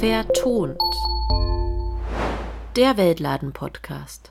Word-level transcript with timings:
Vertont. 0.00 0.80
Der 2.74 2.96
Weltladen-Podcast. 2.96 4.30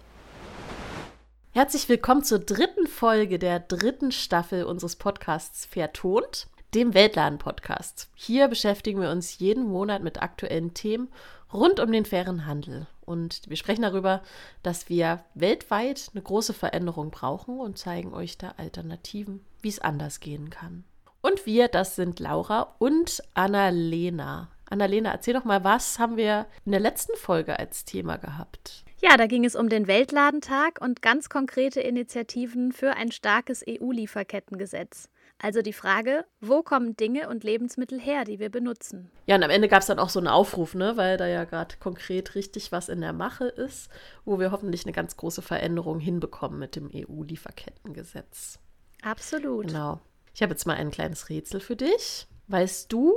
Herzlich 1.52 1.88
willkommen 1.88 2.24
zur 2.24 2.40
dritten 2.40 2.88
Folge 2.88 3.38
der 3.38 3.60
dritten 3.60 4.12
Staffel 4.12 4.64
unseres 4.64 4.96
Podcasts 4.96 5.68
Vertont, 5.68 6.48
dem 6.74 6.96
Weltladen-Podcast. 6.96 8.10
Hier 8.16 8.48
beschäftigen 8.48 9.00
wir 9.00 9.12
uns 9.12 9.38
jeden 9.38 9.70
Monat 9.70 10.02
mit 10.02 10.24
aktuellen 10.24 10.74
Themen 10.74 11.10
rund 11.54 11.80
um 11.80 11.92
den 11.92 12.06
fairen 12.06 12.48
Handel. 12.48 12.88
Und 13.06 13.48
wir 13.48 13.56
sprechen 13.56 13.84
darüber, 13.84 14.24
dass 14.64 14.90
wir 14.90 15.24
weltweit 15.36 16.10
eine 16.16 16.24
große 16.24 16.56
Veränderung 16.56 17.12
brauchen 17.12 17.60
und 17.60 17.78
zeigen 17.78 18.12
euch 18.16 18.40
da 18.40 18.56
Alternativen, 18.58 19.46
wie 19.62 19.70
es 19.70 19.78
anders 19.78 20.20
gehen 20.20 20.50
kann. 20.50 20.84
Und 21.22 21.46
wir, 21.46 21.68
das 21.68 21.96
sind 21.96 22.20
Laura 22.20 22.74
und 22.80 23.22
Annalena. 23.36 24.50
Annalena, 24.70 25.12
erzähl 25.12 25.34
doch 25.34 25.46
mal, 25.46 25.64
was 25.64 26.00
haben 26.00 26.18
wir 26.18 26.46
in 26.66 26.72
der 26.72 26.82
letzten 26.82 27.16
Folge 27.18 27.60
als 27.60 27.86
Thema 27.86 28.18
gehabt? 28.18 28.84
Ja, 29.02 29.16
da 29.16 29.28
ging 29.28 29.46
es 29.46 29.56
um 29.56 29.70
den 29.70 29.88
Weltladentag 29.88 30.80
und 30.82 31.02
ganz 31.02 31.30
konkrete 31.30 31.80
Initiativen 31.80 32.72
für 32.74 32.96
ein 32.96 33.12
starkes 33.12 33.64
EU-Lieferkettengesetz. 33.68 35.10
Also 35.42 35.62
die 35.62 35.74
Frage, 35.74 36.26
wo 36.42 36.64
kommen 36.64 36.98
Dinge 36.98 37.30
und 37.30 37.46
Lebensmittel 37.46 37.98
her, 37.98 38.26
die 38.26 38.40
wir 38.40 38.50
benutzen? 38.50 39.10
Ja, 39.26 39.38
und 39.38 39.44
am 39.44 39.50
Ende 39.50 39.70
gab 39.70 39.80
es 39.80 39.88
dann 39.88 40.00
auch 40.00 40.10
so 40.10 40.20
einen 40.20 40.28
Aufruf, 40.28 40.76
ne, 40.76 40.98
weil 40.98 41.16
da 41.16 41.28
ja 41.28 41.46
gerade 41.46 41.78
konkret 41.80 42.36
richtig 42.36 42.74
was 42.74 42.90
in 42.90 43.00
der 43.00 43.14
Mache 43.14 43.46
ist, 43.46 43.90
wo 44.26 44.38
wir 44.38 44.52
hoffentlich 44.52 44.84
eine 44.84 44.92
ganz 44.92 45.16
große 45.16 45.42
Veränderung 45.42 46.02
hinbekommen 46.02 46.60
mit 46.60 46.76
dem 46.76 46.92
EU-Lieferkettengesetz. 46.94 48.60
Absolut. 49.02 49.68
Genau. 49.68 50.02
Ich 50.34 50.42
habe 50.42 50.52
jetzt 50.52 50.68
mal 50.68 50.76
ein 50.76 50.92
kleines 50.92 51.30
Rätsel 51.30 51.62
für 51.62 51.78
dich. 51.78 52.28
Weißt 52.48 52.92
du, 52.92 53.14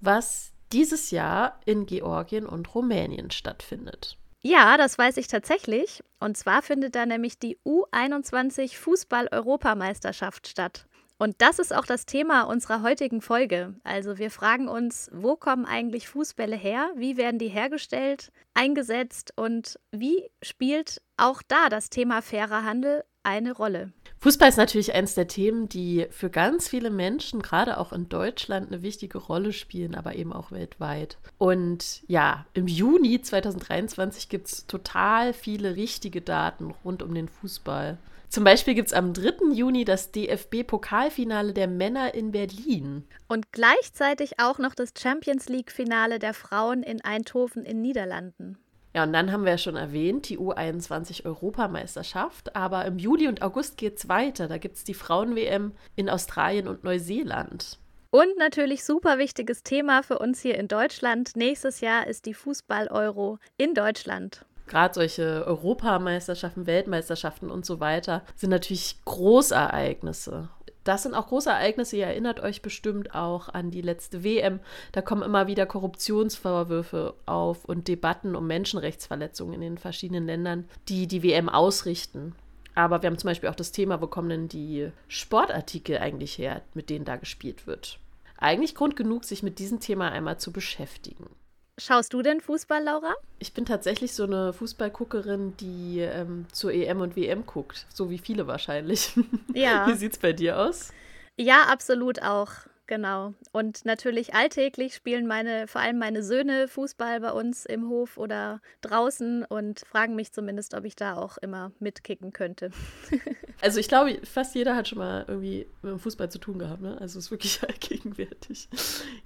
was 0.00 0.53
dieses 0.74 1.10
Jahr 1.10 1.60
in 1.64 1.86
Georgien 1.86 2.46
und 2.46 2.74
Rumänien 2.74 3.30
stattfindet? 3.30 4.18
Ja, 4.42 4.76
das 4.76 4.98
weiß 4.98 5.16
ich 5.16 5.28
tatsächlich. 5.28 6.02
Und 6.20 6.36
zwar 6.36 6.60
findet 6.60 6.94
da 6.94 7.06
nämlich 7.06 7.38
die 7.38 7.58
U21 7.64 8.76
Fußball-Europameisterschaft 8.76 10.48
statt. 10.48 10.86
Und 11.16 11.36
das 11.38 11.58
ist 11.60 11.74
auch 11.74 11.86
das 11.86 12.06
Thema 12.06 12.42
unserer 12.42 12.82
heutigen 12.82 13.22
Folge. 13.22 13.74
Also 13.84 14.18
wir 14.18 14.30
fragen 14.30 14.68
uns, 14.68 15.08
wo 15.12 15.36
kommen 15.36 15.64
eigentlich 15.64 16.08
Fußbälle 16.08 16.56
her? 16.56 16.90
Wie 16.96 17.16
werden 17.16 17.38
die 17.38 17.48
hergestellt, 17.48 18.32
eingesetzt 18.52 19.32
und 19.36 19.78
wie 19.92 20.28
spielt 20.42 21.00
auch 21.16 21.40
da 21.46 21.68
das 21.68 21.88
Thema 21.88 22.20
fairer 22.20 22.64
Handel 22.64 23.04
eine 23.24 23.52
Rolle? 23.52 23.92
Fußball 24.20 24.48
ist 24.48 24.56
natürlich 24.56 24.94
eines 24.94 25.14
der 25.14 25.28
Themen, 25.28 25.68
die 25.68 26.06
für 26.10 26.30
ganz 26.30 26.68
viele 26.68 26.90
Menschen, 26.90 27.42
gerade 27.42 27.78
auch 27.78 27.92
in 27.92 28.08
Deutschland, 28.08 28.72
eine 28.72 28.82
wichtige 28.82 29.18
Rolle 29.18 29.52
spielen, 29.52 29.94
aber 29.94 30.14
eben 30.14 30.32
auch 30.32 30.50
weltweit. 30.50 31.18
Und 31.36 32.02
ja, 32.06 32.46
im 32.54 32.66
Juni 32.66 33.20
2023 33.20 34.28
gibt 34.28 34.46
es 34.46 34.66
total 34.66 35.34
viele 35.34 35.76
wichtige 35.76 36.22
Daten 36.22 36.72
rund 36.84 37.02
um 37.02 37.14
den 37.14 37.28
Fußball. 37.28 37.98
Zum 38.34 38.42
Beispiel 38.42 38.74
gibt 38.74 38.88
es 38.88 38.94
am 38.94 39.12
3. 39.12 39.52
Juni 39.52 39.84
das 39.84 40.10
DFB-Pokalfinale 40.10 41.52
der 41.52 41.68
Männer 41.68 42.14
in 42.14 42.32
Berlin. 42.32 43.04
Und 43.28 43.52
gleichzeitig 43.52 44.40
auch 44.40 44.58
noch 44.58 44.74
das 44.74 44.92
Champions 44.98 45.48
League-Finale 45.48 46.18
der 46.18 46.34
Frauen 46.34 46.82
in 46.82 47.00
Eindhoven 47.00 47.64
in 47.64 47.80
Niederlanden. 47.80 48.58
Ja, 48.94 49.02
und 49.02 49.12
dann 49.12 49.32
haben 49.32 49.44
wir 49.44 49.52
ja 49.52 49.58
schon 49.58 49.76
erwähnt, 49.76 50.28
die 50.28 50.38
U21-Europameisterschaft. 50.38 52.54
Aber 52.54 52.84
im 52.84 52.98
Juli 52.98 53.28
und 53.28 53.42
August 53.42 53.76
geht 53.76 53.98
es 53.98 54.08
weiter. 54.08 54.46
Da 54.46 54.58
gibt 54.58 54.76
es 54.76 54.84
die 54.84 54.94
Frauen-WM 54.94 55.72
in 55.96 56.08
Australien 56.08 56.68
und 56.68 56.84
Neuseeland. 56.84 57.80
Und 58.10 58.38
natürlich 58.38 58.84
super 58.84 59.18
wichtiges 59.18 59.64
Thema 59.64 60.04
für 60.04 60.20
uns 60.20 60.40
hier 60.40 60.56
in 60.56 60.68
Deutschland. 60.68 61.34
Nächstes 61.34 61.80
Jahr 61.80 62.06
ist 62.06 62.26
die 62.26 62.34
Fußball-Euro 62.34 63.40
in 63.56 63.74
Deutschland 63.74 64.46
gerade 64.66 64.94
solche 64.94 65.44
Europameisterschaften, 65.46 66.66
Weltmeisterschaften 66.66 67.50
und 67.50 67.66
so 67.66 67.80
weiter 67.80 68.22
sind 68.34 68.50
natürlich 68.50 68.98
Großereignisse. 69.04 70.48
Das 70.84 71.02
sind 71.02 71.14
auch 71.14 71.26
große 71.26 71.48
Ereignisse. 71.48 71.96
Ihr 71.96 72.06
erinnert 72.06 72.40
euch 72.40 72.60
bestimmt 72.60 73.14
auch 73.14 73.48
an 73.48 73.70
die 73.70 73.80
letzte 73.80 74.22
WM. 74.22 74.60
Da 74.92 75.00
kommen 75.00 75.22
immer 75.22 75.46
wieder 75.46 75.64
Korruptionsvorwürfe 75.64 77.14
auf 77.24 77.64
und 77.64 77.88
Debatten 77.88 78.36
um 78.36 78.46
Menschenrechtsverletzungen 78.46 79.54
in 79.54 79.60
den 79.62 79.78
verschiedenen 79.78 80.26
Ländern, 80.26 80.68
die 80.88 81.06
die 81.06 81.22
WM 81.22 81.48
ausrichten. 81.48 82.34
Aber 82.74 83.02
wir 83.02 83.08
haben 83.08 83.18
zum 83.18 83.28
Beispiel 83.28 83.48
auch 83.48 83.54
das 83.54 83.72
Thema, 83.72 84.00
wo 84.02 84.06
kommen 84.06 84.28
denn 84.28 84.48
die 84.48 84.90
Sportartikel 85.08 85.98
eigentlich 85.98 86.38
her, 86.38 86.62
mit 86.74 86.90
denen 86.90 87.04
da 87.04 87.16
gespielt 87.16 87.66
wird. 87.66 87.98
Eigentlich 88.36 88.74
Grund 88.74 88.96
genug, 88.96 89.24
sich 89.24 89.42
mit 89.42 89.58
diesem 89.58 89.80
Thema 89.80 90.10
einmal 90.10 90.38
zu 90.38 90.52
beschäftigen. 90.52 91.30
Schaust 91.76 92.12
du 92.12 92.22
denn 92.22 92.40
Fußball, 92.40 92.84
Laura? 92.84 93.14
Ich 93.40 93.52
bin 93.52 93.66
tatsächlich 93.66 94.14
so 94.14 94.24
eine 94.24 94.52
Fußballguckerin, 94.52 95.56
die 95.56 96.00
ähm, 96.00 96.46
zur 96.52 96.72
EM 96.72 97.00
und 97.00 97.16
WM 97.16 97.46
guckt, 97.46 97.86
so 97.92 98.10
wie 98.10 98.18
viele 98.18 98.46
wahrscheinlich. 98.46 99.12
Ja. 99.52 99.86
wie 99.88 99.94
sieht's 99.94 100.18
bei 100.18 100.32
dir 100.32 100.58
aus? 100.60 100.92
Ja, 101.36 101.64
absolut 101.64 102.22
auch. 102.22 102.50
Genau. 102.86 103.32
Und 103.52 103.86
natürlich 103.86 104.34
alltäglich 104.34 104.94
spielen 104.94 105.26
meine, 105.26 105.66
vor 105.68 105.80
allem 105.80 105.98
meine 105.98 106.22
Söhne 106.22 106.68
Fußball 106.68 107.18
bei 107.20 107.32
uns 107.32 107.64
im 107.64 107.88
Hof 107.88 108.18
oder 108.18 108.60
draußen 108.82 109.42
und 109.44 109.80
fragen 109.80 110.14
mich 110.14 110.32
zumindest, 110.32 110.74
ob 110.74 110.84
ich 110.84 110.94
da 110.94 111.16
auch 111.16 111.38
immer 111.38 111.72
mitkicken 111.78 112.34
könnte. 112.34 112.70
also 113.62 113.80
ich 113.80 113.88
glaube, 113.88 114.18
fast 114.24 114.54
jeder 114.54 114.76
hat 114.76 114.88
schon 114.88 114.98
mal 114.98 115.24
irgendwie 115.26 115.66
mit 115.80 115.92
dem 115.92 115.98
Fußball 115.98 116.30
zu 116.30 116.38
tun 116.38 116.58
gehabt, 116.58 116.82
ne? 116.82 117.00
Also 117.00 117.18
es 117.18 117.26
ist 117.26 117.30
wirklich 117.30 117.62
allgegenwärtig. 117.66 118.68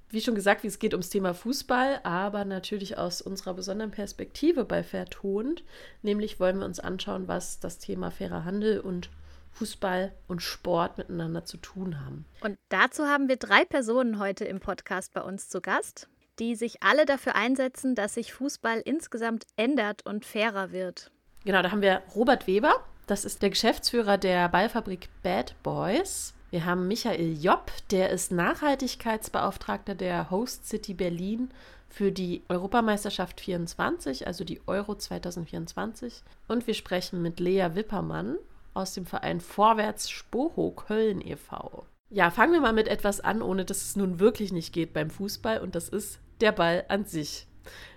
Wie 0.08 0.20
schon 0.20 0.36
gesagt, 0.36 0.64
es 0.64 0.78
geht 0.78 0.94
ums 0.94 1.10
Thema 1.10 1.34
Fußball, 1.34 1.98
aber 2.04 2.44
natürlich 2.44 2.96
aus 2.96 3.20
unserer 3.20 3.54
besonderen 3.54 3.90
Perspektive 3.90 4.64
bei 4.64 4.84
Vertont. 4.84 5.64
Nämlich 6.02 6.38
wollen 6.38 6.58
wir 6.58 6.64
uns 6.64 6.78
anschauen, 6.78 7.26
was 7.26 7.58
das 7.58 7.78
Thema 7.78 8.12
fairer 8.12 8.44
Handel 8.44 8.78
und 8.78 9.10
Fußball 9.58 10.12
und 10.28 10.41
Sport 10.41 10.98
miteinander 10.98 11.44
zu 11.44 11.56
tun 11.56 12.00
haben. 12.04 12.24
Und 12.42 12.56
dazu 12.69 13.06
haben 13.06 13.28
wir 13.28 13.36
drei 13.36 13.64
Personen 13.64 14.20
heute 14.20 14.44
im 14.44 14.60
Podcast 14.60 15.12
bei 15.12 15.20
uns 15.20 15.48
zu 15.48 15.60
Gast, 15.60 16.08
die 16.38 16.54
sich 16.54 16.82
alle 16.82 17.06
dafür 17.06 17.34
einsetzen, 17.34 17.96
dass 17.96 18.14
sich 18.14 18.32
Fußball 18.32 18.80
insgesamt 18.84 19.46
ändert 19.56 20.06
und 20.06 20.24
fairer 20.24 20.70
wird. 20.70 21.10
Genau, 21.44 21.62
da 21.62 21.72
haben 21.72 21.82
wir 21.82 22.02
Robert 22.14 22.46
Weber, 22.46 22.72
das 23.08 23.24
ist 23.24 23.42
der 23.42 23.50
Geschäftsführer 23.50 24.16
der 24.16 24.48
Ballfabrik 24.48 25.08
Bad 25.22 25.54
Boys. 25.62 26.34
Wir 26.50 26.64
haben 26.64 26.86
Michael 26.86 27.36
Jopp, 27.42 27.72
der 27.90 28.10
ist 28.10 28.30
Nachhaltigkeitsbeauftragter 28.30 29.94
der 29.94 30.30
Host 30.30 30.69
City 30.69 30.94
Berlin 30.94 31.50
für 31.88 32.12
die 32.12 32.42
Europameisterschaft 32.48 33.40
24, 33.40 34.26
also 34.26 34.44
die 34.44 34.60
Euro 34.66 34.94
2024. 34.94 36.22
Und 36.46 36.66
wir 36.66 36.75
sprechen 36.75 37.22
mit 37.22 37.40
Lea 37.40 37.70
Wippermann 37.75 38.36
aus 38.78 38.94
dem 38.94 39.06
Verein 39.06 39.41
Vorwärts 39.41 40.09
Spoho 40.09 40.71
Köln 40.71 41.21
e.V. 41.21 41.84
Ja, 42.11 42.31
fangen 42.31 42.53
wir 42.53 42.61
mal 42.61 42.72
mit 42.72 42.89
etwas 42.89 43.21
an, 43.21 43.43
ohne 43.43 43.65
dass 43.65 43.83
es 43.83 43.97
nun 43.97 44.19
wirklich 44.19 44.53
nicht 44.53 44.72
geht 44.72 44.93
beim 44.93 45.11
Fußball, 45.11 45.61
und 45.61 45.75
das 45.75 45.89
ist 45.89 46.21
der 46.41 46.53
Ball 46.53 46.84
an 46.88 47.05
sich. 47.05 47.47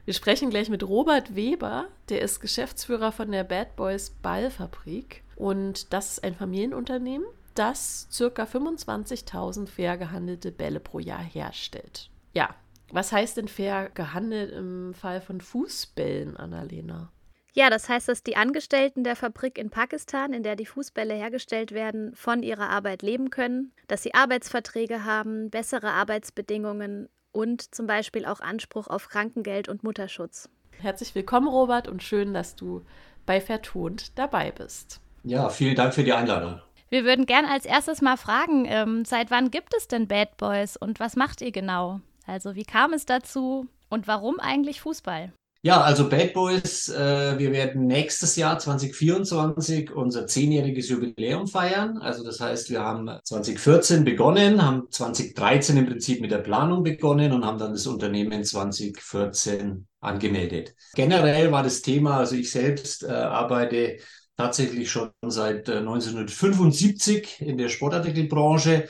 Wir 0.04 0.14
sprechen 0.14 0.50
gleich 0.50 0.70
mit 0.70 0.84
Robert 0.84 1.36
Weber, 1.36 1.88
der 2.10 2.22
ist 2.22 2.42
Geschäftsführer 2.42 3.12
von 3.12 3.32
der 3.32 3.44
Bad 3.44 3.76
Boys 3.76 4.10
Ballfabrik. 4.10 5.24
Und 5.36 5.94
das 5.94 6.14
ist 6.14 6.24
ein 6.24 6.36
Familienunternehmen, 6.36 7.26
das 7.56 8.08
ca. 8.16 8.44
25.000 8.44 9.68
fair 9.68 9.98
gehandelte 9.98 10.52
Bälle 10.52 10.80
pro 10.80 11.00
Jahr 11.00 11.24
herstellt. 11.24 12.10
Ja, 12.34 12.56
was 12.92 13.12
heißt 13.12 13.38
denn 13.38 13.48
fair 13.48 13.90
gehandelt 13.90 14.52
im 14.52 14.94
Fall 14.94 15.22
von 15.22 15.40
Fußbällen, 15.40 16.36
Annalena? 16.36 17.12
Ja, 17.54 17.70
das 17.70 17.90
heißt, 17.90 18.08
dass 18.08 18.24
die 18.24 18.38
Angestellten 18.38 19.04
der 19.04 19.18
Fabrik 19.18 19.58
in 19.58 19.70
Pakistan, 19.70 20.32
in 20.32 20.42
der 20.42 20.56
die 20.56 20.66
Fußbälle 20.66 21.14
hergestellt 21.14 21.74
werden, 21.74 22.16
von 22.16 22.44
ihrer 22.44 22.70
Arbeit 22.70 23.02
leben 23.02 23.30
können, 23.30 23.74
dass 23.88 24.04
sie 24.04 24.14
Arbeitsverträge 24.14 25.04
haben, 25.04 25.50
bessere 25.50 25.92
Arbeitsbedingungen 25.92 27.10
und 27.34 27.76
zum 27.76 27.88
Beispiel 27.88 28.26
auch 28.26 28.40
Anspruch 28.40 28.88
auf 28.88 29.10
Krankengeld 29.10 29.68
und 29.68 29.84
Mutterschutz. 29.84 30.50
Herzlich 30.80 31.14
willkommen, 31.14 31.48
Robert, 31.48 31.90
und 31.90 32.02
schön, 32.02 32.34
dass 32.34 32.56
du 32.56 32.86
bei 33.26 33.42
Vertont 33.42 34.18
dabei 34.18 34.52
bist. 34.52 35.02
Ja, 35.24 35.50
vielen 35.50 35.76
Dank 35.76 35.94
für 35.94 36.04
die 36.04 36.14
Einladung. 36.14 36.62
Wir 36.90 37.04
würden 37.04 37.26
gerne 37.26 37.50
als 37.50 37.66
erstes 37.66 38.02
mal 38.02 38.18
fragen, 38.18 38.66
ähm, 38.66 39.06
seit 39.06 39.30
wann 39.30 39.52
gibt 39.52 39.74
es 39.76 39.88
denn 39.88 40.08
Bad 40.08 40.38
Boys 40.38 40.78
und 40.78 41.00
was 41.00 41.16
macht 41.16 41.42
ihr 41.42 41.52
genau? 41.52 42.00
Also 42.26 42.56
wie 42.56 42.66
kam 42.66 42.94
es 42.94 43.06
dazu 43.06 43.68
und 43.90 44.08
warum 44.08 44.40
eigentlich 44.40 44.82
Fußball? 44.82 45.34
Ja, 45.64 45.82
also 45.82 46.10
Bad 46.10 46.34
Boys, 46.34 46.90
äh, 46.90 47.38
wir 47.38 47.52
werden 47.52 47.86
nächstes 47.86 48.36
Jahr 48.36 48.58
2024 48.58 49.92
unser 49.92 50.26
zehnjähriges 50.26 50.90
Jubiläum 50.90 51.46
feiern. 51.46 52.00
Also 52.00 52.24
das 52.24 52.40
heißt, 52.40 52.72
wir 52.72 52.82
haben 52.82 53.08
2014 53.24 54.04
begonnen, 54.04 54.64
haben 54.64 54.88
2013 54.90 55.78
im 55.78 55.86
Prinzip 55.86 56.20
mit 56.20 56.32
der 56.32 56.40
Planung 56.40 56.82
begonnen 56.82 57.32
und 57.32 57.46
haben 57.46 57.60
dann 57.60 57.74
das 57.74 57.86
Unternehmen 57.86 58.44
2014 58.44 59.86
angemeldet. 60.00 60.74
Generell 60.96 61.52
war 61.52 61.62
das 61.62 61.84
Thema, 61.84 62.18
also 62.18 62.36
ich 62.36 62.50
selbst 62.50 63.04
äh, 63.04 63.12
arbeite 63.12 63.98
tatsächlich 64.38 64.90
schon 64.90 65.12
seit 65.28 65.70
äh, 65.70 65.78
1975 65.78 67.40
in 67.40 67.60
der 67.60 67.70
Sportartikelbranche 67.70 68.88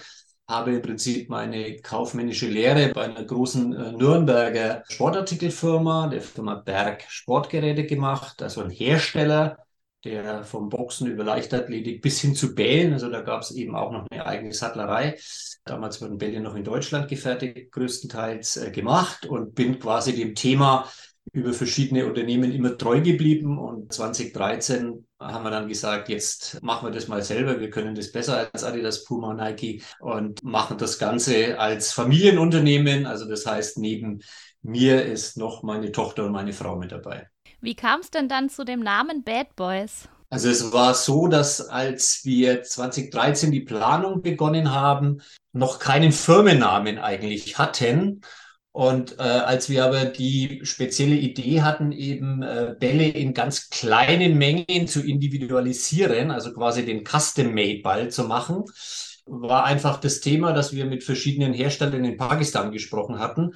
habe 0.51 0.74
im 0.74 0.81
Prinzip 0.81 1.30
meine 1.30 1.77
kaufmännische 1.77 2.48
Lehre 2.48 2.89
bei 2.94 3.06
einer 3.06 3.24
großen 3.24 3.74
äh, 3.74 3.92
Nürnberger 3.94 4.83
Sportartikelfirma, 4.89 6.07
der 6.07 6.21
Firma 6.21 6.56
Berg 6.56 7.06
Sportgeräte 7.07 7.86
gemacht, 7.86 8.44
also 8.44 8.62
ein 8.62 8.69
Hersteller, 8.69 9.57
der 10.03 10.44
vom 10.44 10.69
Boxen 10.69 11.07
über 11.07 11.24
Leichtathletik 11.24 12.01
bis 12.01 12.19
hin 12.19 12.36
zu 12.36 12.53
Bällen, 12.53 12.94
also 12.94 13.09
da 13.09 13.21
gab 13.21 13.42
es 13.42 13.51
eben 13.51 13.75
auch 13.75 13.92
noch 13.92 14.06
eine 14.12 14.25
eigene 14.25 14.53
Sattlerei. 14.53 15.18
Damals 15.63 16.01
wurden 16.01 16.18
Bälle 16.18 16.42
noch 16.42 16.56
in 16.56 16.63
Deutschland 16.63 17.07
gefertigt, 17.07 17.71
größtenteils 17.71 18.57
äh, 18.57 18.71
gemacht 18.71 19.25
und 19.25 19.56
bin 19.56 19.80
quasi 19.80 20.15
dem 20.15 20.36
Thema 20.36 20.88
über 21.33 21.53
verschiedene 21.53 22.06
Unternehmen 22.06 22.51
immer 22.51 22.77
treu 22.77 23.01
geblieben 23.01 23.57
und 23.57 23.94
2013 23.94 25.06
haben 25.19 25.44
wir 25.44 25.51
dann 25.51 25.68
gesagt, 25.68 26.09
jetzt 26.09 26.62
machen 26.62 26.88
wir 26.88 26.91
das 26.91 27.07
mal 27.07 27.21
selber. 27.21 27.59
Wir 27.59 27.69
können 27.69 27.95
das 27.95 28.12
besser 28.12 28.50
als 28.51 28.63
Adidas, 28.63 29.06
Puma, 29.06 29.33
Nike 29.33 29.81
und 30.00 30.44
machen 30.44 30.77
das 30.77 31.00
Ganze 31.00 31.59
als 31.59 31.94
Familienunternehmen. 31.94 33.06
Also 33.06 33.29
das 33.29 33.45
heißt, 33.45 33.77
neben 33.77 34.21
mir 34.62 35.06
ist 35.06 35.38
noch 35.38 35.63
meine 35.63 35.91
Tochter 35.91 36.25
und 36.25 36.31
meine 36.31 36.53
Frau 36.53 36.75
mit 36.75 36.91
dabei. 36.91 37.29
Wie 37.62 37.75
kam 37.75 38.00
es 38.00 38.09
denn 38.09 38.27
dann 38.27 38.50
zu 38.50 38.63
dem 38.63 38.81
Namen 38.81 39.24
Bad 39.24 39.56
Boys? 39.56 40.09
Also 40.29 40.50
es 40.50 40.71
war 40.71 40.94
so, 40.94 41.27
dass 41.27 41.62
als 41.62 42.21
wir 42.24 42.63
2013 42.63 43.51
die 43.51 43.59
Planung 43.62 44.21
begonnen 44.21 44.71
haben, 44.71 45.21
noch 45.51 45.79
keinen 45.79 46.12
Firmennamen 46.12 46.97
eigentlich 46.97 47.57
hatten 47.57 48.21
und 48.73 49.19
äh, 49.19 49.23
als 49.23 49.69
wir 49.69 49.83
aber 49.83 50.06
die 50.06 50.62
spezielle 50.63 51.15
Idee 51.15 51.62
hatten, 51.62 51.91
eben 51.91 52.41
äh, 52.41 52.73
Bälle 52.79 53.07
in 53.07 53.33
ganz 53.33 53.69
kleinen 53.69 54.38
Mengen 54.38 54.88
zu 54.88 55.01
individualisieren, 55.06 56.31
also 56.31 56.53
quasi 56.53 56.85
den 56.85 57.03
Custom-Made-Ball 57.03 58.09
zu 58.09 58.23
machen, 58.23 58.63
war 59.25 59.65
einfach 59.65 60.00
das 60.00 60.21
Thema, 60.21 60.53
dass 60.53 60.73
wir 60.73 60.85
mit 60.85 61.03
verschiedenen 61.03 61.53
Herstellern 61.53 62.06
in 62.06 62.18
Pakistan 62.18 62.71
gesprochen 62.71 63.19
hatten. 63.19 63.51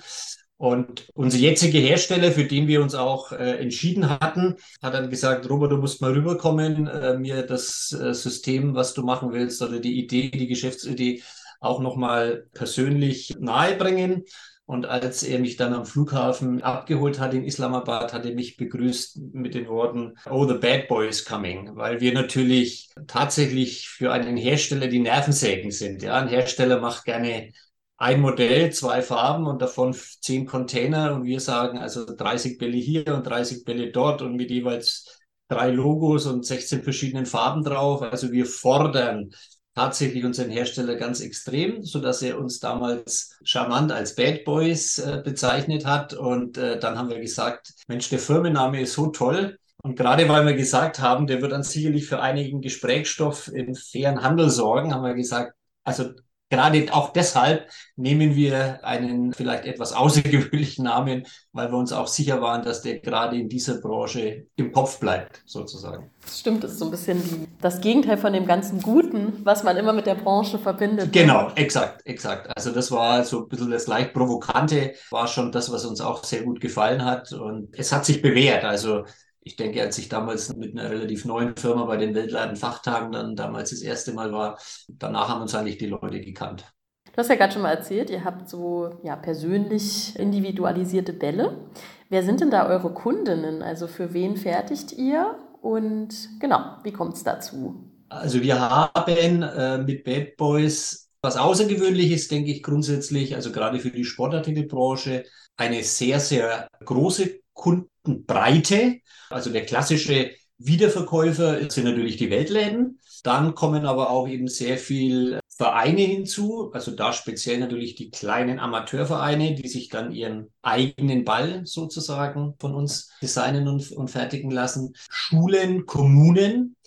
Und 0.57 1.09
unser 1.13 1.37
jetziger 1.37 1.79
Hersteller, 1.79 2.31
für 2.31 2.45
den 2.45 2.67
wir 2.67 2.81
uns 2.81 2.95
auch 2.95 3.31
äh, 3.31 3.57
entschieden 3.57 4.09
hatten, 4.09 4.55
hat 4.81 4.93
dann 4.93 5.09
gesagt, 5.09 5.49
Robert, 5.49 5.71
du 5.71 5.77
musst 5.77 6.01
mal 6.01 6.13
rüberkommen, 6.13 6.87
äh, 6.87 7.17
mir 7.17 7.43
das 7.43 7.91
äh, 7.91 8.13
System, 8.13 8.73
was 8.73 8.93
du 8.93 9.03
machen 9.03 9.31
willst, 9.31 9.61
oder 9.61 9.79
die 9.79 9.99
Idee, 9.99 10.29
die 10.29 10.47
Geschäftsidee 10.47 11.23
auch 11.59 11.79
nochmal 11.79 12.47
persönlich 12.53 13.35
nahebringen. 13.39 14.23
Und 14.67 14.87
als 14.87 15.21
er 15.21 15.37
mich 15.39 15.57
dann 15.57 15.73
am 15.73 15.85
Flughafen 15.85 16.63
abgeholt 16.63 17.19
hat 17.19 17.35
in 17.35 17.43
Islamabad, 17.43 18.13
hat 18.13 18.25
er 18.25 18.33
mich 18.33 18.57
begrüßt 18.57 19.19
mit 19.33 19.53
den 19.53 19.67
Worten, 19.67 20.15
Oh, 20.27 20.47
the 20.47 20.55
bad 20.55 20.87
boy 20.87 21.07
is 21.07 21.23
coming, 21.23 21.75
weil 21.75 22.01
wir 22.01 22.13
natürlich 22.13 22.89
tatsächlich 23.05 23.87
für 23.87 24.11
einen 24.11 24.37
Hersteller 24.37 24.87
die 24.87 24.99
Nervensägen 24.99 25.69
sind. 25.69 26.01
Ja, 26.01 26.15
ein 26.15 26.29
Hersteller 26.29 26.79
macht 26.79 27.05
gerne 27.05 27.51
ein 27.97 28.21
Modell, 28.21 28.71
zwei 28.71 29.01
Farben 29.03 29.45
und 29.45 29.61
davon 29.61 29.93
zehn 29.93 30.47
Container 30.47 31.13
und 31.13 31.25
wir 31.25 31.39
sagen 31.39 31.77
also 31.77 32.05
30 32.05 32.57
Bälle 32.57 32.77
hier 32.77 33.07
und 33.15 33.25
30 33.25 33.63
Bälle 33.65 33.91
dort 33.91 34.21
und 34.21 34.35
mit 34.35 34.49
jeweils 34.49 35.19
drei 35.47 35.69
Logos 35.69 36.25
und 36.25 36.45
16 36.45 36.83
verschiedenen 36.83 37.25
Farben 37.27 37.63
drauf. 37.63 38.01
Also 38.01 38.31
wir 38.31 38.45
fordern 38.47 39.29
tatsächlich 39.75 40.23
unseren 40.23 40.49
Hersteller 40.49 40.95
ganz 40.95 41.19
extrem, 41.19 41.83
so 41.83 41.99
dass 41.99 42.21
er 42.21 42.39
uns 42.39 42.59
damals 42.59 43.37
charmant 43.43 43.91
als 43.91 44.15
Bad 44.15 44.45
Boys 44.45 44.97
äh, 44.99 45.21
bezeichnet 45.23 45.85
hat. 45.85 46.13
Und 46.13 46.57
äh, 46.57 46.79
dann 46.79 46.97
haben 46.97 47.09
wir 47.09 47.19
gesagt, 47.19 47.73
Mensch, 47.87 48.09
der 48.09 48.19
Firmenname 48.19 48.81
ist 48.81 48.93
so 48.93 49.07
toll. 49.07 49.59
Und 49.83 49.97
gerade 49.97 50.27
weil 50.29 50.45
wir 50.45 50.55
gesagt 50.55 50.99
haben, 50.99 51.27
der 51.27 51.41
wird 51.41 51.51
dann 51.51 51.63
sicherlich 51.63 52.07
für 52.07 52.21
einigen 52.21 52.61
Gesprächsstoff 52.61 53.49
im 53.49 53.75
fairen 53.75 54.23
Handel 54.23 54.49
sorgen, 54.49 54.93
haben 54.93 55.03
wir 55.03 55.13
gesagt, 55.13 55.53
also 55.83 56.11
Gerade 56.55 56.93
auch 56.93 57.11
deshalb 57.11 57.69
nehmen 57.97 58.35
wir 58.35 58.79
einen 58.83 59.33
vielleicht 59.33 59.65
etwas 59.65 59.91
außergewöhnlichen 59.91 60.85
Namen, 60.85 61.23
weil 61.51 61.69
wir 61.69 61.77
uns 61.77 61.91
auch 61.91 62.07
sicher 62.07 62.41
waren, 62.41 62.63
dass 62.63 62.81
der 62.81 62.99
gerade 62.99 63.37
in 63.37 63.49
dieser 63.49 63.81
Branche 63.81 64.45
im 64.55 64.71
Kopf 64.71 64.99
bleibt, 64.99 65.41
sozusagen. 65.45 66.11
Das 66.21 66.39
stimmt, 66.39 66.63
das 66.63 66.71
ist 66.71 66.79
so 66.79 66.85
ein 66.85 66.91
bisschen 66.91 67.21
die, 67.21 67.47
das 67.61 67.81
Gegenteil 67.81 68.17
von 68.17 68.31
dem 68.31 68.45
ganzen 68.45 68.81
Guten, 68.81 69.41
was 69.43 69.63
man 69.63 69.75
immer 69.75 69.91
mit 69.91 70.07
der 70.07 70.15
Branche 70.15 70.57
verbindet. 70.57 71.11
Genau, 71.11 71.51
exakt, 71.55 72.05
exakt. 72.05 72.49
Also 72.55 72.71
das 72.71 72.89
war 72.89 73.23
so 73.25 73.43
ein 73.43 73.49
bisschen 73.49 73.71
das 73.71 73.87
leicht 73.87 74.13
Provokante, 74.13 74.93
war 75.11 75.27
schon 75.27 75.51
das, 75.51 75.71
was 75.71 75.85
uns 75.85 75.99
auch 75.99 76.23
sehr 76.23 76.43
gut 76.43 76.61
gefallen 76.61 77.03
hat. 77.03 77.33
Und 77.33 77.77
es 77.77 77.91
hat 77.91 78.05
sich 78.05 78.21
bewährt. 78.21 78.63
Also 78.63 79.03
ich 79.45 79.55
denke, 79.55 79.81
als 79.81 79.97
ich 79.99 80.09
damals 80.09 80.55
mit 80.55 80.77
einer 80.77 80.89
relativ 80.89 81.23
neuen 81.23 81.55
Firma 81.55 81.85
bei 81.85 81.97
den 81.97 82.15
Weltleiten 82.15 82.55
Fachtagen 82.55 83.11
dann 83.11 83.35
damals 83.35 83.69
das 83.69 83.81
erste 83.81 84.11
Mal 84.11 84.31
war, 84.31 84.57
danach 84.87 85.29
haben 85.29 85.43
uns 85.43 85.53
eigentlich 85.53 85.77
die 85.77 85.85
Leute 85.85 86.19
gekannt. 86.19 86.65
Du 87.05 87.17
hast 87.17 87.29
ja 87.29 87.35
gerade 87.35 87.53
schon 87.53 87.61
mal 87.61 87.71
erzählt, 87.71 88.09
ihr 88.09 88.25
habt 88.25 88.49
so 88.49 88.89
ja, 89.03 89.15
persönlich 89.15 90.17
individualisierte 90.17 91.13
Bälle. 91.13 91.69
Wer 92.09 92.23
sind 92.23 92.41
denn 92.41 92.49
da 92.49 92.67
eure 92.67 92.91
Kundinnen? 92.91 93.61
Also 93.61 93.87
für 93.87 94.13
wen 94.13 94.35
fertigt 94.35 94.91
ihr? 94.93 95.35
Und 95.61 96.27
genau, 96.39 96.77
wie 96.83 96.91
kommt 96.91 97.13
es 97.13 97.23
dazu? 97.23 97.91
Also 98.09 98.41
wir 98.41 98.59
haben 98.59 99.43
äh, 99.43 99.77
mit 99.77 100.03
Bad 100.03 100.37
Boys 100.37 101.07
was 101.21 101.37
Außergewöhnliches, 101.37 102.27
denke 102.27 102.51
ich 102.51 102.63
grundsätzlich, 102.63 103.35
also 103.35 103.51
gerade 103.51 103.79
für 103.79 103.91
die 103.91 104.05
Sportartikelbranche, 104.05 105.23
eine 105.57 105.83
sehr, 105.83 106.19
sehr 106.19 106.67
große 106.83 107.41
Kundenbreite. 107.53 108.99
Also 109.35 109.49
der 109.49 109.65
klassische 109.65 110.31
Wiederverkäufer 110.59 111.69
sind 111.69 111.83
natürlich 111.83 112.15
die 112.15 112.29
Weltläden. 112.29 113.01
Dann 113.21 113.53
kommen 113.53 113.85
aber 113.85 114.09
auch 114.09 114.29
eben 114.29 114.47
sehr 114.47 114.77
viel 114.77 115.41
Vereine 115.49 116.03
hinzu, 116.03 116.71
also 116.71 116.91
da 116.91 117.11
speziell 117.11 117.59
natürlich 117.59 117.95
die 117.95 118.11
kleinen 118.11 118.59
Amateurvereine, 118.59 119.55
die 119.55 119.67
sich 119.67 119.89
dann 119.89 120.13
ihren 120.13 120.53
eigenen 120.61 121.25
Ball 121.25 121.65
sozusagen 121.65 122.55
von 122.59 122.75
uns 122.75 123.11
designen 123.21 123.67
und, 123.67 123.91
und 123.91 124.09
fertigen 124.09 124.51
lassen. 124.51 124.93
Schulen, 125.09 125.85
Kommunen, 125.85 126.77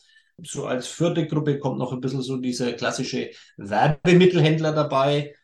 so 0.43 0.65
als 0.65 0.87
vierte 0.87 1.27
Gruppe 1.27 1.59
kommt 1.59 1.79
noch 1.79 1.93
ein 1.93 2.01
bisschen 2.01 2.23
so 2.23 2.39
dieser 2.39 2.73
klassische 2.73 3.29
Werbemittelhändler 3.59 4.73
dabei. 4.73 5.35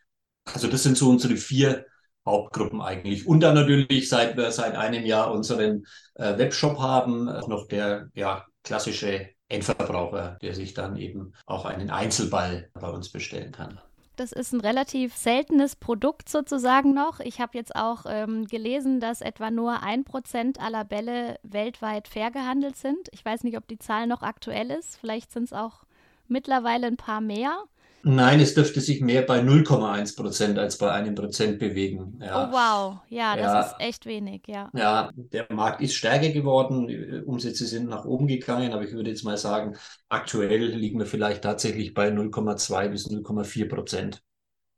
Also 0.43 0.67
das 0.67 0.81
sind 0.81 0.97
so 0.97 1.11
unsere 1.11 1.35
vier 1.35 1.85
Hauptgruppen 2.25 2.81
eigentlich. 2.81 3.27
Und 3.27 3.41
dann 3.41 3.55
natürlich, 3.55 4.09
seit 4.09 4.35
wir 4.37 4.51
seit 4.51 4.75
einem 4.75 5.05
Jahr 5.05 5.31
unseren 5.31 5.85
äh, 6.15 6.37
Webshop 6.37 6.79
haben, 6.79 7.29
auch 7.29 7.47
noch 7.47 7.67
der 7.67 8.09
ja, 8.13 8.45
klassische 8.63 9.29
Endverbraucher, 9.47 10.37
der 10.41 10.55
sich 10.55 10.73
dann 10.73 10.97
eben 10.97 11.33
auch 11.45 11.65
einen 11.65 11.89
Einzelball 11.89 12.69
bei 12.73 12.89
uns 12.89 13.09
bestellen 13.09 13.51
kann. 13.51 13.79
Das 14.15 14.31
ist 14.31 14.53
ein 14.53 14.61
relativ 14.61 15.13
seltenes 15.13 15.75
Produkt 15.75 16.29
sozusagen 16.29 16.93
noch. 16.93 17.19
Ich 17.19 17.41
habe 17.41 17.57
jetzt 17.57 17.75
auch 17.75 18.05
ähm, 18.07 18.45
gelesen, 18.45 19.01
dass 19.01 19.19
etwa 19.19 19.51
nur 19.51 19.83
ein 19.83 20.05
Prozent 20.05 20.59
aller 20.59 20.85
Bälle 20.85 21.37
weltweit 21.43 22.07
fair 22.07 22.31
gehandelt 22.31 22.77
sind. 22.77 23.09
Ich 23.11 23.25
weiß 23.25 23.43
nicht, 23.43 23.57
ob 23.57 23.67
die 23.67 23.77
Zahl 23.77 24.07
noch 24.07 24.21
aktuell 24.21 24.71
ist. 24.71 24.97
Vielleicht 24.97 25.33
sind 25.33 25.43
es 25.43 25.53
auch 25.53 25.83
mittlerweile 26.27 26.87
ein 26.87 26.97
paar 26.97 27.19
mehr. 27.19 27.65
Nein, 28.07 28.39
es 28.39 28.53
dürfte 28.53 28.81
sich 28.81 29.01
mehr 29.01 29.23
bei 29.23 29.39
0,1 29.39 30.15
Prozent 30.15 30.59
als 30.59 30.77
bei 30.77 30.91
einem 30.91 31.15
Prozent 31.15 31.57
bewegen. 31.57 32.19
Ja. 32.21 32.47
Oh 32.47 32.51
wow, 32.51 32.99
ja, 33.09 33.35
das 33.35 33.45
ja. 33.45 33.61
ist 33.61 33.75
echt 33.79 34.05
wenig, 34.05 34.43
ja. 34.45 34.69
Ja, 34.75 35.09
der 35.15 35.47
Markt 35.51 35.81
ist 35.81 35.95
stärker 35.95 36.29
geworden, 36.29 36.85
die 36.85 37.23
Umsätze 37.25 37.65
sind 37.65 37.89
nach 37.89 38.05
oben 38.05 38.27
gegangen, 38.27 38.73
aber 38.73 38.83
ich 38.83 38.91
würde 38.91 39.09
jetzt 39.09 39.23
mal 39.23 39.37
sagen, 39.37 39.75
aktuell 40.07 40.65
liegen 40.65 40.99
wir 40.99 41.07
vielleicht 41.07 41.41
tatsächlich 41.41 41.95
bei 41.95 42.09
0,2 42.09 42.89
bis 42.89 43.09
0,4 43.09 43.67
Prozent. 43.67 44.21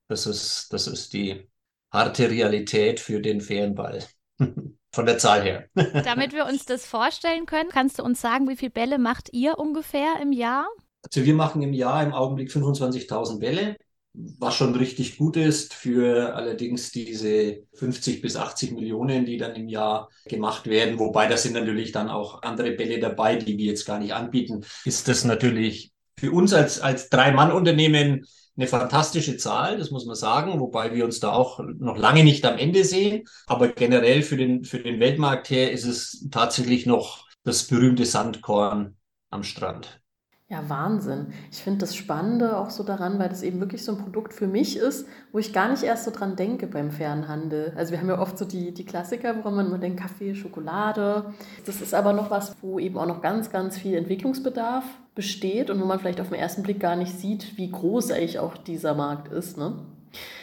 Das 0.07 0.25
ist, 0.25 0.71
das 0.71 0.87
ist 0.87 1.11
die 1.11 1.49
harte 1.91 2.29
Realität 2.29 3.01
für 3.01 3.19
den 3.19 3.41
fairen 3.41 3.75
Ball. 3.75 4.05
Von 4.93 5.05
der 5.05 5.17
Zahl 5.17 5.43
her. 5.43 5.65
Damit 5.75 6.31
wir 6.31 6.45
uns 6.45 6.63
das 6.63 6.85
vorstellen 6.85 7.45
können, 7.45 7.69
kannst 7.71 7.99
du 7.99 8.03
uns 8.03 8.21
sagen, 8.21 8.47
wie 8.47 8.55
viele 8.55 8.71
Bälle 8.71 8.97
macht 8.97 9.33
ihr 9.33 9.59
ungefähr 9.59 10.15
im 10.21 10.31
Jahr? 10.31 10.65
Also 11.13 11.25
wir 11.25 11.33
machen 11.33 11.61
im 11.61 11.73
Jahr 11.73 12.03
im 12.03 12.13
Augenblick 12.13 12.49
25.000 12.49 13.39
Bälle, 13.39 13.77
was 14.13 14.55
schon 14.55 14.75
richtig 14.75 15.17
gut 15.17 15.37
ist 15.37 15.73
für 15.73 16.35
allerdings 16.35 16.91
diese 16.91 17.59
50 17.75 18.21
bis 18.21 18.35
80 18.35 18.71
Millionen, 18.71 19.25
die 19.25 19.37
dann 19.37 19.55
im 19.55 19.69
Jahr 19.69 20.09
gemacht 20.25 20.67
werden. 20.67 20.99
Wobei 20.99 21.27
da 21.27 21.37
sind 21.37 21.53
natürlich 21.53 21.91
dann 21.91 22.09
auch 22.09 22.41
andere 22.41 22.71
Bälle 22.71 22.99
dabei, 22.99 23.35
die 23.35 23.57
wir 23.57 23.65
jetzt 23.65 23.85
gar 23.85 23.99
nicht 23.99 24.13
anbieten. 24.13 24.65
Ist 24.85 25.07
das 25.07 25.23
natürlich 25.23 25.91
für 26.17 26.31
uns 26.31 26.53
als, 26.53 26.79
als 26.81 27.09
Drei-Mann-Unternehmen 27.09 28.25
eine 28.57 28.67
fantastische 28.67 29.37
Zahl, 29.37 29.77
das 29.77 29.91
muss 29.91 30.07
man 30.07 30.15
sagen, 30.15 30.59
wobei 30.59 30.93
wir 30.93 31.05
uns 31.05 31.19
da 31.19 31.31
auch 31.31 31.59
noch 31.59 31.95
lange 31.95 32.23
nicht 32.23 32.43
am 32.43 32.57
Ende 32.57 32.83
sehen. 32.83 33.25
Aber 33.45 33.67
generell 33.67 34.23
für 34.23 34.35
den, 34.35 34.63
für 34.63 34.79
den 34.79 34.99
Weltmarkt 34.99 35.51
her 35.51 35.71
ist 35.71 35.85
es 35.85 36.27
tatsächlich 36.31 36.87
noch 36.87 37.27
das 37.43 37.67
berühmte 37.67 38.05
Sandkorn 38.05 38.97
am 39.29 39.43
Strand. 39.43 40.01
Ja, 40.49 40.69
Wahnsinn. 40.69 41.33
Ich 41.51 41.57
finde 41.57 41.79
das 41.79 41.93
Spannende 41.93 42.57
auch 42.57 42.69
so 42.69 42.83
daran, 42.83 43.19
weil 43.19 43.27
das 43.27 43.43
eben 43.43 43.59
wirklich 43.59 43.83
so 43.83 43.91
ein 43.91 43.97
Produkt 43.97 44.33
für 44.33 44.47
mich 44.47 44.77
ist, 44.77 45.05
wo 45.33 45.39
ich 45.39 45.51
gar 45.51 45.69
nicht 45.69 45.83
erst 45.83 46.05
so 46.05 46.11
dran 46.11 46.37
denke 46.37 46.67
beim 46.67 46.89
Fernhandel. 46.89 47.73
Also 47.75 47.91
wir 47.91 47.99
haben 47.99 48.07
ja 48.07 48.17
oft 48.17 48.37
so 48.37 48.45
die, 48.45 48.73
die 48.73 48.85
Klassiker, 48.85 49.35
woran 49.37 49.55
man 49.55 49.65
immer 49.67 49.77
denkt, 49.77 49.99
Kaffee, 49.99 50.35
Schokolade. 50.35 51.33
Das 51.65 51.81
ist 51.81 51.93
aber 51.93 52.13
noch 52.13 52.31
was, 52.31 52.55
wo 52.61 52.79
eben 52.79 52.97
auch 52.97 53.07
noch 53.07 53.21
ganz, 53.21 53.49
ganz 53.49 53.77
viel 53.77 53.95
Entwicklungsbedarf 53.95 54.85
besteht 55.15 55.69
und 55.69 55.81
wo 55.81 55.85
man 55.85 55.99
vielleicht 55.99 56.21
auf 56.21 56.29
den 56.29 56.39
ersten 56.39 56.63
Blick 56.63 56.79
gar 56.79 56.95
nicht 56.95 57.19
sieht, 57.19 57.57
wie 57.57 57.69
groß 57.69 58.11
eigentlich 58.11 58.39
auch 58.39 58.55
dieser 58.55 58.95
Markt 58.95 59.27
ist. 59.27 59.57
Ne? 59.57 59.73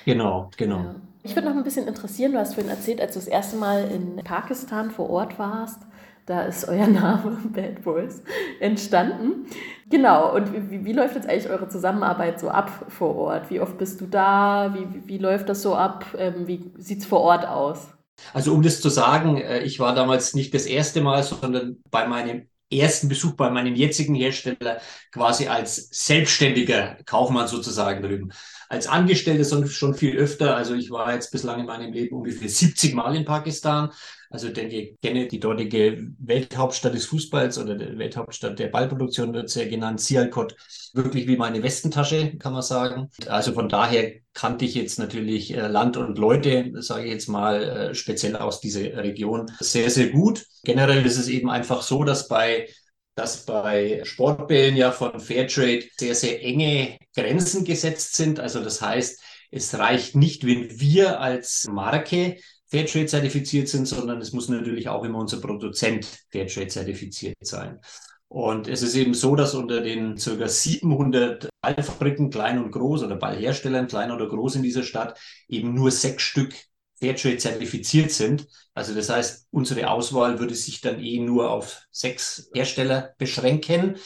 Genau, 0.05 0.51
genau. 0.59 0.81
Ja. 0.81 0.95
Ich 1.23 1.35
würde 1.35 1.49
noch 1.49 1.57
ein 1.57 1.65
bisschen 1.65 1.89
interessieren, 1.89 2.33
du 2.33 2.39
hast 2.39 2.53
vorhin 2.53 2.71
erzählt, 2.71 3.01
als 3.01 3.15
du 3.15 3.21
das 3.21 3.29
erste 3.29 3.57
Mal 3.57 3.89
in 3.91 4.17
Pakistan 4.17 4.91
vor 4.91 5.09
Ort 5.09 5.39
warst, 5.39 5.81
da 6.27 6.43
ist 6.43 6.67
euer 6.69 6.87
Name 6.87 7.39
Bad 7.53 7.83
Boys 7.83 8.23
entstanden. 8.61 9.47
Genau, 9.91 10.35
und 10.35 10.71
wie, 10.71 10.85
wie, 10.85 10.93
läuft 10.93 11.15
jetzt 11.15 11.29
eigentlich 11.29 11.51
eure 11.51 11.69
Zusammenarbeit 11.69 12.41
so 12.41 12.49
ab 12.49 12.87
vor 12.89 13.15
Ort? 13.17 13.51
Wie 13.51 13.61
oft 13.61 13.77
bist 13.79 14.01
du 14.01 14.07
da? 14.07 14.75
Wie, 14.75 14.95
wie, 14.95 15.09
wie 15.09 15.19
läuft 15.19 15.49
das 15.49 15.63
so 15.63 15.75
ab? 15.75 16.07
Ähm, 16.19 16.47
wie 16.47 16.73
sieht 16.79 17.01
es 17.01 17.07
vor 17.07 17.21
Ort 17.21 17.47
aus? 17.47 17.89
Also 18.33 18.55
um 18.55 18.63
das 18.63 18.81
zu 18.81 18.89
sagen, 18.89 19.37
äh, 19.37 19.63
ich 19.63 19.81
war 19.81 19.95
damals 19.95 20.35
nicht 20.35 20.55
das 20.55 20.67
erste 20.67 21.01
Mal, 21.01 21.23
sondern 21.23 21.83
bei 21.91 22.07
meinem 22.07 22.49
ersten 22.71 23.09
Besuch 23.09 23.33
bei 23.33 23.51
meinem 23.51 23.75
jetzigen 23.75 24.15
Hersteller 24.15 24.81
quasi 25.13 25.47
als 25.49 25.89
selbstständiger 25.91 26.97
Kaufmann 27.07 27.49
sozusagen 27.49 28.03
drüben. 28.03 28.33
Als 28.69 28.87
Angestellter 28.87 29.67
schon 29.67 29.95
viel 29.95 30.17
öfter. 30.17 30.57
Also 30.57 30.75
ich 30.75 30.91
war 30.91 31.13
jetzt 31.13 31.31
bislang 31.31 31.61
in 31.61 31.67
meinem 31.67 31.93
Leben 31.93 32.17
ungefähr 32.17 32.49
70 32.49 32.95
Mal 32.95 33.15
in 33.15 33.25
Pakistan. 33.25 33.91
Also 34.31 34.49
denke, 34.49 34.77
ich 34.77 35.01
kenne 35.01 35.27
die 35.27 35.41
dortige 35.41 36.09
Welthauptstadt 36.19 36.95
des 36.95 37.07
Fußballs 37.07 37.59
oder 37.59 37.77
der 37.77 37.99
Welthauptstadt 37.99 38.59
der 38.59 38.69
Ballproduktion 38.69 39.33
wird 39.33 39.51
sehr 39.51 39.67
genannt, 39.67 40.01
Sialkot, 40.01 40.57
wirklich 40.93 41.27
wie 41.27 41.37
meine 41.37 41.63
Westentasche, 41.63 42.37
kann 42.39 42.53
man 42.53 42.63
sagen. 42.63 43.11
Also 43.27 43.53
von 43.53 43.69
daher 43.69 44.13
kannte 44.33 44.65
ich 44.65 44.75
jetzt 44.75 44.99
natürlich 44.99 45.55
äh, 45.55 45.67
Land 45.67 45.97
und 45.97 46.19
Leute, 46.19 46.73
sage 46.83 47.05
ich 47.05 47.13
jetzt 47.13 47.29
mal, 47.29 47.63
äh, 47.63 47.95
speziell 47.95 48.37
aus 48.37 48.61
dieser 48.61 48.97
Region, 49.03 49.51
sehr, 49.61 49.91
sehr 49.91 50.09
gut. 50.09 50.47
Generell 50.65 51.05
ist 51.05 51.19
es 51.19 51.29
eben 51.29 51.51
einfach 51.51 51.83
so, 51.83 52.05
dass 52.05 52.29
bei 52.29 52.69
dass 53.17 53.47
bei 53.47 54.01
Sportbällen 54.05 54.77
ja 54.77 54.91
von 54.91 55.21
Fairtrade 55.21 55.85
sehr, 55.97 56.15
sehr 56.15 56.43
enge 56.43 56.99
Grenzen 57.15 57.65
gesetzt 57.65 58.17
sind. 58.17 58.41
Also 58.41 58.61
das 58.61 58.83
heißt, 58.83 59.23
es 59.51 59.79
reicht 59.79 60.17
nicht, 60.17 60.45
wenn 60.45 60.81
wir 60.81 61.21
als 61.21 61.69
Marke 61.71 62.39
Fairtrade 62.75 63.07
zertifiziert 63.07 63.69
sind, 63.69 63.87
sondern 63.87 64.21
es 64.21 64.33
muss 64.33 64.49
natürlich 64.49 64.89
auch 64.89 65.05
immer 65.05 65.21
unser 65.21 65.41
Produzent 65.41 66.09
Fairtrade 66.33 66.67
zertifiziert 66.67 67.37
sein. 67.41 67.79
Und 68.27 68.67
es 68.67 68.83
ist 68.83 68.97
eben 68.97 69.15
so, 69.15 69.37
dass 69.37 69.55
unter 69.55 69.81
den 69.81 70.17
ca. 70.17 70.49
700 70.49 71.49
Ballfabriken, 71.61 72.31
klein 72.31 72.59
und 72.59 72.73
groß, 72.73 73.05
oder 73.05 73.15
Ballherstellern, 73.15 73.87
klein 73.87 74.11
oder 74.11 74.27
groß 74.29 74.57
in 74.57 74.65
dieser 74.65 74.83
Stadt, 74.83 75.17
eben 75.47 75.73
nur 75.73 75.93
sechs 75.93 76.25
Stück 76.25 76.53
Fairtrade 76.99 77.37
zertifiziert 77.37 78.11
sind. 78.11 78.49
Also 78.75 78.93
das 78.93 79.09
heißt, 79.09 79.47
unsere 79.53 79.89
Auswahl 79.89 80.41
würde 80.41 80.57
sich 80.57 80.81
dann 80.81 80.99
eh 80.99 81.21
nur 81.21 81.53
auf 81.53 81.83
sechs 81.93 82.51
Hersteller 82.55 83.15
beschränken. 83.19 83.99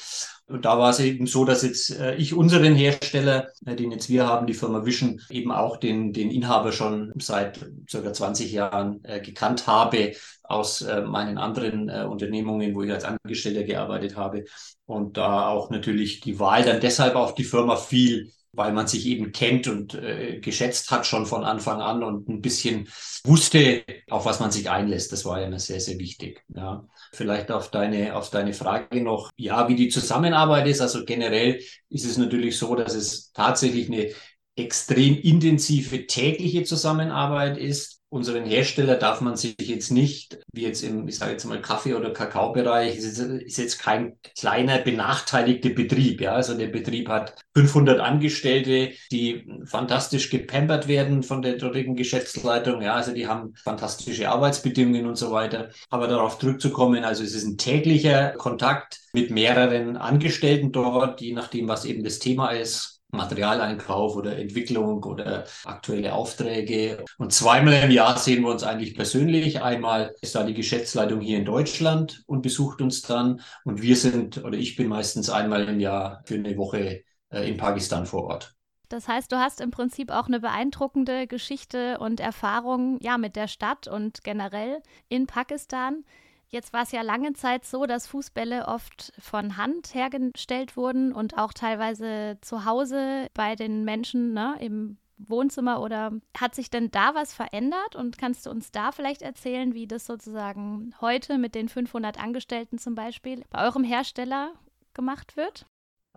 Und 0.48 0.64
da 0.64 0.78
war 0.78 0.90
es 0.90 1.00
eben 1.00 1.26
so, 1.26 1.44
dass 1.44 1.62
jetzt 1.62 1.90
äh, 1.90 2.14
ich 2.14 2.34
unseren 2.34 2.74
Hersteller, 2.74 3.48
äh, 3.66 3.76
den 3.76 3.90
jetzt 3.90 4.08
wir 4.08 4.26
haben, 4.26 4.46
die 4.46 4.54
Firma 4.54 4.86
Vision, 4.86 5.20
eben 5.28 5.52
auch 5.52 5.76
den, 5.76 6.14
den 6.14 6.30
Inhaber 6.30 6.72
schon 6.72 7.12
seit 7.20 7.66
circa 7.88 8.14
20 8.14 8.50
Jahren 8.50 9.04
äh, 9.04 9.20
gekannt 9.20 9.66
habe 9.66 10.12
aus 10.42 10.80
äh, 10.80 11.02
meinen 11.02 11.36
anderen 11.36 11.90
äh, 11.90 12.06
Unternehmungen, 12.08 12.74
wo 12.74 12.82
ich 12.82 12.90
als 12.90 13.04
Angestellter 13.04 13.64
gearbeitet 13.64 14.16
habe. 14.16 14.44
Und 14.86 15.18
da 15.18 15.48
auch 15.48 15.68
natürlich 15.68 16.20
die 16.20 16.38
Wahl 16.38 16.64
dann 16.64 16.80
deshalb 16.80 17.14
auf 17.14 17.34
die 17.34 17.44
Firma 17.44 17.76
fiel, 17.76 18.32
weil 18.52 18.72
man 18.72 18.86
sich 18.86 19.06
eben 19.06 19.32
kennt 19.32 19.68
und 19.68 19.94
äh, 19.94 20.40
geschätzt 20.40 20.90
hat 20.90 21.06
schon 21.06 21.26
von 21.26 21.44
Anfang 21.44 21.80
an 21.80 22.02
und 22.02 22.28
ein 22.28 22.40
bisschen 22.40 22.88
wusste, 23.24 23.84
auf 24.10 24.24
was 24.24 24.40
man 24.40 24.50
sich 24.50 24.70
einlässt. 24.70 25.12
Das 25.12 25.24
war 25.24 25.40
ja 25.40 25.46
immer 25.46 25.58
sehr, 25.58 25.80
sehr 25.80 25.98
wichtig. 25.98 26.44
Ja. 26.54 26.86
Vielleicht 27.12 27.50
auf 27.50 27.70
deine, 27.70 28.16
auf 28.16 28.30
deine 28.30 28.54
Frage 28.54 29.02
noch, 29.02 29.30
ja, 29.36 29.68
wie 29.68 29.76
die 29.76 29.88
Zusammenarbeit 29.88 30.66
ist. 30.66 30.80
Also 30.80 31.04
generell 31.04 31.60
ist 31.90 32.04
es 32.04 32.16
natürlich 32.16 32.56
so, 32.56 32.74
dass 32.74 32.94
es 32.94 33.32
tatsächlich 33.32 33.88
eine 33.88 34.12
extrem 34.56 35.16
intensive 35.20 36.06
tägliche 36.06 36.64
Zusammenarbeit 36.64 37.58
ist 37.58 37.97
unseren 38.10 38.44
Hersteller 38.44 38.96
darf 38.96 39.20
man 39.20 39.36
sich 39.36 39.56
jetzt 39.60 39.90
nicht, 39.90 40.38
wie 40.52 40.62
jetzt 40.62 40.82
im, 40.82 41.06
ich 41.08 41.18
sage 41.18 41.32
jetzt 41.32 41.44
mal 41.44 41.60
Kaffee- 41.60 41.94
oder 41.94 42.10
Kakaobereich, 42.10 42.96
ist, 42.96 43.18
ist 43.18 43.58
jetzt 43.58 43.78
kein 43.78 44.16
kleiner 44.38 44.78
benachteiligter 44.78 45.70
Betrieb. 45.70 46.20
Ja, 46.20 46.32
also 46.32 46.56
der 46.56 46.68
Betrieb 46.68 47.08
hat 47.08 47.34
500 47.54 48.00
Angestellte, 48.00 48.92
die 49.12 49.46
fantastisch 49.66 50.30
gepampert 50.30 50.88
werden 50.88 51.22
von 51.22 51.42
der 51.42 51.56
dortigen 51.56 51.96
Geschäftsleitung. 51.96 52.80
Ja, 52.80 52.94
also 52.94 53.12
die 53.12 53.26
haben 53.26 53.54
fantastische 53.62 54.30
Arbeitsbedingungen 54.30 55.06
und 55.06 55.16
so 55.16 55.30
weiter. 55.30 55.70
Aber 55.90 56.08
darauf 56.08 56.38
zurückzukommen, 56.38 57.04
also 57.04 57.22
es 57.22 57.34
ist 57.34 57.44
ein 57.44 57.58
täglicher 57.58 58.30
Kontakt 58.32 59.00
mit 59.12 59.30
mehreren 59.30 59.96
Angestellten 59.98 60.72
dort, 60.72 61.20
je 61.20 61.34
nachdem, 61.34 61.68
was 61.68 61.84
eben 61.84 62.04
das 62.04 62.18
Thema 62.18 62.50
ist 62.50 62.97
Materialeinkauf 63.10 64.16
oder 64.16 64.36
Entwicklung 64.38 65.02
oder 65.04 65.44
aktuelle 65.64 66.14
Aufträge. 66.14 67.04
Und 67.16 67.32
zweimal 67.32 67.74
im 67.84 67.90
Jahr 67.90 68.18
sehen 68.18 68.42
wir 68.42 68.50
uns 68.50 68.62
eigentlich 68.62 68.94
persönlich. 68.94 69.62
Einmal 69.62 70.14
ist 70.20 70.34
da 70.34 70.44
die 70.44 70.54
Geschäftsleitung 70.54 71.20
hier 71.20 71.38
in 71.38 71.44
Deutschland 71.44 72.22
und 72.26 72.42
besucht 72.42 72.80
uns 72.80 73.02
dann. 73.02 73.40
Und 73.64 73.82
wir 73.82 73.96
sind, 73.96 74.44
oder 74.44 74.58
ich 74.58 74.76
bin 74.76 74.88
meistens 74.88 75.30
einmal 75.30 75.68
im 75.68 75.80
Jahr 75.80 76.22
für 76.24 76.34
eine 76.34 76.56
Woche 76.56 77.04
äh, 77.30 77.48
in 77.48 77.56
Pakistan 77.56 78.06
vor 78.06 78.24
Ort. 78.24 78.54
Das 78.88 79.06
heißt, 79.06 79.30
du 79.30 79.36
hast 79.36 79.60
im 79.60 79.70
Prinzip 79.70 80.10
auch 80.10 80.28
eine 80.28 80.40
beeindruckende 80.40 81.26
Geschichte 81.26 81.98
und 81.98 82.20
Erfahrung 82.20 82.98
ja 83.02 83.18
mit 83.18 83.36
der 83.36 83.48
Stadt 83.48 83.86
und 83.86 84.24
generell 84.24 84.82
in 85.08 85.26
Pakistan. 85.26 86.04
Jetzt 86.50 86.72
war 86.72 86.82
es 86.82 86.92
ja 86.92 87.02
lange 87.02 87.34
Zeit 87.34 87.66
so, 87.66 87.84
dass 87.84 88.06
Fußbälle 88.06 88.66
oft 88.66 89.12
von 89.18 89.58
Hand 89.58 89.94
hergestellt 89.94 90.76
wurden 90.76 91.12
und 91.12 91.36
auch 91.36 91.52
teilweise 91.52 92.38
zu 92.40 92.64
Hause 92.64 93.28
bei 93.34 93.54
den 93.54 93.84
Menschen 93.84 94.32
ne, 94.32 94.56
im 94.60 94.96
Wohnzimmer 95.18 95.82
oder 95.82 96.12
hat 96.38 96.54
sich 96.54 96.70
denn 96.70 96.90
da 96.90 97.14
was 97.14 97.34
verändert 97.34 97.96
und 97.96 98.18
kannst 98.18 98.46
du 98.46 98.50
uns 98.50 98.70
da 98.70 98.92
vielleicht 98.92 99.20
erzählen, 99.20 99.74
wie 99.74 99.86
das 99.86 100.06
sozusagen 100.06 100.94
heute 101.00 101.38
mit 101.38 101.54
den 101.54 101.68
500 101.68 102.18
Angestellten 102.18 102.78
zum 102.78 102.94
Beispiel 102.94 103.44
bei 103.50 103.66
eurem 103.66 103.84
Hersteller 103.84 104.52
gemacht 104.94 105.36
wird? 105.36 105.66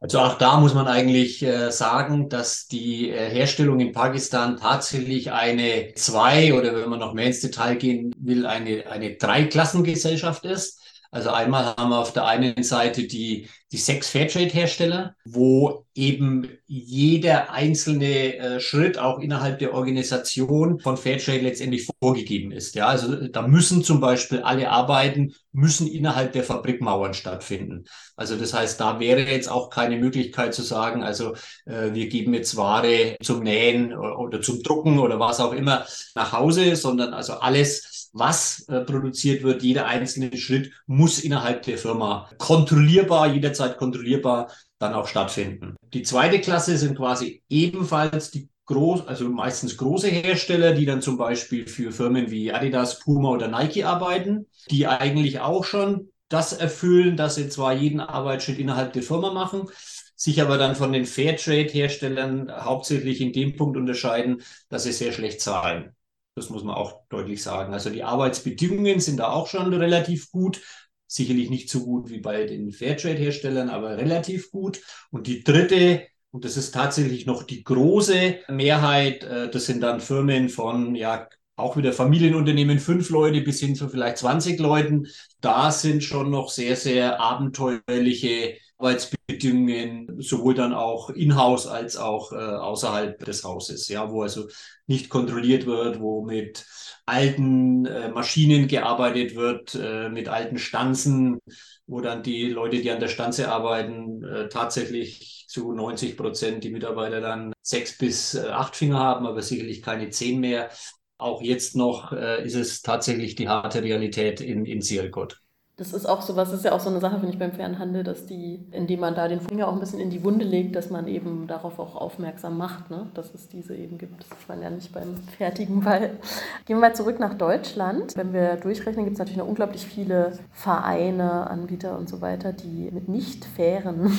Also 0.01 0.17
auch 0.17 0.39
da 0.39 0.59
muss 0.59 0.73
man 0.73 0.87
eigentlich 0.87 1.43
äh, 1.43 1.71
sagen, 1.71 2.27
dass 2.27 2.67
die 2.67 3.11
äh, 3.11 3.29
Herstellung 3.29 3.79
in 3.79 3.91
Pakistan 3.91 4.57
tatsächlich 4.57 5.31
eine 5.31 5.93
zwei 5.93 6.55
oder 6.55 6.75
wenn 6.75 6.89
man 6.89 6.99
noch 6.99 7.13
mehr 7.13 7.27
ins 7.27 7.41
Detail 7.41 7.75
gehen 7.75 8.11
will, 8.17 8.47
eine, 8.47 8.87
eine 8.87 9.15
Dreiklassengesellschaft 9.15 10.43
ist. 10.45 10.80
Also 11.13 11.29
einmal 11.29 11.75
haben 11.75 11.89
wir 11.89 11.99
auf 11.99 12.13
der 12.13 12.25
einen 12.25 12.63
Seite 12.63 13.03
die, 13.03 13.49
die 13.73 13.77
sechs 13.77 14.09
Fairtrade-Hersteller, 14.09 15.13
wo 15.25 15.85
eben 15.93 16.47
jeder 16.67 17.51
einzelne 17.51 18.37
äh, 18.37 18.59
Schritt 18.61 18.97
auch 18.97 19.19
innerhalb 19.19 19.59
der 19.59 19.73
Organisation 19.73 20.79
von 20.79 20.95
Fairtrade 20.95 21.41
letztendlich 21.41 21.89
vorgegeben 21.99 22.53
ist. 22.53 22.75
Ja, 22.75 22.87
also 22.87 23.27
da 23.27 23.45
müssen 23.45 23.83
zum 23.83 23.99
Beispiel 23.99 24.39
alle 24.39 24.69
Arbeiten 24.69 25.33
müssen 25.51 25.85
innerhalb 25.85 26.31
der 26.31 26.45
Fabrikmauern 26.45 27.13
stattfinden. 27.13 27.83
Also 28.15 28.37
das 28.37 28.53
heißt, 28.53 28.79
da 28.79 29.01
wäre 29.01 29.21
jetzt 29.21 29.51
auch 29.51 29.69
keine 29.69 29.97
Möglichkeit 29.97 30.53
zu 30.53 30.61
sagen, 30.61 31.03
also 31.03 31.33
äh, 31.65 31.93
wir 31.93 32.07
geben 32.07 32.33
jetzt 32.33 32.55
Ware 32.55 33.17
zum 33.21 33.43
Nähen 33.43 33.93
oder, 33.93 34.17
oder 34.17 34.41
zum 34.41 34.63
Drucken 34.63 34.97
oder 34.97 35.19
was 35.19 35.41
auch 35.41 35.51
immer 35.51 35.85
nach 36.15 36.31
Hause, 36.31 36.77
sondern 36.77 37.13
also 37.13 37.33
alles 37.33 37.90
was 38.13 38.67
äh, 38.67 38.81
produziert 38.81 39.43
wird. 39.43 39.63
Jeder 39.63 39.85
einzelne 39.87 40.35
Schritt 40.37 40.71
muss 40.85 41.19
innerhalb 41.19 41.63
der 41.63 41.77
Firma 41.77 42.29
kontrollierbar, 42.37 43.33
jederzeit 43.33 43.77
kontrollierbar 43.77 44.51
dann 44.79 44.93
auch 44.93 45.07
stattfinden. 45.07 45.75
Die 45.93 46.03
zweite 46.03 46.39
Klasse 46.39 46.77
sind 46.77 46.97
quasi 46.97 47.43
ebenfalls 47.49 48.31
die 48.31 48.49
groß, 48.65 49.07
also 49.07 49.29
meistens 49.29 49.77
große 49.77 50.07
Hersteller, 50.07 50.73
die 50.73 50.85
dann 50.85 51.01
zum 51.01 51.17
Beispiel 51.17 51.67
für 51.67 51.91
Firmen 51.91 52.31
wie 52.31 52.53
Adidas, 52.53 52.99
Puma 52.99 53.29
oder 53.29 53.47
Nike 53.47 53.83
arbeiten, 53.83 54.47
die 54.69 54.87
eigentlich 54.87 55.39
auch 55.39 55.65
schon 55.65 56.09
das 56.29 56.53
erfüllen, 56.53 57.17
dass 57.17 57.35
sie 57.35 57.49
zwar 57.49 57.73
jeden 57.73 57.99
Arbeitsschritt 57.99 58.59
innerhalb 58.59 58.93
der 58.93 59.03
Firma 59.03 59.33
machen, 59.33 59.67
sich 60.15 60.41
aber 60.41 60.57
dann 60.57 60.75
von 60.75 60.93
den 60.93 61.05
Fairtrade-Herstellern 61.05 62.51
hauptsächlich 62.63 63.21
in 63.21 63.33
dem 63.33 63.55
Punkt 63.55 63.75
unterscheiden, 63.75 64.41
dass 64.69 64.83
sie 64.83 64.93
sehr 64.93 65.11
schlecht 65.11 65.41
zahlen. 65.41 65.95
Das 66.35 66.49
muss 66.49 66.63
man 66.63 66.75
auch 66.75 67.01
deutlich 67.09 67.43
sagen. 67.43 67.73
Also 67.73 67.89
die 67.89 68.03
Arbeitsbedingungen 68.03 68.99
sind 68.99 69.17
da 69.17 69.31
auch 69.31 69.47
schon 69.47 69.73
relativ 69.73 70.31
gut. 70.31 70.61
Sicherlich 71.07 71.49
nicht 71.49 71.69
so 71.69 71.83
gut 71.83 72.09
wie 72.09 72.19
bei 72.19 72.45
den 72.45 72.71
Fairtrade-Herstellern, 72.71 73.69
aber 73.69 73.97
relativ 73.97 74.49
gut. 74.49 74.81
Und 75.11 75.27
die 75.27 75.43
dritte, 75.43 76.07
und 76.31 76.45
das 76.45 76.55
ist 76.55 76.71
tatsächlich 76.71 77.25
noch 77.25 77.43
die 77.43 77.63
große 77.63 78.39
Mehrheit, 78.47 79.23
äh, 79.23 79.49
das 79.51 79.65
sind 79.65 79.81
dann 79.81 79.99
Firmen 79.99 80.47
von, 80.47 80.95
ja, 80.95 81.27
auch 81.57 81.75
wieder 81.77 81.91
Familienunternehmen, 81.93 82.79
fünf 82.79 83.09
Leute 83.09 83.41
bis 83.41 83.59
hin 83.59 83.75
zu 83.75 83.89
vielleicht 83.89 84.17
20 84.17 84.59
Leuten. 84.59 85.07
Da 85.41 85.71
sind 85.71 86.03
schon 86.03 86.31
noch 86.31 86.49
sehr, 86.49 86.75
sehr 86.75 87.19
abenteuerliche 87.19 88.57
Arbeitsbedingungen, 88.81 90.21
sowohl 90.21 90.55
dann 90.55 90.73
auch 90.73 91.09
in-house 91.11 91.67
als 91.67 91.97
auch 91.97 92.31
äh, 92.31 92.35
außerhalb 92.35 93.23
des 93.23 93.43
Hauses, 93.43 93.87
ja, 93.87 94.09
wo 94.11 94.23
also 94.23 94.47
nicht 94.87 95.09
kontrolliert 95.09 95.65
wird, 95.67 95.99
wo 95.99 96.23
mit 96.23 96.65
alten 97.05 97.85
äh, 97.85 98.09
Maschinen 98.09 98.67
gearbeitet 98.67 99.35
wird, 99.35 99.75
äh, 99.75 100.09
mit 100.09 100.29
alten 100.29 100.57
Stanzen, 100.57 101.39
wo 101.85 102.01
dann 102.01 102.23
die 102.23 102.49
Leute, 102.49 102.81
die 102.81 102.91
an 102.91 102.99
der 102.99 103.07
Stanze 103.07 103.51
arbeiten, 103.51 104.23
äh, 104.23 104.49
tatsächlich 104.49 105.45
zu 105.47 105.73
90 105.73 106.17
Prozent 106.17 106.63
die 106.63 106.69
Mitarbeiter 106.71 107.21
dann 107.21 107.53
sechs 107.61 107.97
bis 107.97 108.33
äh, 108.35 108.47
acht 108.47 108.75
Finger 108.75 108.99
haben, 108.99 109.25
aber 109.27 109.41
sicherlich 109.41 109.81
keine 109.81 110.09
zehn 110.09 110.39
mehr. 110.39 110.69
Auch 111.17 111.41
jetzt 111.41 111.75
noch 111.75 112.13
äh, 112.13 112.43
ist 112.45 112.55
es 112.55 112.81
tatsächlich 112.81 113.35
die 113.35 113.47
harte 113.47 113.83
Realität 113.83 114.41
in, 114.41 114.65
in 114.65 114.81
Sierkot. 114.81 115.40
Das 115.81 115.93
ist 115.93 116.05
auch 116.05 116.21
so 116.21 116.35
was, 116.35 116.53
ist 116.53 116.63
ja 116.63 116.73
auch 116.73 116.79
so 116.79 116.91
eine 116.91 116.99
Sache, 116.99 117.15
finde 117.15 117.33
ich, 117.33 117.39
beim 117.39 117.53
Fernhandel, 117.53 118.03
dass 118.03 118.27
die, 118.27 118.59
indem 118.71 118.99
man 118.99 119.15
da 119.15 119.27
den 119.27 119.41
Finger 119.41 119.67
auch 119.67 119.73
ein 119.73 119.79
bisschen 119.79 119.99
in 119.99 120.11
die 120.11 120.23
Wunde 120.23 120.45
legt, 120.45 120.75
dass 120.75 120.91
man 120.91 121.07
eben 121.07 121.47
darauf 121.47 121.79
auch 121.79 121.95
aufmerksam 121.95 122.55
macht, 122.55 122.91
ne? 122.91 123.07
dass 123.15 123.33
es 123.33 123.47
diese 123.47 123.75
eben 123.75 123.97
gibt. 123.97 124.21
Das 124.21 124.37
ist 124.37 124.47
man 124.47 124.61
ja 124.61 124.69
nicht 124.69 124.93
beim 124.93 125.15
fertigen 125.39 125.81
Ball. 125.83 126.11
Gehen 126.67 126.77
wir 126.77 126.81
mal 126.81 126.93
zurück 126.93 127.19
nach 127.19 127.33
Deutschland. 127.33 128.15
Wenn 128.15 128.31
wir 128.31 128.57
durchrechnen, 128.57 129.05
gibt 129.05 129.15
es 129.15 129.17
natürlich 129.17 129.39
noch 129.39 129.47
unglaublich 129.47 129.83
viele 129.83 130.33
Vereine, 130.51 131.49
Anbieter 131.49 131.97
und 131.97 132.07
so 132.07 132.21
weiter, 132.21 132.53
die 132.53 132.91
mit 132.91 133.09
nicht 133.09 133.43
fairen 133.43 134.15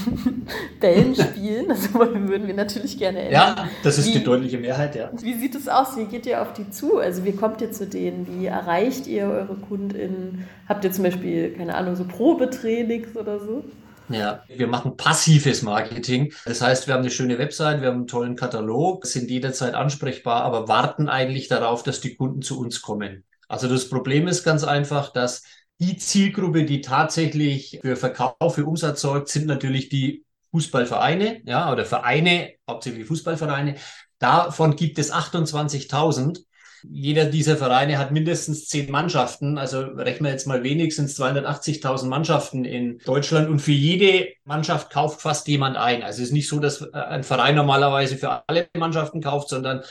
Bällen 0.80 1.14
spielen. 1.14 1.68
Das 1.68 1.94
würden 1.94 2.48
wir 2.48 2.54
natürlich 2.54 2.98
gerne 2.98 3.20
ändern. 3.20 3.56
Ja, 3.56 3.68
das 3.84 3.98
ist 3.98 4.08
wie, 4.08 4.14
die 4.14 4.24
deutliche 4.24 4.58
Mehrheit, 4.58 4.96
ja. 4.96 5.10
Wie 5.12 5.34
sieht 5.34 5.54
es 5.54 5.68
aus? 5.68 5.96
Wie 5.96 6.06
geht 6.06 6.26
ihr 6.26 6.42
auf 6.42 6.54
die 6.54 6.68
zu? 6.70 6.98
Also 6.98 7.24
wie 7.24 7.36
kommt 7.36 7.60
ihr 7.60 7.70
zu 7.70 7.86
denen? 7.86 8.26
Wie 8.26 8.46
erreicht 8.46 9.06
ihr 9.06 9.28
eure 9.28 9.54
KundInnen? 9.54 10.48
Habt 10.68 10.84
ihr 10.84 10.90
zum 10.92 11.04
Beispiel, 11.04 11.51
keine 11.52 11.74
Ahnung, 11.74 11.96
so 11.96 12.04
Probetrainings 12.04 13.16
oder 13.16 13.38
so? 13.38 13.64
Ja, 14.08 14.42
wir 14.48 14.66
machen 14.66 14.96
passives 14.96 15.62
Marketing. 15.62 16.32
Das 16.44 16.60
heißt, 16.60 16.86
wir 16.86 16.94
haben 16.94 17.00
eine 17.00 17.10
schöne 17.10 17.38
Website, 17.38 17.80
wir 17.80 17.88
haben 17.88 17.98
einen 17.98 18.06
tollen 18.06 18.36
Katalog, 18.36 19.06
sind 19.06 19.30
jederzeit 19.30 19.74
ansprechbar, 19.74 20.42
aber 20.42 20.68
warten 20.68 21.08
eigentlich 21.08 21.48
darauf, 21.48 21.82
dass 21.82 22.00
die 22.00 22.16
Kunden 22.16 22.42
zu 22.42 22.58
uns 22.60 22.82
kommen. 22.82 23.24
Also 23.48 23.68
das 23.68 23.88
Problem 23.88 24.28
ist 24.28 24.44
ganz 24.44 24.64
einfach, 24.64 25.12
dass 25.12 25.42
die 25.78 25.96
Zielgruppe, 25.96 26.64
die 26.64 26.80
tatsächlich 26.80 27.78
für 27.82 27.96
Verkauf, 27.96 28.54
für 28.54 28.66
Umsatz 28.66 29.00
sorgt, 29.00 29.28
sind 29.28 29.46
natürlich 29.46 29.88
die 29.88 30.24
Fußballvereine, 30.50 31.42
ja, 31.44 31.72
oder 31.72 31.84
Vereine, 31.84 32.52
hauptsächlich 32.68 33.06
Fußballvereine. 33.06 33.76
Davon 34.18 34.76
gibt 34.76 34.98
es 34.98 35.12
28.000. 35.12 36.44
Jeder 36.88 37.26
dieser 37.26 37.56
Vereine 37.56 37.98
hat 37.98 38.12
mindestens 38.12 38.68
zehn 38.68 38.90
Mannschaften. 38.90 39.58
Also 39.58 39.80
rechnen 39.80 40.24
wir 40.24 40.32
jetzt 40.32 40.46
mal 40.46 40.62
wenigstens 40.62 41.18
280.000 41.20 42.06
Mannschaften 42.06 42.64
in 42.64 42.98
Deutschland. 43.04 43.48
Und 43.48 43.60
für 43.60 43.72
jede 43.72 44.28
Mannschaft 44.44 44.90
kauft 44.90 45.20
fast 45.20 45.48
jemand 45.48 45.76
ein. 45.76 46.02
Also 46.02 46.22
es 46.22 46.28
ist 46.28 46.34
nicht 46.34 46.48
so, 46.48 46.58
dass 46.60 46.92
ein 46.92 47.24
Verein 47.24 47.54
normalerweise 47.54 48.16
für 48.16 48.48
alle 48.48 48.68
Mannschaften 48.76 49.20
kauft, 49.20 49.48
sondern 49.48 49.82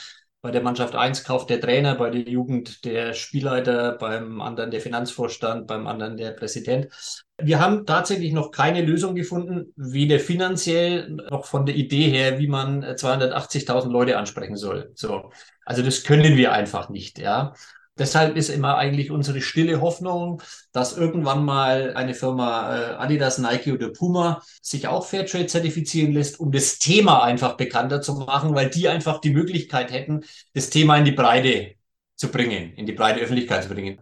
bei 0.41 0.49
der 0.49 0.61
Mannschaft 0.63 0.95
1 0.95 1.23
kauft 1.23 1.51
der 1.51 1.61
Trainer, 1.61 1.95
bei 1.95 2.09
der 2.09 2.21
Jugend 2.21 2.83
der 2.83 3.13
Spielleiter, 3.13 3.93
beim 3.93 4.41
anderen 4.41 4.71
der 4.71 4.81
Finanzvorstand, 4.81 5.67
beim 5.67 5.85
anderen 5.85 6.17
der 6.17 6.31
Präsident. 6.31 6.87
Wir 7.43 7.59
haben 7.59 7.85
tatsächlich 7.85 8.33
noch 8.33 8.51
keine 8.51 8.81
Lösung 8.81 9.15
gefunden, 9.15 9.73
weder 9.75 10.19
finanziell 10.19 11.09
noch 11.09 11.45
von 11.45 11.65
der 11.65 11.75
Idee 11.75 12.09
her, 12.09 12.39
wie 12.39 12.47
man 12.47 12.83
280.000 12.83 13.89
Leute 13.89 14.17
ansprechen 14.17 14.55
soll. 14.55 14.91
So. 14.95 15.31
Also 15.65 15.81
das 15.81 16.03
können 16.03 16.37
wir 16.37 16.51
einfach 16.51 16.89
nicht, 16.89 17.19
ja. 17.19 17.53
Deshalb 17.97 18.35
ist 18.37 18.49
immer 18.49 18.77
eigentlich 18.77 19.11
unsere 19.11 19.41
stille 19.41 19.81
Hoffnung, 19.81 20.41
dass 20.71 20.97
irgendwann 20.97 21.43
mal 21.43 21.93
eine 21.93 22.13
Firma 22.13 22.75
äh, 22.75 22.93
Adidas, 22.95 23.37
Nike 23.37 23.73
oder 23.73 23.89
Puma 23.89 24.41
sich 24.61 24.87
auch 24.87 25.05
Fairtrade 25.05 25.45
zertifizieren 25.47 26.13
lässt, 26.13 26.39
um 26.39 26.51
das 26.51 26.79
Thema 26.79 27.23
einfach 27.23 27.57
bekannter 27.57 28.01
zu 28.01 28.15
machen, 28.15 28.55
weil 28.55 28.69
die 28.69 28.87
einfach 28.87 29.19
die 29.19 29.31
Möglichkeit 29.31 29.91
hätten, 29.91 30.21
das 30.53 30.69
Thema 30.69 30.97
in 30.97 31.05
die 31.05 31.11
Breite 31.11 31.75
zu 32.15 32.29
bringen, 32.29 32.73
in 32.73 32.85
die 32.85 32.93
breite 32.93 33.19
Öffentlichkeit 33.19 33.63
zu 33.63 33.69
bringen. 33.69 34.01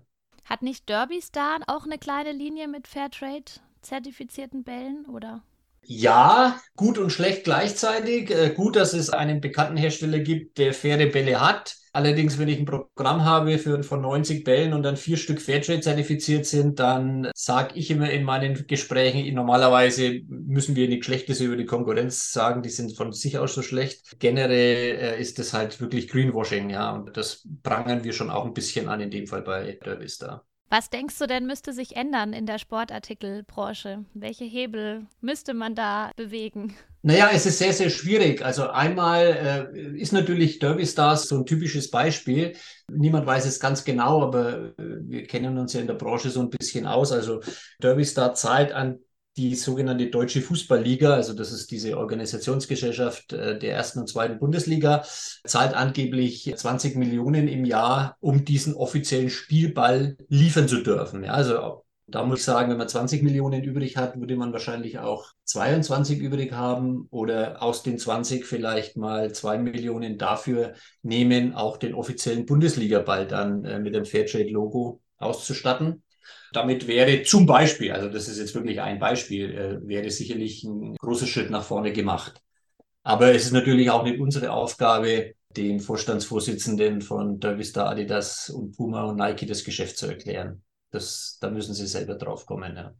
Hat 0.49 0.63
nicht 0.63 0.89
Derby 0.89 1.21
Star 1.21 1.59
auch 1.67 1.85
eine 1.85 1.99
kleine 1.99 2.31
Linie 2.31 2.67
mit 2.67 2.87
Fairtrade 2.87 3.51
zertifizierten 3.81 4.63
Bällen 4.63 5.05
oder? 5.05 5.43
Ja, 5.81 6.59
gut 6.75 6.97
und 6.99 7.09
schlecht 7.11 7.43
gleichzeitig. 7.45 8.29
Äh, 8.29 8.51
gut, 8.55 8.75
dass 8.75 8.93
es 8.93 9.09
einen 9.09 9.41
bekannten 9.41 9.77
Hersteller 9.77 10.19
gibt, 10.19 10.57
der 10.57 10.73
faire 10.73 11.07
Bälle 11.07 11.41
hat. 11.41 11.75
Allerdings, 11.91 12.37
wenn 12.37 12.47
ich 12.47 12.59
ein 12.59 12.65
Programm 12.65 13.25
habe 13.25 13.57
für, 13.57 13.81
von 13.81 14.01
90 14.01 14.43
Bällen 14.43 14.73
und 14.73 14.83
dann 14.83 14.95
vier 14.95 15.17
Stück 15.17 15.41
Fairtrade 15.41 15.81
zertifiziert 15.81 16.45
sind, 16.45 16.77
dann 16.79 17.31
sage 17.33 17.73
ich 17.79 17.89
immer 17.89 18.11
in 18.11 18.23
meinen 18.23 18.67
Gesprächen, 18.67 19.33
normalerweise 19.33 20.21
müssen 20.27 20.75
wir 20.75 20.87
nichts 20.87 21.07
Schlechtes 21.07 21.41
über 21.41 21.55
die 21.55 21.65
Konkurrenz 21.65 22.31
sagen, 22.31 22.61
die 22.61 22.69
sind 22.69 22.95
von 22.95 23.11
sich 23.11 23.39
aus 23.39 23.55
so 23.55 23.63
schlecht. 23.63 24.19
Generell 24.19 24.99
äh, 24.99 25.19
ist 25.19 25.39
das 25.39 25.53
halt 25.53 25.81
wirklich 25.81 26.07
Greenwashing, 26.09 26.69
ja, 26.69 26.91
und 26.91 27.17
das 27.17 27.47
prangern 27.63 28.03
wir 28.03 28.13
schon 28.13 28.29
auch 28.29 28.45
ein 28.45 28.53
bisschen 28.53 28.87
an, 28.87 29.01
in 29.01 29.09
dem 29.09 29.25
Fall 29.25 29.41
bei 29.41 29.79
der 29.83 29.99
Vista. 29.99 30.45
Was 30.69 30.91
denkst 30.91 31.17
du 31.17 31.25
denn 31.25 31.47
müsste 31.47 31.73
sich 31.73 31.95
ändern 31.95 32.31
in 32.31 32.45
der 32.45 32.59
Sportartikelbranche? 32.59 34.05
Welche 34.13 34.45
Hebel 34.45 35.07
müsste 35.19 35.55
man 35.55 35.73
da 35.73 36.11
bewegen? 36.15 36.75
Naja, 37.01 37.29
es 37.33 37.45
ist 37.45 37.57
sehr, 37.57 37.73
sehr 37.73 37.89
schwierig. 37.89 38.45
Also 38.45 38.67
einmal 38.67 39.71
äh, 39.73 39.97
ist 39.97 40.11
natürlich 40.11 40.59
Derby 40.59 40.85
Stars 40.85 41.27
so 41.27 41.37
ein 41.37 41.45
typisches 41.45 41.89
Beispiel. 41.89 42.55
Niemand 42.91 43.25
weiß 43.25 43.45
es 43.45 43.59
ganz 43.59 43.83
genau, 43.83 44.21
aber 44.21 44.73
äh, 44.77 44.99
wir 45.07 45.25
kennen 45.25 45.57
uns 45.57 45.73
ja 45.73 45.81
in 45.81 45.87
der 45.87 45.93
Branche 45.95 46.29
so 46.29 46.41
ein 46.41 46.49
bisschen 46.49 46.85
aus. 46.85 47.11
Also 47.11 47.41
Derby 47.81 48.05
Star 48.05 48.35
zahlt 48.35 48.71
an 48.71 48.99
die 49.37 49.55
sogenannte 49.55 50.09
Deutsche 50.09 50.41
Fußballliga, 50.41 51.13
also 51.13 51.33
das 51.33 51.51
ist 51.51 51.71
diese 51.71 51.97
Organisationsgesellschaft 51.97 53.33
äh, 53.33 53.57
der 53.57 53.73
ersten 53.73 53.99
und 53.99 54.09
zweiten 54.09 54.39
Bundesliga, 54.39 55.03
zahlt 55.45 55.73
angeblich 55.73 56.53
20 56.55 56.95
Millionen 56.95 57.47
im 57.47 57.65
Jahr, 57.65 58.17
um 58.19 58.43
diesen 58.43 58.73
offiziellen 58.73 59.29
Spielball 59.29 60.17
liefern 60.27 60.67
zu 60.67 60.81
dürfen. 60.81 61.23
Ja, 61.23 61.33
also 61.33 61.83
da 62.11 62.25
muss 62.25 62.39
ich 62.39 62.45
sagen, 62.45 62.71
wenn 62.71 62.77
man 62.77 62.89
20 62.89 63.21
Millionen 63.21 63.63
übrig 63.63 63.97
hat, 63.97 64.19
würde 64.19 64.35
man 64.35 64.51
wahrscheinlich 64.51 64.99
auch 64.99 65.31
22 65.45 66.19
übrig 66.19 66.51
haben 66.51 67.07
oder 67.11 67.61
aus 67.61 67.83
den 67.83 67.97
20 67.97 68.45
vielleicht 68.45 68.97
mal 68.97 69.31
zwei 69.31 69.57
Millionen 69.57 70.17
dafür 70.17 70.73
nehmen, 71.03 71.53
auch 71.53 71.77
den 71.77 71.93
offiziellen 71.93 72.45
Bundesliga-Ball 72.45 73.27
dann 73.27 73.63
äh, 73.63 73.79
mit 73.79 73.93
dem 73.93 74.05
Fairtrade-Logo 74.05 75.01
auszustatten. 75.17 76.03
Damit 76.51 76.87
wäre 76.87 77.23
zum 77.23 77.45
Beispiel, 77.45 77.91
also 77.91 78.09
das 78.09 78.27
ist 78.27 78.39
jetzt 78.39 78.55
wirklich 78.55 78.81
ein 78.81 78.99
Beispiel, 78.99 79.51
äh, 79.51 79.87
wäre 79.87 80.09
sicherlich 80.09 80.63
ein 80.63 80.95
großer 80.95 81.27
Schritt 81.27 81.51
nach 81.51 81.63
vorne 81.63 81.93
gemacht. 81.93 82.41
Aber 83.03 83.33
es 83.33 83.45
ist 83.45 83.51
natürlich 83.51 83.89
auch 83.89 84.03
nicht 84.03 84.19
unsere 84.19 84.51
Aufgabe, 84.51 85.33
den 85.55 85.79
Vorstandsvorsitzenden 85.79 87.01
von 87.01 87.39
Dervista, 87.39 87.87
Adidas 87.87 88.49
und 88.49 88.75
Puma 88.75 89.03
und 89.03 89.17
Nike 89.17 89.45
das 89.45 89.63
Geschäft 89.63 89.97
zu 89.97 90.07
erklären. 90.07 90.63
Das, 90.91 91.37
da 91.41 91.49
müssen 91.49 91.73
sie 91.73 91.87
selber 91.87 92.15
drauf 92.15 92.45
kommen. 92.45 92.75
Ja. 92.75 92.93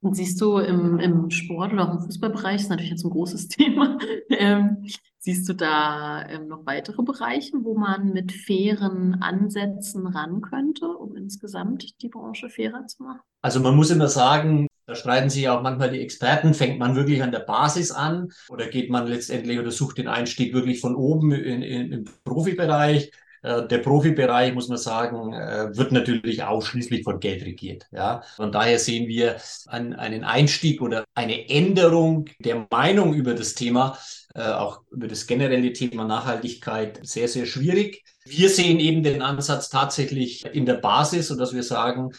Und 0.00 0.14
siehst 0.14 0.40
du 0.40 0.58
im, 0.58 0.98
im 1.00 1.30
Sport 1.30 1.72
oder 1.72 1.88
auch 1.88 1.94
im 1.94 2.00
Fußballbereich, 2.00 2.60
ist 2.60 2.70
natürlich 2.70 2.92
jetzt 2.92 3.04
ein 3.04 3.10
großes 3.10 3.48
Thema, 3.48 3.98
ähm, 4.30 4.86
siehst 5.18 5.48
du 5.48 5.54
da 5.54 6.24
ähm, 6.28 6.46
noch 6.46 6.64
weitere 6.66 7.02
Bereiche, 7.02 7.56
wo 7.62 7.76
man 7.76 8.12
mit 8.12 8.30
fairen 8.32 9.20
Ansätzen 9.20 10.06
ran 10.06 10.40
könnte, 10.40 10.86
um 10.86 11.16
insgesamt 11.16 12.00
die 12.00 12.08
Branche 12.08 12.48
fairer 12.48 12.86
zu 12.86 13.02
machen? 13.02 13.20
Also 13.42 13.60
man 13.60 13.74
muss 13.74 13.90
immer 13.90 14.08
sagen, 14.08 14.68
da 14.86 14.94
streiten 14.94 15.30
sich 15.30 15.48
auch 15.48 15.62
manchmal 15.62 15.90
die 15.90 16.00
Experten, 16.00 16.54
fängt 16.54 16.78
man 16.78 16.94
wirklich 16.94 17.22
an 17.22 17.32
der 17.32 17.40
Basis 17.40 17.90
an 17.90 18.30
oder 18.48 18.68
geht 18.68 18.90
man 18.90 19.06
letztendlich 19.06 19.58
oder 19.58 19.70
sucht 19.70 19.98
den 19.98 20.08
Einstieg 20.08 20.54
wirklich 20.54 20.80
von 20.80 20.94
oben 20.94 21.32
in, 21.32 21.62
in, 21.62 21.92
im 21.92 22.04
Profibereich? 22.24 23.10
Äh, 23.42 23.66
der 23.66 23.78
Profibereich, 23.78 24.54
muss 24.54 24.68
man 24.68 24.78
sagen, 24.78 25.32
äh, 25.32 25.76
wird 25.76 25.92
natürlich 25.92 26.42
ausschließlich 26.42 27.04
von 27.04 27.20
Geld 27.20 27.44
regiert. 27.44 27.86
Ja? 27.92 28.22
Von 28.36 28.52
daher 28.52 28.78
sehen 28.78 29.08
wir 29.08 29.36
einen 29.66 30.24
Einstieg 30.24 30.82
oder 30.82 31.04
eine 31.14 31.48
Änderung 31.48 32.26
der 32.38 32.66
Meinung 32.70 33.14
über 33.14 33.34
das 33.34 33.54
Thema, 33.54 33.98
äh, 34.34 34.42
auch 34.42 34.82
über 34.90 35.08
das 35.08 35.26
generelle 35.26 35.72
Thema 35.72 36.04
Nachhaltigkeit, 36.04 37.00
sehr, 37.02 37.28
sehr 37.28 37.46
schwierig. 37.46 38.04
Wir 38.24 38.48
sehen 38.48 38.80
eben 38.80 39.02
den 39.02 39.22
Ansatz 39.22 39.68
tatsächlich 39.68 40.44
in 40.44 40.66
der 40.66 40.74
Basis, 40.74 41.28
sodass 41.28 41.54
wir 41.54 41.62
sagen, 41.62 42.10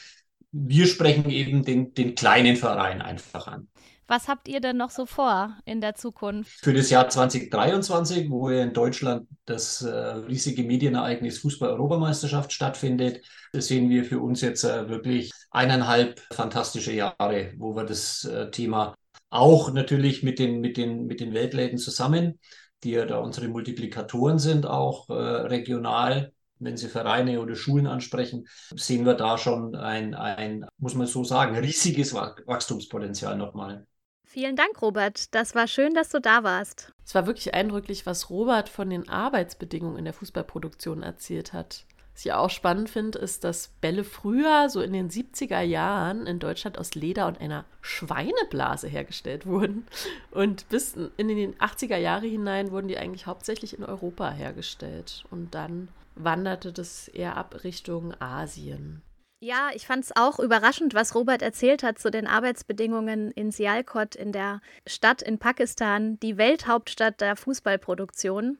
wir 0.52 0.88
sprechen 0.88 1.30
eben 1.30 1.64
den, 1.64 1.94
den 1.94 2.16
kleinen 2.16 2.56
Verein 2.56 3.02
einfach 3.02 3.48
an. 3.48 3.68
Was 4.10 4.28
habt 4.28 4.48
ihr 4.48 4.60
denn 4.60 4.76
noch 4.76 4.90
so 4.90 5.06
vor 5.06 5.56
in 5.66 5.82
der 5.82 5.94
Zukunft? 5.94 6.62
Für 6.64 6.74
das 6.74 6.90
Jahr 6.90 7.08
2023, 7.10 8.28
wo 8.32 8.50
in 8.50 8.74
Deutschland 8.74 9.28
das 9.46 9.84
äh, 9.84 9.92
riesige 9.92 10.64
Medienereignis 10.64 11.38
Fußball-Europameisterschaft 11.38 12.52
stattfindet, 12.52 13.24
sehen 13.54 13.88
wir 13.92 14.04
für 14.04 14.20
uns 14.20 14.42
jetzt 14.42 14.64
äh, 14.64 14.90
wirklich 14.90 15.32
eineinhalb 15.52 16.20
fantastische 16.34 16.92
Jahre, 16.92 17.54
wo 17.58 17.76
wir 17.76 17.84
das 17.84 18.26
äh, 18.26 18.50
Thema 18.50 18.96
auch 19.30 19.72
natürlich 19.74 20.24
mit 20.24 20.40
den, 20.40 20.60
mit 20.60 20.78
den, 20.78 21.06
mit 21.06 21.20
den 21.20 21.36
Weltläden 21.36 21.78
zusammen, 21.78 22.40
die 22.84 22.92
ja 22.92 23.06
da 23.06 23.20
unsere 23.20 23.48
Multiplikatoren 23.48 24.40
sind, 24.40 24.66
auch 24.66 25.08
regional 25.08 26.32
wenn 26.60 26.78
Sie 26.78 26.90
Vereine 26.90 27.40
oder 27.40 27.56
Schulen 27.56 27.88
ansprechen, 27.88 28.48
sehen 28.76 29.06
wir 29.06 29.14
da 29.14 29.38
schon 29.38 29.76
ein, 29.76 30.14
ein, 30.14 30.66
muss 30.78 30.94
man 30.94 31.08
so 31.08 31.24
sagen, 31.24 31.58
riesiges 31.58 32.14
Wachstumspotenzial 32.14 33.38
nochmal. 33.38 33.88
Vielen 34.32 34.56
Dank, 34.56 34.80
Robert. 34.84 35.34
Das 35.34 35.56
war 35.56 35.66
schön, 35.66 35.96
dass 35.96 36.10
du 36.10 36.22
da 36.22 36.44
warst. 36.44 36.94
Es 37.04 37.16
war 37.16 37.26
wirklich 37.26 37.56
eindrücklich, 37.56 38.06
was 38.06 38.30
Robert 38.30 38.70
von 38.70 38.88
den 38.88 39.10
Arbeitsbedingungen 39.10 39.98
in 39.98 40.06
der 40.06 40.14
Fußballproduktion 40.14 41.02
erzählt 41.02 41.52
hat. 41.52 41.84
Was 42.14 42.26
ich 42.26 42.32
auch 42.34 42.52
spannend 42.52 42.92
finde, 42.92 43.18
ist, 43.18 43.44
dass 43.44 43.70
Bälle 43.82 44.04
früher, 44.04 44.70
so 44.70 44.82
in 44.82 44.94
den 44.94 45.10
70er 45.10 45.62
Jahren, 45.62 46.28
in 46.28 46.38
Deutschland 46.38 46.78
aus 46.78 46.94
Leder 46.94 47.26
und 47.26 47.42
einer 47.42 47.66
Schweineblase 47.82 48.88
hergestellt 48.88 49.48
wurden. 49.48 49.88
Und 50.30 50.70
bis 50.70 50.96
in 51.18 51.28
die 51.28 51.48
80er 51.48 51.98
Jahre 51.98 52.28
hinein 52.28 52.70
wurden 52.70 52.88
die 52.88 53.00
eigentlich 53.00 53.26
hauptsächlich 53.26 53.76
in 53.76 53.84
Europa 53.84 54.30
hergestellt. 54.30 55.24
Und 55.32 55.56
dann 55.56 55.88
wanderte 56.14 56.72
das 56.72 57.08
eher 57.08 57.36
ab 57.36 57.64
Richtung 57.64 58.14
Asien. 58.22 59.02
Ja, 59.42 59.70
ich 59.74 59.88
fand 59.88 60.04
es 60.04 60.16
auch 60.18 60.38
überraschend, 60.40 60.94
was 60.94 61.16
Robert 61.16 61.42
erzählt 61.42 61.82
hat 61.82 61.98
zu 61.98 62.12
den 62.12 62.28
Arbeitsbedingungen 62.28 63.32
in 63.32 63.52
Sialkot, 63.52 64.16
in 64.16 64.34
der 64.34 64.60
Stadt 64.86 65.22
in 65.22 65.38
Pakistan, 65.40 66.20
die 66.20 66.38
Welthauptstadt 66.38 67.22
der 67.22 67.38
Fußballproduktion. 67.38 68.58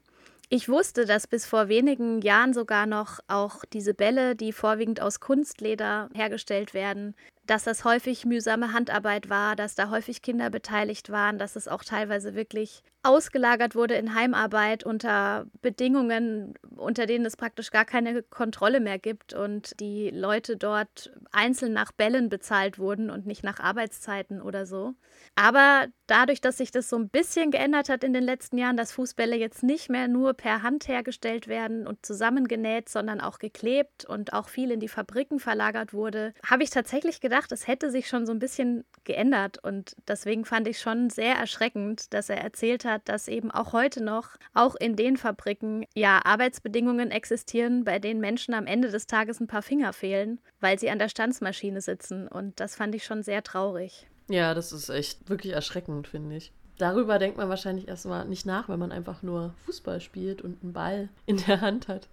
Ich 0.48 0.70
wusste, 0.70 1.06
dass 1.06 1.28
bis 1.28 1.46
vor 1.46 1.68
wenigen 1.68 2.22
Jahren 2.22 2.54
sogar 2.54 2.86
noch 2.86 3.20
auch 3.28 3.66
diese 3.74 3.94
Bälle, 3.94 4.38
die 4.38 4.54
vorwiegend 4.54 5.02
aus 5.02 5.20
Kunstleder 5.20 6.10
hergestellt 6.14 6.74
werden, 6.74 7.14
dass 7.50 7.64
das 7.64 7.84
häufig 7.84 8.26
mühsame 8.26 8.74
Handarbeit 8.74 9.30
war, 9.30 9.56
dass 9.56 9.74
da 9.74 9.90
häufig 9.90 10.22
Kinder 10.22 10.52
beteiligt 10.52 11.10
waren, 11.10 11.40
dass 11.40 11.56
es 11.56 11.68
auch 11.68 11.84
teilweise 11.84 12.36
wirklich 12.36 12.84
ausgelagert 13.02 13.76
wurde 13.76 13.96
in 13.96 14.14
Heimarbeit 14.14 14.84
unter 14.84 15.46
Bedingungen, 15.62 16.54
unter 16.76 17.06
denen 17.06 17.26
es 17.26 17.38
praktisch 17.38 17.72
gar 17.72 17.86
keine 17.86 18.24
Kontrolle 18.24 18.82
mehr 18.82 19.00
gibt 19.00 19.34
und 19.34 19.80
die 19.80 20.10
Leute 20.10 20.58
dort 20.58 21.12
einzeln 21.32 21.72
nach 21.72 21.94
Bällen 21.94 22.28
bezahlt 22.28 22.78
wurden 22.78 23.10
und 23.10 23.26
nicht 23.26 23.44
nach 23.44 23.60
Arbeitszeiten 23.60 24.42
oder 24.42 24.66
so. 24.66 24.96
Aber 25.36 25.88
dadurch, 26.08 26.42
dass 26.42 26.58
sich 26.58 26.72
das 26.72 26.90
so 26.90 26.98
ein 26.98 27.08
bisschen 27.08 27.52
geändert 27.52 27.88
hat 27.88 28.04
in 28.04 28.12
den 28.12 28.24
letzten 28.24 28.58
Jahren, 28.58 28.76
dass 28.76 28.92
Fußbälle 28.92 29.38
jetzt 29.38 29.64
nicht 29.64 29.90
mehr 29.90 30.10
nur 30.10 30.34
per 30.34 30.62
Hand 30.62 30.90
hergestellt 30.90 31.48
werden 31.48 31.88
und 31.88 32.06
zusammengenäht, 32.06 32.90
sondern 32.90 33.22
auch 33.22 33.40
geklebt 33.40 34.04
und 34.04 34.34
auch 34.34 34.50
viel 34.50 34.72
in 34.72 34.82
die 34.82 34.88
Fabriken 34.90 35.40
verlagert 35.40 35.94
wurde, 35.94 36.34
habe 36.46 36.64
ich 36.64 36.70
tatsächlich 36.70 37.22
gedacht, 37.22 37.39
es 37.52 37.68
hätte 37.68 37.92
sich 37.92 38.08
schon 38.08 38.26
so 38.26 38.32
ein 38.32 38.40
bisschen 38.40 38.86
geändert 39.04 39.58
und 39.64 39.96
deswegen 40.08 40.46
fand 40.46 40.68
ich 40.68 40.80
schon 40.80 41.10
sehr 41.10 41.36
erschreckend, 41.36 42.14
dass 42.14 42.30
er 42.30 42.38
erzählt 42.38 42.86
hat, 42.86 43.08
dass 43.10 43.28
eben 43.28 43.52
auch 43.52 43.74
heute 43.74 44.04
noch, 44.04 44.38
auch 44.54 44.76
in 44.76 44.96
den 44.96 45.18
Fabriken, 45.18 45.86
ja, 45.96 46.22
Arbeitsbedingungen 46.24 47.12
existieren, 47.12 47.84
bei 47.84 48.00
denen 48.00 48.20
Menschen 48.20 48.54
am 48.54 48.68
Ende 48.68 48.90
des 48.90 49.08
Tages 49.08 49.40
ein 49.40 49.48
paar 49.48 49.64
Finger 49.64 49.94
fehlen, 49.94 50.40
weil 50.60 50.80
sie 50.80 50.90
an 50.90 51.00
der 51.00 51.10
Stanzmaschine 51.10 51.82
sitzen 51.82 52.28
und 52.28 52.60
das 52.60 52.76
fand 52.76 52.96
ich 52.96 53.04
schon 53.04 53.24
sehr 53.24 53.44
traurig. 53.44 54.08
Ja, 54.30 54.54
das 54.54 54.72
ist 54.72 54.90
echt 54.90 55.30
wirklich 55.30 55.54
erschreckend, 55.54 56.08
finde 56.08 56.36
ich. 56.36 56.52
Darüber 56.78 57.20
denkt 57.20 57.38
man 57.38 57.50
wahrscheinlich 57.50 57.90
erstmal 57.90 58.26
nicht 58.26 58.46
nach, 58.46 58.70
wenn 58.70 58.80
man 58.80 58.94
einfach 58.94 59.22
nur 59.22 59.54
Fußball 59.66 60.00
spielt 60.00 60.42
und 60.42 60.64
einen 60.64 60.72
Ball 60.72 61.10
in 61.26 61.38
der 61.38 61.60
Hand 61.60 61.90
hat. 61.90 62.08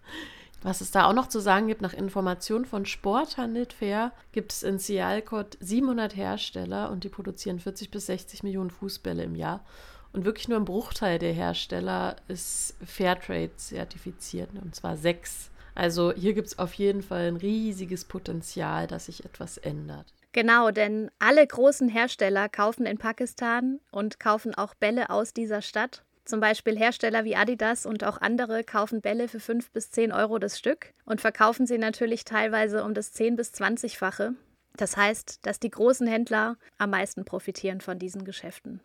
Was 0.66 0.80
es 0.80 0.90
da 0.90 1.04
auch 1.04 1.12
noch 1.12 1.28
zu 1.28 1.38
sagen 1.38 1.68
gibt, 1.68 1.80
nach 1.80 1.92
Informationen 1.92 2.64
von 2.64 2.86
Sporthandelt 2.86 3.72
Fair 3.72 4.10
gibt 4.32 4.50
es 4.50 4.64
in 4.64 4.80
Sialkot 4.80 5.56
700 5.60 6.16
Hersteller 6.16 6.90
und 6.90 7.04
die 7.04 7.08
produzieren 7.08 7.60
40 7.60 7.92
bis 7.92 8.06
60 8.06 8.42
Millionen 8.42 8.72
Fußbälle 8.72 9.22
im 9.22 9.36
Jahr. 9.36 9.64
Und 10.12 10.24
wirklich 10.24 10.48
nur 10.48 10.58
ein 10.58 10.64
Bruchteil 10.64 11.20
der 11.20 11.32
Hersteller 11.32 12.16
ist 12.26 12.74
Fairtrade 12.84 13.54
zertifiziert, 13.54 14.50
und 14.60 14.74
zwar 14.74 14.96
sechs. 14.96 15.52
Also 15.76 16.12
hier 16.12 16.34
gibt 16.34 16.48
es 16.48 16.58
auf 16.58 16.74
jeden 16.74 17.02
Fall 17.02 17.28
ein 17.28 17.36
riesiges 17.36 18.04
Potenzial, 18.04 18.88
dass 18.88 19.06
sich 19.06 19.24
etwas 19.24 19.58
ändert. 19.58 20.12
Genau, 20.32 20.72
denn 20.72 21.12
alle 21.20 21.46
großen 21.46 21.88
Hersteller 21.88 22.48
kaufen 22.48 22.86
in 22.86 22.98
Pakistan 22.98 23.78
und 23.92 24.18
kaufen 24.18 24.52
auch 24.52 24.74
Bälle 24.74 25.10
aus 25.10 25.32
dieser 25.32 25.62
Stadt. 25.62 26.02
Zum 26.26 26.40
Beispiel 26.40 26.76
Hersteller 26.76 27.24
wie 27.24 27.36
Adidas 27.36 27.86
und 27.86 28.02
auch 28.02 28.20
andere 28.20 28.64
kaufen 28.64 29.00
Bälle 29.00 29.28
für 29.28 29.38
5 29.38 29.70
bis 29.70 29.92
10 29.92 30.10
Euro 30.10 30.40
das 30.40 30.58
Stück 30.58 30.92
und 31.04 31.20
verkaufen 31.20 31.68
sie 31.68 31.78
natürlich 31.78 32.24
teilweise 32.24 32.82
um 32.82 32.94
das 32.94 33.12
10 33.12 33.36
bis 33.36 33.54
20-fache. 33.54 34.34
Das 34.76 34.96
heißt, 34.96 35.46
dass 35.46 35.60
die 35.60 35.70
großen 35.70 36.08
Händler 36.08 36.56
am 36.78 36.90
meisten 36.90 37.24
profitieren 37.24 37.80
von 37.80 38.00
diesen 38.00 38.24
Geschäften. 38.24 38.80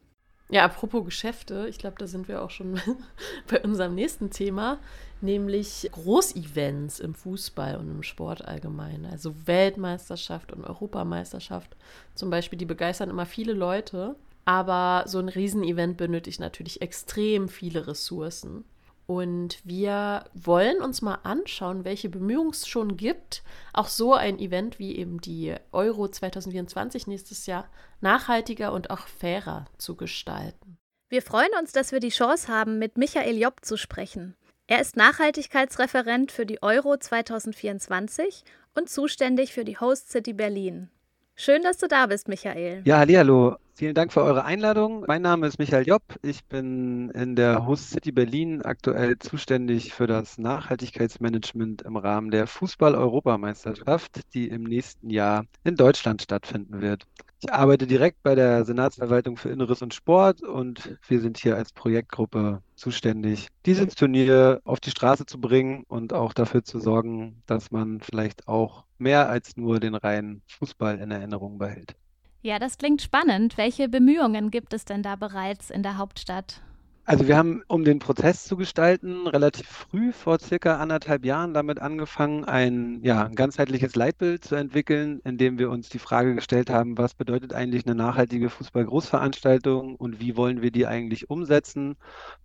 Ja, 0.50 0.66
apropos 0.66 1.04
Geschäfte, 1.04 1.66
ich 1.68 1.80
glaube, 1.80 1.96
da 1.98 2.06
sind 2.06 2.28
wir 2.28 2.44
auch 2.44 2.52
schon 2.52 2.80
bei 3.50 3.60
unserem 3.62 3.96
nächsten 3.96 4.30
Thema, 4.30 4.78
nämlich 5.22 5.90
Großevents 5.94 7.00
im 7.00 7.16
Fußball 7.16 7.76
und 7.78 7.90
im 7.90 8.04
Sport 8.04 8.46
allgemein. 8.46 9.08
Also 9.10 9.34
Weltmeisterschaft 9.48 10.52
und 10.52 10.64
Europameisterschaft 10.64 11.76
zum 12.14 12.30
Beispiel, 12.30 12.60
die 12.60 12.66
begeistern 12.66 13.10
immer 13.10 13.26
viele 13.26 13.54
Leute. 13.54 14.16
Aber 14.46 15.04
so 15.08 15.20
ein 15.20 15.30
Riesenevent 15.30 15.98
benötigt 15.98 16.40
natürlich 16.40 16.82
extrem 16.82 17.48
viele 17.50 17.88
Ressourcen. 17.88 18.66
Und 19.08 19.60
wir 19.66 20.24
wollen 20.34 20.82
uns 20.82 21.02
mal 21.02 21.20
anschauen, 21.24 21.84
welche 21.84 22.08
Bemühungen 22.08 22.52
es 22.52 22.68
schon 22.68 22.96
gibt, 22.96 23.44
auch 23.74 23.88
so 23.88 24.14
ein 24.14 24.40
Event 24.40 24.80
wie 24.80 24.96
eben 24.96 25.20
die 25.20 25.54
Euro 25.74 26.08
2024 26.08 27.08
nächstes 27.08 27.46
Jahr 27.46 27.68
nachhaltiger 28.00 28.72
und 28.72 28.90
auch 28.90 29.08
fairer 29.08 29.66
zu 29.78 29.96
gestalten. 29.96 30.78
Wir 31.10 31.22
freuen 31.22 31.50
uns, 31.60 31.74
dass 31.74 31.92
wir 31.92 32.00
die 32.00 32.10
Chance 32.10 32.48
haben, 32.48 32.80
mit 32.80 32.98
Michael 32.98 33.38
Job 33.38 33.66
zu 33.66 33.76
sprechen. 33.76 34.36
Er 34.68 34.80
ist 34.80 34.96
Nachhaltigkeitsreferent 34.96 36.32
für 36.32 36.46
die 36.46 36.64
Euro 36.64 36.96
2024 36.96 38.46
und 38.76 38.90
zuständig 38.90 39.52
für 39.52 39.66
die 39.66 39.78
Host 39.78 40.10
City 40.10 40.32
Berlin. 40.32 40.90
Schön, 41.36 41.64
dass 41.64 41.78
du 41.78 41.90
da 41.90 42.06
bist, 42.06 42.30
Michael. 42.30 42.82
Ja, 42.86 43.00
hallo. 43.00 43.58
Vielen 43.74 43.96
Dank 43.96 44.12
für 44.14 44.22
eure 44.22 44.44
Einladung. 44.46 45.06
Mein 45.08 45.22
Name 45.22 45.48
ist 45.48 45.58
Michael 45.58 45.88
Jopp. 45.88 46.04
Ich 46.22 46.44
bin 46.46 47.10
in 47.12 47.36
der 47.36 47.66
Host 47.66 47.90
City 47.90 48.12
Berlin 48.12 48.62
aktuell 48.62 49.18
zuständig 49.18 49.94
für 49.94 50.08
das 50.08 50.38
Nachhaltigkeitsmanagement 50.38 51.82
im 51.82 51.96
Rahmen 51.96 52.32
der 52.32 52.48
Fußball-Europameisterschaft, 52.48 54.22
die 54.34 54.50
im 54.50 54.64
nächsten 54.64 55.10
Jahr 55.10 55.46
in 55.64 55.78
Deutschland 55.78 56.22
stattfinden 56.22 56.82
wird. 56.82 57.08
Ich 57.40 57.52
arbeite 57.52 57.88
direkt 57.88 58.22
bei 58.22 58.36
der 58.36 58.66
Senatsverwaltung 58.66 59.36
für 59.36 59.50
Inneres 59.50 59.82
und 59.82 59.96
Sport 59.96 60.44
und 60.44 60.98
wir 61.08 61.22
sind 61.22 61.40
hier 61.40 61.56
als 61.56 61.72
Projektgruppe 61.74 62.62
zuständig, 62.76 63.48
dieses 63.66 63.96
Turnier 63.96 64.62
auf 64.64 64.80
die 64.80 64.92
Straße 64.92 65.26
zu 65.26 65.40
bringen 65.40 65.86
und 65.88 66.14
auch 66.14 66.34
dafür 66.34 66.64
zu 66.64 66.80
sorgen, 66.80 67.42
dass 67.48 67.72
man 67.72 68.00
vielleicht 68.02 68.48
auch 68.48 68.86
mehr 69.00 69.30
als 69.30 69.58
nur 69.58 69.80
den 69.80 69.96
reinen 69.96 70.44
Fußball 70.48 71.00
in 71.00 71.10
Erinnerung 71.10 71.58
behält. 71.58 71.96
Ja, 72.44 72.58
das 72.58 72.80
klingt 72.80 73.04
spannend. 73.04 73.58
Welche 73.58 73.88
Bemühungen 73.88 74.50
gibt 74.50 74.74
es 74.74 74.84
denn 74.84 75.04
da 75.04 75.16
bereits 75.16 75.70
in 75.70 75.84
der 75.84 75.98
Hauptstadt? 75.98 76.62
Also 77.06 77.28
wir 77.28 77.36
haben, 77.36 77.64
um 77.68 77.84
den 77.84 78.00
Prozess 78.00 78.46
zu 78.46 78.58
gestalten, 78.58 79.28
relativ 79.28 79.68
früh, 79.68 80.12
vor 80.12 80.40
circa 80.40 80.78
anderthalb 80.78 81.26
Jahren, 81.26 81.54
damit 81.54 81.80
angefangen, 81.80 82.46
ein, 82.46 83.00
ja, 83.04 83.26
ein 83.26 83.36
ganzheitliches 83.36 83.96
Leitbild 83.96 84.46
zu 84.46 84.56
entwickeln, 84.56 85.20
in 85.24 85.38
dem 85.38 85.60
wir 85.60 85.70
uns 85.72 85.90
die 85.90 86.00
Frage 86.00 86.34
gestellt 86.34 86.70
haben, 86.70 86.98
was 86.98 87.14
bedeutet 87.14 87.54
eigentlich 87.54 87.86
eine 87.86 87.96
nachhaltige 87.96 88.50
Fußball-Großveranstaltung 88.50 89.96
und 89.96 90.20
wie 90.20 90.38
wollen 90.38 90.62
wir 90.62 90.72
die 90.72 90.88
eigentlich 90.88 91.30
umsetzen? 91.30 91.96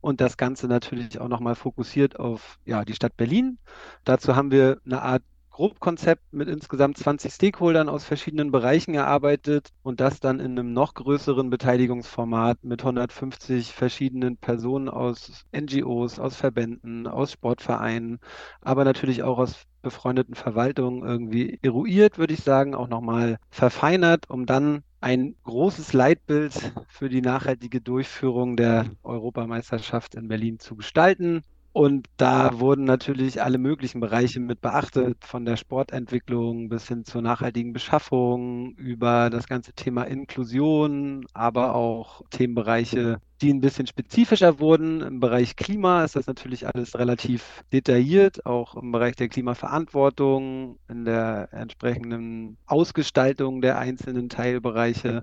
Und 0.01 0.21
das 0.21 0.37
Ganze 0.37 0.69
natürlich 0.69 1.21
auch 1.21 1.29
nochmal 1.29 1.55
fokussiert 1.55 2.19
auf 2.19 2.59
ja, 2.65 2.85
die 2.85 2.95
Stadt 2.95 3.17
Berlin. 3.17 3.59
Dazu 4.05 4.37
haben 4.37 4.51
wir 4.51 4.79
eine 4.85 5.01
Art 5.03 5.23
Grobkonzept 5.57 6.35
mit 6.35 6.51
insgesamt 6.51 6.99
20 6.99 7.33
Stakeholdern 7.33 7.89
aus 7.89 8.05
verschiedenen 8.05 8.53
Bereichen 8.53 8.93
erarbeitet 8.93 9.71
und 9.83 10.01
das 10.01 10.21
dann 10.21 10.39
in 10.39 10.51
einem 10.51 10.75
noch 10.75 10.93
größeren 10.93 11.49
Beteiligungsformat 11.49 12.63
mit 12.63 12.83
150 12.83 13.73
verschiedenen 13.73 14.37
Personen 14.37 14.91
aus 14.91 15.47
NGOs, 15.53 16.19
aus 16.19 16.37
Verbänden, 16.37 17.07
aus 17.07 17.33
Sportvereinen, 17.33 18.19
aber 18.61 18.85
natürlich 18.85 19.23
auch 19.23 19.39
aus 19.39 19.63
befreundeten 19.81 20.35
Verwaltungen 20.35 21.03
irgendwie 21.09 21.59
eruiert, 21.63 22.19
würde 22.19 22.35
ich 22.35 22.43
sagen, 22.43 22.75
auch 22.75 22.89
nochmal 22.89 23.39
verfeinert, 23.49 24.29
um 24.29 24.45
dann 24.45 24.83
ein 25.01 25.37
großes 25.45 25.95
Leitbild 25.95 26.53
für 26.87 27.09
die 27.09 27.23
nachhaltige 27.23 27.81
Durchführung 27.81 28.59
der 28.59 28.91
Europameisterschaft 29.03 30.17
in 30.17 30.29
Berlin 30.29 30.59
zu 30.59 30.77
gestalten. 30.77 31.41
Und 31.77 32.09
da 32.17 32.59
wurden 32.59 32.85
natürlich 32.85 33.43
alle 33.43 33.59
möglichen 33.59 34.01
Bereiche 34.01 34.41
mit 34.41 34.63
beachtet, 34.63 35.23
von 35.27 35.45
der 35.45 35.59
Sportentwicklung 35.59 36.71
bis 36.71 36.89
hin 36.89 37.05
zur 37.05 37.21
nachhaltigen 37.21 37.75
Beschaffung, 37.75 38.75
über 38.77 39.29
das 39.29 39.47
ganze 39.47 39.75
Thema 39.75 40.05
Inklusion, 40.05 41.27
aber 41.35 41.75
auch 41.75 42.23
Themenbereiche 42.31 43.21
die 43.41 43.53
ein 43.53 43.61
bisschen 43.61 43.87
spezifischer 43.87 44.59
wurden. 44.61 45.01
Im 45.03 45.21
Bereich 45.21 45.57
Klima 45.57 46.05
ist 46.05 46.17
das 46.17 46.27
natürlich 46.27 46.67
alles 46.67 46.99
relativ 46.99 47.65
detailliert, 47.73 48.47
auch 48.47 48.77
im 48.77 48.93
Bereich 48.93 49.17
der 49.17 49.29
Klimaverantwortung, 49.29 50.79
in 50.89 51.05
der 51.05 51.49
entsprechenden 51.53 52.57
Ausgestaltung 52.67 53.61
der 53.61 53.79
einzelnen 53.79 54.29
Teilbereiche. 54.29 55.23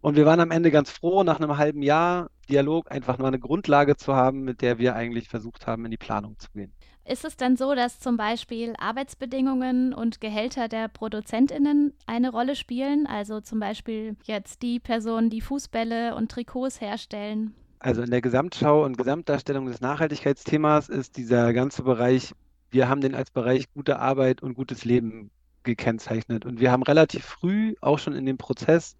Und 0.00 0.16
wir 0.16 0.26
waren 0.26 0.40
am 0.40 0.50
Ende 0.50 0.70
ganz 0.70 0.90
froh, 0.90 1.22
nach 1.22 1.40
einem 1.40 1.56
halben 1.56 1.82
Jahr 1.82 2.30
Dialog 2.48 2.90
einfach 2.90 3.18
nur 3.18 3.28
eine 3.28 3.38
Grundlage 3.38 3.96
zu 3.96 4.14
haben, 4.14 4.42
mit 4.42 4.60
der 4.60 4.78
wir 4.78 4.94
eigentlich 4.94 5.28
versucht 5.28 5.66
haben, 5.66 5.84
in 5.86 5.90
die 5.90 5.96
Planung 5.96 6.38
zu 6.38 6.50
gehen. 6.52 6.72
Ist 7.06 7.24
es 7.26 7.36
dann 7.36 7.56
so, 7.56 7.74
dass 7.74 8.00
zum 8.00 8.16
Beispiel 8.16 8.74
Arbeitsbedingungen 8.78 9.92
und 9.92 10.22
Gehälter 10.22 10.68
der 10.68 10.88
ProduzentInnen 10.88 11.92
eine 12.06 12.30
Rolle 12.30 12.56
spielen? 12.56 13.06
Also 13.06 13.40
zum 13.40 13.60
Beispiel 13.60 14.16
jetzt 14.24 14.62
die 14.62 14.80
Personen, 14.80 15.28
die 15.28 15.42
Fußbälle 15.42 16.14
und 16.14 16.30
Trikots 16.30 16.80
herstellen? 16.80 17.54
Also 17.78 18.00
in 18.00 18.10
der 18.10 18.22
Gesamtschau 18.22 18.84
und 18.84 18.96
Gesamtdarstellung 18.96 19.66
des 19.66 19.82
Nachhaltigkeitsthemas 19.82 20.88
ist 20.88 21.18
dieser 21.18 21.52
ganze 21.52 21.82
Bereich, 21.82 22.32
wir 22.70 22.88
haben 22.88 23.02
den 23.02 23.14
als 23.14 23.30
Bereich 23.30 23.70
gute 23.74 23.98
Arbeit 23.98 24.42
und 24.42 24.54
gutes 24.54 24.86
Leben 24.86 25.30
gekennzeichnet. 25.62 26.46
Und 26.46 26.58
wir 26.58 26.72
haben 26.72 26.82
relativ 26.82 27.24
früh 27.24 27.74
auch 27.82 27.98
schon 27.98 28.14
in 28.14 28.24
dem 28.24 28.38
Prozess 28.38 28.96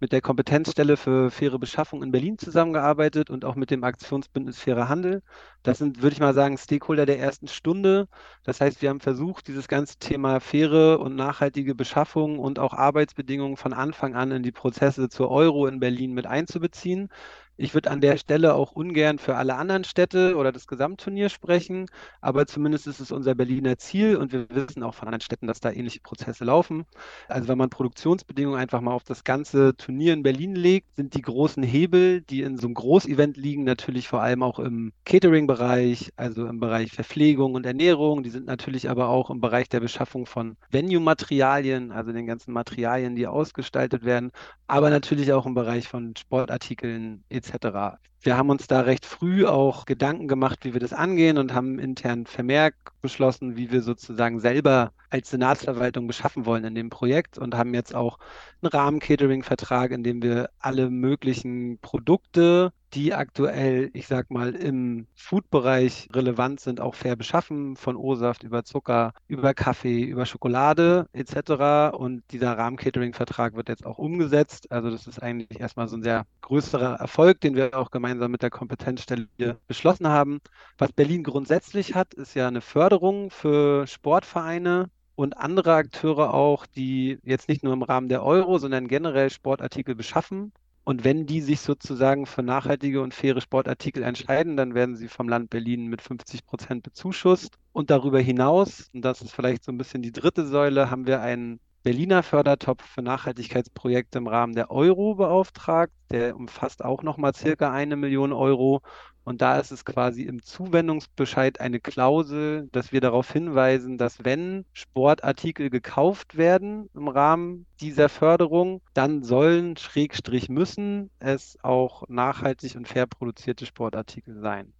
mit 0.00 0.12
der 0.12 0.20
Kompetenzstelle 0.20 0.96
für 0.96 1.30
faire 1.30 1.58
Beschaffung 1.58 2.02
in 2.02 2.10
Berlin 2.12 2.38
zusammengearbeitet 2.38 3.30
und 3.30 3.44
auch 3.44 3.54
mit 3.54 3.70
dem 3.70 3.84
Aktionsbündnis 3.84 4.58
Fairer 4.58 4.88
Handel. 4.88 5.22
Das 5.62 5.78
sind, 5.78 6.02
würde 6.02 6.14
ich 6.14 6.20
mal 6.20 6.34
sagen, 6.34 6.58
Stakeholder 6.58 7.06
der 7.06 7.18
ersten 7.18 7.48
Stunde. 7.48 8.08
Das 8.44 8.60
heißt, 8.60 8.82
wir 8.82 8.90
haben 8.90 9.00
versucht, 9.00 9.48
dieses 9.48 9.68
ganze 9.68 9.98
Thema 9.98 10.40
faire 10.40 11.00
und 11.00 11.16
nachhaltige 11.16 11.74
Beschaffung 11.74 12.38
und 12.38 12.58
auch 12.58 12.74
Arbeitsbedingungen 12.74 13.56
von 13.56 13.72
Anfang 13.72 14.14
an 14.14 14.30
in 14.30 14.42
die 14.42 14.52
Prozesse 14.52 15.08
zur 15.08 15.30
Euro 15.30 15.66
in 15.66 15.80
Berlin 15.80 16.12
mit 16.12 16.26
einzubeziehen. 16.26 17.08
Ich 17.58 17.72
würde 17.72 17.90
an 17.90 18.02
der 18.02 18.18
Stelle 18.18 18.54
auch 18.54 18.72
ungern 18.72 19.18
für 19.18 19.36
alle 19.36 19.54
anderen 19.54 19.84
Städte 19.84 20.36
oder 20.36 20.52
das 20.52 20.66
Gesamtturnier 20.66 21.30
sprechen, 21.30 21.86
aber 22.20 22.46
zumindest 22.46 22.86
ist 22.86 23.00
es 23.00 23.10
unser 23.10 23.34
Berliner 23.34 23.78
Ziel 23.78 24.16
und 24.16 24.30
wir 24.30 24.46
wissen 24.50 24.82
auch 24.82 24.92
von 24.92 25.08
anderen 25.08 25.22
Städten, 25.22 25.46
dass 25.46 25.60
da 25.60 25.70
ähnliche 25.70 26.00
Prozesse 26.00 26.44
laufen. 26.44 26.84
Also 27.28 27.48
wenn 27.48 27.56
man 27.56 27.70
Produktionsbedingungen 27.70 28.60
einfach 28.60 28.82
mal 28.82 28.92
auf 28.92 29.04
das 29.04 29.24
ganze 29.24 29.74
Turnier 29.74 30.12
in 30.12 30.22
Berlin 30.22 30.54
legt, 30.54 30.96
sind 30.96 31.14
die 31.14 31.22
großen 31.22 31.62
Hebel, 31.62 32.20
die 32.20 32.42
in 32.42 32.58
so 32.58 32.66
einem 32.66 32.74
Großevent 32.74 33.38
liegen, 33.38 33.64
natürlich 33.64 34.06
vor 34.06 34.20
allem 34.20 34.42
auch 34.42 34.58
im 34.58 34.92
Catering-Bereich, 35.06 36.12
also 36.16 36.46
im 36.46 36.60
Bereich 36.60 36.92
Verpflegung 36.92 37.54
und 37.54 37.64
Ernährung. 37.64 38.22
Die 38.22 38.30
sind 38.30 38.44
natürlich 38.44 38.90
aber 38.90 39.08
auch 39.08 39.30
im 39.30 39.40
Bereich 39.40 39.70
der 39.70 39.80
Beschaffung 39.80 40.26
von 40.26 40.58
Venue-Materialien, 40.70 41.90
also 41.90 42.12
den 42.12 42.26
ganzen 42.26 42.52
Materialien, 42.52 43.16
die 43.16 43.26
ausgestaltet 43.26 44.04
werden, 44.04 44.30
aber 44.66 44.90
natürlich 44.90 45.32
auch 45.32 45.46
im 45.46 45.54
Bereich 45.54 45.88
von 45.88 46.14
Sportartikeln 46.16 47.24
etc 47.30 47.45
etc. 47.54 47.98
Wir 48.26 48.36
haben 48.36 48.50
uns 48.50 48.66
da 48.66 48.80
recht 48.80 49.06
früh 49.06 49.46
auch 49.46 49.84
Gedanken 49.84 50.26
gemacht, 50.26 50.64
wie 50.64 50.72
wir 50.72 50.80
das 50.80 50.92
angehen 50.92 51.38
und 51.38 51.54
haben 51.54 51.78
intern 51.78 52.26
Vermerk 52.26 52.74
beschlossen, 53.00 53.56
wie 53.56 53.70
wir 53.70 53.82
sozusagen 53.82 54.40
selber 54.40 54.90
als 55.10 55.30
Senatsverwaltung 55.30 56.08
beschaffen 56.08 56.44
wollen 56.44 56.64
in 56.64 56.74
dem 56.74 56.90
Projekt 56.90 57.38
und 57.38 57.54
haben 57.54 57.72
jetzt 57.72 57.94
auch 57.94 58.18
einen 58.62 58.72
Rahmen-Catering-Vertrag, 58.72 59.92
in 59.92 60.02
dem 60.02 60.22
wir 60.22 60.50
alle 60.58 60.90
möglichen 60.90 61.78
Produkte, 61.78 62.72
die 62.94 63.12
aktuell, 63.14 63.90
ich 63.92 64.06
sag 64.06 64.30
mal, 64.30 64.54
im 64.54 65.06
Food-Bereich 65.14 66.08
relevant 66.12 66.60
sind, 66.60 66.80
auch 66.80 66.94
fair 66.94 67.16
beschaffen, 67.16 67.76
von 67.76 67.96
O-Saft 67.96 68.42
über 68.42 68.64
Zucker, 68.64 69.12
über 69.28 69.54
Kaffee, 69.54 70.02
über 70.02 70.24
Schokolade 70.24 71.06
etc. 71.12 71.94
Und 71.96 72.22
dieser 72.30 72.56
Rahmen-Catering-Vertrag 72.56 73.54
wird 73.54 73.68
jetzt 73.68 73.84
auch 73.84 73.98
umgesetzt. 73.98 74.72
Also 74.72 74.90
das 74.90 75.06
ist 75.06 75.22
eigentlich 75.22 75.60
erstmal 75.60 75.88
so 75.88 75.96
ein 75.96 76.02
sehr 76.02 76.26
größerer 76.42 76.94
Erfolg, 76.94 77.40
den 77.40 77.54
wir 77.54 77.76
auch 77.76 77.90
gemeinsam 78.16 78.30
mit 78.30 78.42
der 78.42 78.50
Kompetenzstelle 78.50 79.28
beschlossen 79.66 80.08
haben. 80.08 80.40
Was 80.78 80.92
Berlin 80.92 81.22
grundsätzlich 81.22 81.94
hat, 81.94 82.14
ist 82.14 82.34
ja 82.34 82.48
eine 82.48 82.60
Förderung 82.60 83.30
für 83.30 83.86
Sportvereine 83.86 84.90
und 85.14 85.36
andere 85.36 85.74
Akteure 85.74 86.34
auch, 86.34 86.66
die 86.66 87.18
jetzt 87.22 87.48
nicht 87.48 87.62
nur 87.62 87.72
im 87.72 87.82
Rahmen 87.82 88.08
der 88.08 88.22
Euro, 88.22 88.58
sondern 88.58 88.88
generell 88.88 89.30
Sportartikel 89.30 89.94
beschaffen. 89.94 90.52
Und 90.84 91.04
wenn 91.04 91.26
die 91.26 91.40
sich 91.40 91.60
sozusagen 91.60 92.26
für 92.26 92.42
nachhaltige 92.42 93.02
und 93.02 93.12
faire 93.12 93.40
Sportartikel 93.40 94.02
entscheiden, 94.02 94.56
dann 94.56 94.74
werden 94.74 94.96
sie 94.96 95.08
vom 95.08 95.28
Land 95.28 95.50
Berlin 95.50 95.88
mit 95.88 96.00
50 96.00 96.46
Prozent 96.46 96.82
bezuschusst. 96.84 97.58
Und 97.72 97.90
darüber 97.90 98.20
hinaus, 98.20 98.88
und 98.94 99.04
das 99.04 99.20
ist 99.20 99.32
vielleicht 99.32 99.64
so 99.64 99.72
ein 99.72 99.78
bisschen 99.78 100.02
die 100.02 100.12
dritte 100.12 100.46
Säule, 100.46 100.90
haben 100.90 101.06
wir 101.06 101.20
einen 101.20 101.60
Berliner 101.86 102.24
Fördertopf 102.24 102.84
für 102.84 103.00
Nachhaltigkeitsprojekte 103.00 104.18
im 104.18 104.26
Rahmen 104.26 104.56
der 104.56 104.72
Euro 104.72 105.14
beauftragt. 105.14 105.92
Der 106.10 106.34
umfasst 106.34 106.84
auch 106.84 107.04
nochmal 107.04 107.32
circa 107.32 107.70
eine 107.70 107.94
Million 107.94 108.32
Euro. 108.32 108.82
Und 109.22 109.40
da 109.40 109.60
ist 109.60 109.70
es 109.70 109.84
quasi 109.84 110.22
im 110.22 110.42
Zuwendungsbescheid 110.42 111.60
eine 111.60 111.78
Klausel, 111.78 112.68
dass 112.72 112.90
wir 112.90 113.00
darauf 113.00 113.30
hinweisen, 113.30 113.98
dass 113.98 114.24
wenn 114.24 114.64
Sportartikel 114.72 115.70
gekauft 115.70 116.36
werden 116.36 116.90
im 116.92 117.06
Rahmen 117.06 117.66
dieser 117.80 118.08
Förderung, 118.08 118.82
dann 118.92 119.22
sollen, 119.22 119.76
Schrägstrich 119.76 120.48
müssen, 120.48 121.10
es 121.20 121.56
auch 121.62 122.02
nachhaltig 122.08 122.74
und 122.74 122.88
fair 122.88 123.06
produzierte 123.06 123.64
Sportartikel 123.64 124.40
sein. 124.40 124.72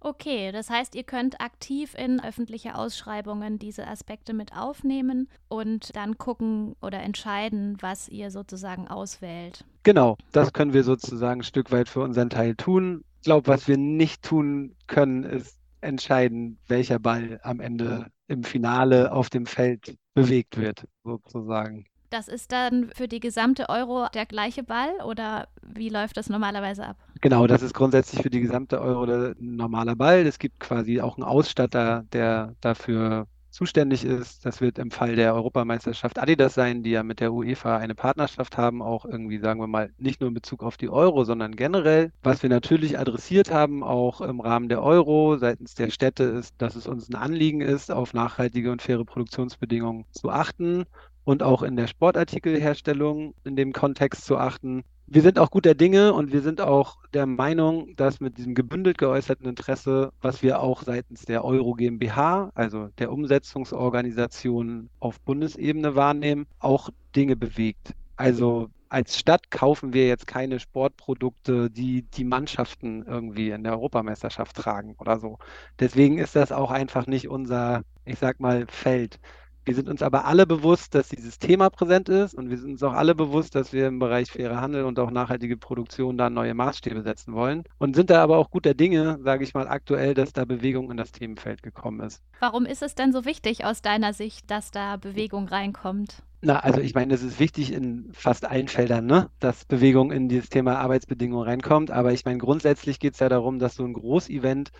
Okay, 0.00 0.52
das 0.52 0.70
heißt, 0.70 0.94
ihr 0.94 1.02
könnt 1.02 1.40
aktiv 1.40 1.94
in 1.94 2.22
öffentliche 2.22 2.76
Ausschreibungen 2.76 3.58
diese 3.58 3.86
Aspekte 3.86 4.32
mit 4.32 4.56
aufnehmen 4.56 5.28
und 5.48 5.94
dann 5.96 6.18
gucken 6.18 6.76
oder 6.80 7.00
entscheiden, 7.00 7.76
was 7.80 8.08
ihr 8.08 8.30
sozusagen 8.30 8.86
auswählt. 8.86 9.64
Genau, 9.82 10.16
das 10.32 10.52
können 10.52 10.72
wir 10.72 10.84
sozusagen 10.84 11.40
ein 11.40 11.44
Stück 11.44 11.72
weit 11.72 11.88
für 11.88 12.00
unseren 12.00 12.30
Teil 12.30 12.54
tun. 12.54 13.02
Ich 13.16 13.24
glaube, 13.24 13.48
was 13.48 13.66
wir 13.66 13.76
nicht 13.76 14.22
tun 14.22 14.76
können, 14.86 15.24
ist 15.24 15.58
entscheiden, 15.80 16.58
welcher 16.68 16.98
Ball 16.98 17.40
am 17.42 17.60
Ende 17.60 18.06
im 18.28 18.44
Finale 18.44 19.12
auf 19.12 19.30
dem 19.30 19.46
Feld 19.46 19.96
bewegt 20.14 20.56
wird, 20.56 20.86
sozusagen. 21.02 21.86
Das 22.10 22.28
ist 22.28 22.52
dann 22.52 22.90
für 22.94 23.06
die 23.06 23.20
gesamte 23.20 23.68
Euro 23.68 24.06
der 24.14 24.24
gleiche 24.24 24.62
Ball 24.62 24.90
oder 25.04 25.48
wie 25.62 25.90
läuft 25.90 26.16
das 26.16 26.30
normalerweise 26.30 26.86
ab? 26.86 26.96
Genau, 27.20 27.46
das 27.46 27.62
ist 27.62 27.74
grundsätzlich 27.74 28.22
für 28.22 28.30
die 28.30 28.40
gesamte 28.40 28.80
Euro 28.80 29.04
der 29.04 29.34
normaler 29.38 29.94
Ball. 29.94 30.26
Es 30.26 30.38
gibt 30.38 30.60
quasi 30.60 31.00
auch 31.00 31.16
einen 31.16 31.24
Ausstatter, 31.24 32.04
der 32.12 32.54
dafür 32.60 33.26
zuständig 33.50 34.04
ist. 34.04 34.46
Das 34.46 34.60
wird 34.60 34.78
im 34.78 34.90
Fall 34.90 35.16
der 35.16 35.34
Europameisterschaft 35.34 36.18
Adidas 36.18 36.54
sein, 36.54 36.82
die 36.82 36.90
ja 36.90 37.02
mit 37.02 37.20
der 37.20 37.32
UEFA 37.32 37.78
eine 37.78 37.94
Partnerschaft 37.94 38.56
haben, 38.56 38.82
auch 38.82 39.04
irgendwie, 39.04 39.38
sagen 39.38 39.60
wir 39.60 39.66
mal, 39.66 39.90
nicht 39.98 40.20
nur 40.20 40.28
in 40.28 40.34
Bezug 40.34 40.62
auf 40.62 40.76
die 40.76 40.88
Euro, 40.88 41.24
sondern 41.24 41.56
generell. 41.56 42.12
Was 42.22 42.42
wir 42.42 42.50
natürlich 42.50 42.98
adressiert 42.98 43.50
haben, 43.50 43.82
auch 43.82 44.20
im 44.20 44.40
Rahmen 44.40 44.68
der 44.68 44.82
Euro 44.82 45.36
seitens 45.38 45.74
der 45.74 45.90
Städte, 45.90 46.24
ist, 46.24 46.54
dass 46.58 46.76
es 46.76 46.86
uns 46.86 47.08
ein 47.08 47.16
Anliegen 47.16 47.60
ist, 47.60 47.90
auf 47.90 48.14
nachhaltige 48.14 48.70
und 48.70 48.80
faire 48.80 49.04
Produktionsbedingungen 49.04 50.04
zu 50.12 50.30
achten 50.30 50.84
und 51.28 51.42
auch 51.42 51.62
in 51.62 51.76
der 51.76 51.88
Sportartikelherstellung 51.88 53.34
in 53.44 53.54
dem 53.54 53.74
Kontext 53.74 54.24
zu 54.24 54.38
achten. 54.38 54.82
Wir 55.06 55.20
sind 55.20 55.38
auch 55.38 55.50
guter 55.50 55.74
Dinge 55.74 56.14
und 56.14 56.32
wir 56.32 56.40
sind 56.40 56.62
auch 56.62 56.96
der 57.12 57.26
Meinung, 57.26 57.94
dass 57.96 58.20
mit 58.20 58.38
diesem 58.38 58.54
gebündelt 58.54 58.96
geäußerten 58.96 59.46
Interesse, 59.46 60.10
was 60.22 60.42
wir 60.42 60.62
auch 60.62 60.84
seitens 60.84 61.26
der 61.26 61.44
Euro 61.44 61.74
GmbH, 61.74 62.50
also 62.54 62.88
der 62.96 63.12
Umsetzungsorganisation 63.12 64.88
auf 65.00 65.20
Bundesebene 65.20 65.94
wahrnehmen, 65.94 66.46
auch 66.60 66.88
Dinge 67.14 67.36
bewegt. 67.36 67.94
Also 68.16 68.70
als 68.88 69.18
Stadt 69.18 69.50
kaufen 69.50 69.92
wir 69.92 70.08
jetzt 70.08 70.26
keine 70.26 70.58
Sportprodukte, 70.58 71.68
die 71.68 72.04
die 72.04 72.24
Mannschaften 72.24 73.04
irgendwie 73.06 73.50
in 73.50 73.64
der 73.64 73.72
Europameisterschaft 73.72 74.56
tragen 74.56 74.94
oder 74.98 75.20
so. 75.20 75.36
Deswegen 75.78 76.16
ist 76.16 76.36
das 76.36 76.52
auch 76.52 76.70
einfach 76.70 77.06
nicht 77.06 77.28
unser, 77.28 77.82
ich 78.06 78.18
sag 78.18 78.40
mal, 78.40 78.64
Feld. 78.66 79.20
Wir 79.68 79.74
sind 79.74 79.90
uns 79.90 80.00
aber 80.00 80.24
alle 80.24 80.46
bewusst, 80.46 80.94
dass 80.94 81.10
dieses 81.10 81.38
Thema 81.38 81.68
präsent 81.68 82.08
ist 82.08 82.32
und 82.32 82.48
wir 82.48 82.56
sind 82.56 82.70
uns 82.70 82.82
auch 82.82 82.94
alle 82.94 83.14
bewusst, 83.14 83.54
dass 83.54 83.74
wir 83.74 83.86
im 83.88 83.98
Bereich 83.98 84.30
fairer 84.30 84.62
Handel 84.62 84.86
und 84.86 84.98
auch 84.98 85.10
nachhaltige 85.10 85.58
Produktion 85.58 86.16
da 86.16 86.30
neue 86.30 86.54
Maßstäbe 86.54 87.02
setzen 87.02 87.34
wollen 87.34 87.64
und 87.76 87.94
sind 87.94 88.08
da 88.08 88.22
aber 88.22 88.38
auch 88.38 88.50
guter 88.50 88.72
Dinge, 88.72 89.18
sage 89.22 89.44
ich 89.44 89.52
mal 89.52 89.68
aktuell, 89.68 90.14
dass 90.14 90.32
da 90.32 90.46
Bewegung 90.46 90.90
in 90.90 90.96
das 90.96 91.12
Themenfeld 91.12 91.62
gekommen 91.62 92.00
ist. 92.00 92.22
Warum 92.40 92.64
ist 92.64 92.80
es 92.80 92.94
denn 92.94 93.12
so 93.12 93.26
wichtig 93.26 93.66
aus 93.66 93.82
deiner 93.82 94.14
Sicht, 94.14 94.50
dass 94.50 94.70
da 94.70 94.96
Bewegung 94.96 95.48
reinkommt? 95.48 96.22
Na, 96.40 96.60
also 96.60 96.80
ich 96.80 96.94
meine, 96.94 97.12
es 97.12 97.22
ist 97.22 97.38
wichtig 97.38 97.70
in 97.70 98.08
fast 98.12 98.46
allen 98.46 98.68
Feldern, 98.68 99.04
ne, 99.04 99.28
dass 99.38 99.66
Bewegung 99.66 100.12
in 100.12 100.30
dieses 100.30 100.48
Thema 100.48 100.78
Arbeitsbedingungen 100.78 101.44
reinkommt. 101.44 101.90
Aber 101.90 102.14
ich 102.14 102.24
meine, 102.24 102.38
grundsätzlich 102.38 103.00
geht 103.00 103.14
es 103.14 103.20
ja 103.20 103.28
darum, 103.28 103.58
dass 103.58 103.74
so 103.74 103.84
ein 103.84 103.92
Großevent 103.92 104.70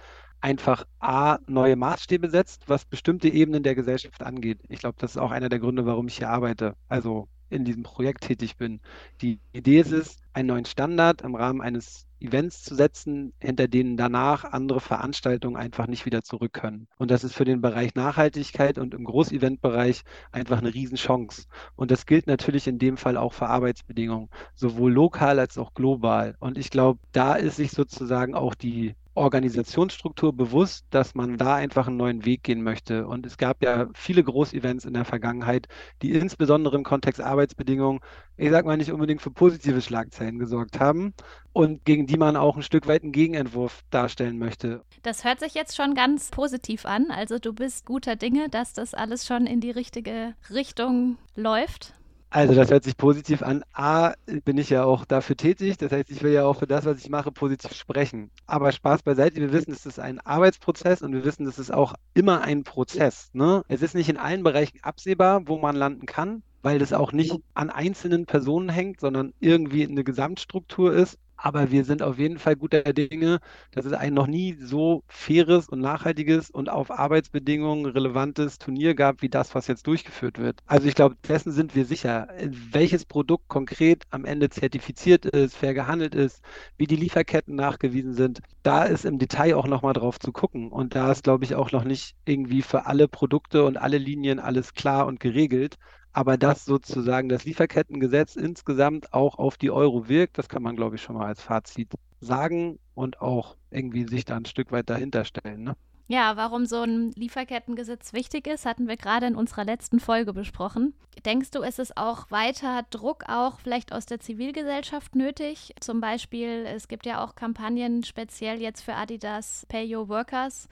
einfach 0.40 0.84
A, 1.00 1.38
neue 1.46 1.76
Maßstäbe 1.76 2.30
setzt, 2.30 2.68
was 2.68 2.84
bestimmte 2.84 3.28
Ebenen 3.28 3.62
der 3.62 3.74
Gesellschaft 3.74 4.22
angeht. 4.22 4.60
Ich 4.68 4.80
glaube, 4.80 4.96
das 4.98 5.12
ist 5.12 5.18
auch 5.18 5.30
einer 5.30 5.48
der 5.48 5.58
Gründe, 5.58 5.86
warum 5.86 6.08
ich 6.08 6.18
hier 6.18 6.30
arbeite, 6.30 6.74
also 6.88 7.28
in 7.50 7.64
diesem 7.64 7.82
Projekt 7.82 8.24
tätig 8.24 8.56
bin. 8.56 8.80
Die 9.22 9.40
Idee 9.52 9.80
ist 9.80 9.92
es, 9.92 10.18
einen 10.32 10.48
neuen 10.48 10.64
Standard 10.64 11.22
im 11.22 11.34
Rahmen 11.34 11.60
eines 11.60 12.06
Events 12.20 12.62
zu 12.62 12.74
setzen, 12.74 13.32
hinter 13.38 13.68
denen 13.68 13.96
danach 13.96 14.44
andere 14.44 14.80
Veranstaltungen 14.80 15.56
einfach 15.56 15.86
nicht 15.86 16.04
wieder 16.04 16.22
zurück 16.22 16.52
können. 16.52 16.88
Und 16.98 17.10
das 17.10 17.24
ist 17.24 17.34
für 17.34 17.44
den 17.44 17.60
Bereich 17.60 17.94
Nachhaltigkeit 17.94 18.78
und 18.78 18.94
im 18.94 19.04
Großeventbereich 19.04 20.02
einfach 20.32 20.58
eine 20.58 20.74
Riesenchance. 20.74 21.46
Und 21.76 21.90
das 21.90 22.06
gilt 22.06 22.26
natürlich 22.26 22.66
in 22.66 22.78
dem 22.78 22.96
Fall 22.96 23.16
auch 23.16 23.32
für 23.32 23.46
Arbeitsbedingungen, 23.48 24.28
sowohl 24.54 24.92
lokal 24.92 25.38
als 25.38 25.58
auch 25.58 25.74
global. 25.74 26.34
Und 26.40 26.58
ich 26.58 26.70
glaube, 26.70 27.00
da 27.12 27.34
ist 27.34 27.56
sich 27.56 27.70
sozusagen 27.70 28.34
auch 28.34 28.54
die 28.54 28.94
Organisationsstruktur 29.18 30.32
bewusst, 30.32 30.86
dass 30.90 31.14
man 31.14 31.36
da 31.36 31.56
einfach 31.56 31.88
einen 31.88 31.96
neuen 31.96 32.24
Weg 32.24 32.42
gehen 32.42 32.62
möchte. 32.62 33.06
Und 33.06 33.26
es 33.26 33.36
gab 33.36 33.62
ja 33.62 33.88
viele 33.94 34.24
Großevents 34.24 34.84
in 34.84 34.94
der 34.94 35.04
Vergangenheit, 35.04 35.68
die 36.02 36.12
insbesondere 36.12 36.76
im 36.76 36.84
Kontext 36.84 37.20
Arbeitsbedingungen, 37.20 38.00
ich 38.36 38.50
sag 38.50 38.64
mal, 38.64 38.76
nicht 38.76 38.92
unbedingt 38.92 39.20
für 39.20 39.30
positive 39.30 39.82
Schlagzeilen 39.82 40.38
gesorgt 40.38 40.80
haben 40.80 41.12
und 41.52 41.84
gegen 41.84 42.06
die 42.06 42.16
man 42.16 42.36
auch 42.36 42.56
ein 42.56 42.62
Stück 42.62 42.86
weit 42.86 43.02
einen 43.02 43.12
Gegenentwurf 43.12 43.82
darstellen 43.90 44.38
möchte. 44.38 44.82
Das 45.02 45.24
hört 45.24 45.40
sich 45.40 45.54
jetzt 45.54 45.76
schon 45.76 45.94
ganz 45.94 46.30
positiv 46.30 46.86
an. 46.86 47.10
Also 47.10 47.38
du 47.38 47.52
bist 47.52 47.84
guter 47.84 48.16
Dinge, 48.16 48.48
dass 48.48 48.72
das 48.72 48.94
alles 48.94 49.26
schon 49.26 49.46
in 49.46 49.60
die 49.60 49.72
richtige 49.72 50.34
Richtung 50.50 51.18
läuft. 51.34 51.94
Also 52.30 52.54
das 52.54 52.70
hört 52.70 52.84
sich 52.84 52.96
positiv 52.96 53.42
an. 53.42 53.64
A, 53.72 54.12
bin 54.44 54.58
ich 54.58 54.68
ja 54.68 54.84
auch 54.84 55.06
dafür 55.06 55.36
tätig. 55.36 55.78
Das 55.78 55.92
heißt, 55.92 56.10
ich 56.10 56.22
will 56.22 56.32
ja 56.32 56.44
auch 56.44 56.58
für 56.58 56.66
das, 56.66 56.84
was 56.84 56.98
ich 56.98 57.08
mache, 57.08 57.32
positiv 57.32 57.72
sprechen. 57.72 58.30
Aber 58.46 58.70
Spaß 58.70 59.02
beiseite. 59.02 59.36
Wir 59.40 59.52
wissen, 59.52 59.72
es 59.72 59.86
ist 59.86 59.98
ein 59.98 60.20
Arbeitsprozess 60.20 61.00
und 61.00 61.14
wir 61.14 61.24
wissen, 61.24 61.46
es 61.46 61.58
ist 61.58 61.72
auch 61.72 61.94
immer 62.12 62.42
ein 62.42 62.64
Prozess. 62.64 63.30
Ne? 63.32 63.62
Es 63.68 63.80
ist 63.80 63.94
nicht 63.94 64.10
in 64.10 64.18
allen 64.18 64.42
Bereichen 64.42 64.78
absehbar, 64.82 65.48
wo 65.48 65.56
man 65.58 65.74
landen 65.74 66.04
kann, 66.04 66.42
weil 66.60 66.78
das 66.78 66.92
auch 66.92 67.12
nicht 67.12 67.34
an 67.54 67.70
einzelnen 67.70 68.26
Personen 68.26 68.68
hängt, 68.68 69.00
sondern 69.00 69.32
irgendwie 69.40 69.86
eine 69.86 70.04
Gesamtstruktur 70.04 70.92
ist. 70.92 71.18
Aber 71.38 71.70
wir 71.70 71.84
sind 71.84 72.02
auf 72.02 72.18
jeden 72.18 72.38
Fall 72.38 72.56
guter 72.56 72.82
Dinge, 72.82 73.38
dass 73.70 73.84
es 73.84 73.92
ein 73.92 74.12
noch 74.12 74.26
nie 74.26 74.56
so 74.60 75.04
faires 75.06 75.68
und 75.68 75.80
nachhaltiges 75.80 76.50
und 76.50 76.68
auf 76.68 76.90
Arbeitsbedingungen 76.90 77.86
relevantes 77.86 78.58
Turnier 78.58 78.94
gab, 78.94 79.22
wie 79.22 79.28
das, 79.28 79.54
was 79.54 79.68
jetzt 79.68 79.86
durchgeführt 79.86 80.38
wird. 80.38 80.60
Also 80.66 80.88
ich 80.88 80.96
glaube, 80.96 81.16
dessen 81.28 81.52
sind 81.52 81.76
wir 81.76 81.84
sicher. 81.84 82.26
Welches 82.72 83.04
Produkt 83.04 83.48
konkret 83.48 84.02
am 84.10 84.24
Ende 84.24 84.50
zertifiziert 84.50 85.26
ist, 85.26 85.56
fair 85.56 85.74
gehandelt 85.74 86.14
ist, 86.16 86.42
wie 86.76 86.88
die 86.88 86.96
Lieferketten 86.96 87.54
nachgewiesen 87.54 88.14
sind, 88.14 88.40
da 88.64 88.84
ist 88.84 89.04
im 89.04 89.18
Detail 89.18 89.54
auch 89.54 89.68
nochmal 89.68 89.92
drauf 89.92 90.18
zu 90.18 90.32
gucken. 90.32 90.72
Und 90.72 90.96
da 90.96 91.12
ist, 91.12 91.22
glaube 91.22 91.44
ich, 91.44 91.54
auch 91.54 91.70
noch 91.70 91.84
nicht 91.84 92.16
irgendwie 92.24 92.62
für 92.62 92.86
alle 92.86 93.06
Produkte 93.06 93.64
und 93.64 93.76
alle 93.76 93.98
Linien 93.98 94.40
alles 94.40 94.74
klar 94.74 95.06
und 95.06 95.20
geregelt 95.20 95.76
aber 96.12 96.36
dass 96.36 96.64
sozusagen 96.64 97.28
das 97.28 97.44
Lieferkettengesetz 97.44 98.36
insgesamt 98.36 99.12
auch 99.12 99.38
auf 99.38 99.56
die 99.56 99.70
Euro 99.70 100.08
wirkt, 100.08 100.38
das 100.38 100.48
kann 100.48 100.62
man, 100.62 100.76
glaube 100.76 100.96
ich, 100.96 101.02
schon 101.02 101.16
mal 101.16 101.26
als 101.26 101.42
Fazit 101.42 101.92
sagen 102.20 102.78
und 102.94 103.20
auch 103.20 103.56
irgendwie 103.70 104.06
sich 104.08 104.24
da 104.24 104.36
ein 104.36 104.46
Stück 104.46 104.72
weit 104.72 104.90
dahinter 104.90 105.24
stellen. 105.24 105.62
Ne? 105.62 105.76
Ja, 106.10 106.36
warum 106.36 106.64
so 106.64 106.80
ein 106.82 107.12
Lieferkettengesetz 107.12 108.14
wichtig 108.14 108.46
ist, 108.46 108.64
hatten 108.64 108.88
wir 108.88 108.96
gerade 108.96 109.26
in 109.26 109.36
unserer 109.36 109.64
letzten 109.64 110.00
Folge 110.00 110.32
besprochen. 110.32 110.94
Denkst 111.26 111.50
du, 111.50 111.60
ist 111.60 111.78
es 111.78 111.94
auch 111.98 112.30
weiter 112.30 112.82
Druck 112.88 113.24
auch 113.28 113.60
vielleicht 113.60 113.92
aus 113.92 114.06
der 114.06 114.18
Zivilgesellschaft 114.18 115.14
nötig? 115.14 115.74
Zum 115.80 116.00
Beispiel, 116.00 116.64
es 116.66 116.88
gibt 116.88 117.04
ja 117.04 117.22
auch 117.22 117.34
Kampagnen 117.34 118.04
speziell 118.04 118.62
jetzt 118.62 118.80
für 118.80 118.94
Adidas 118.94 119.66
Pay 119.68 119.94
Your 119.94 120.08
Workers. 120.08 120.68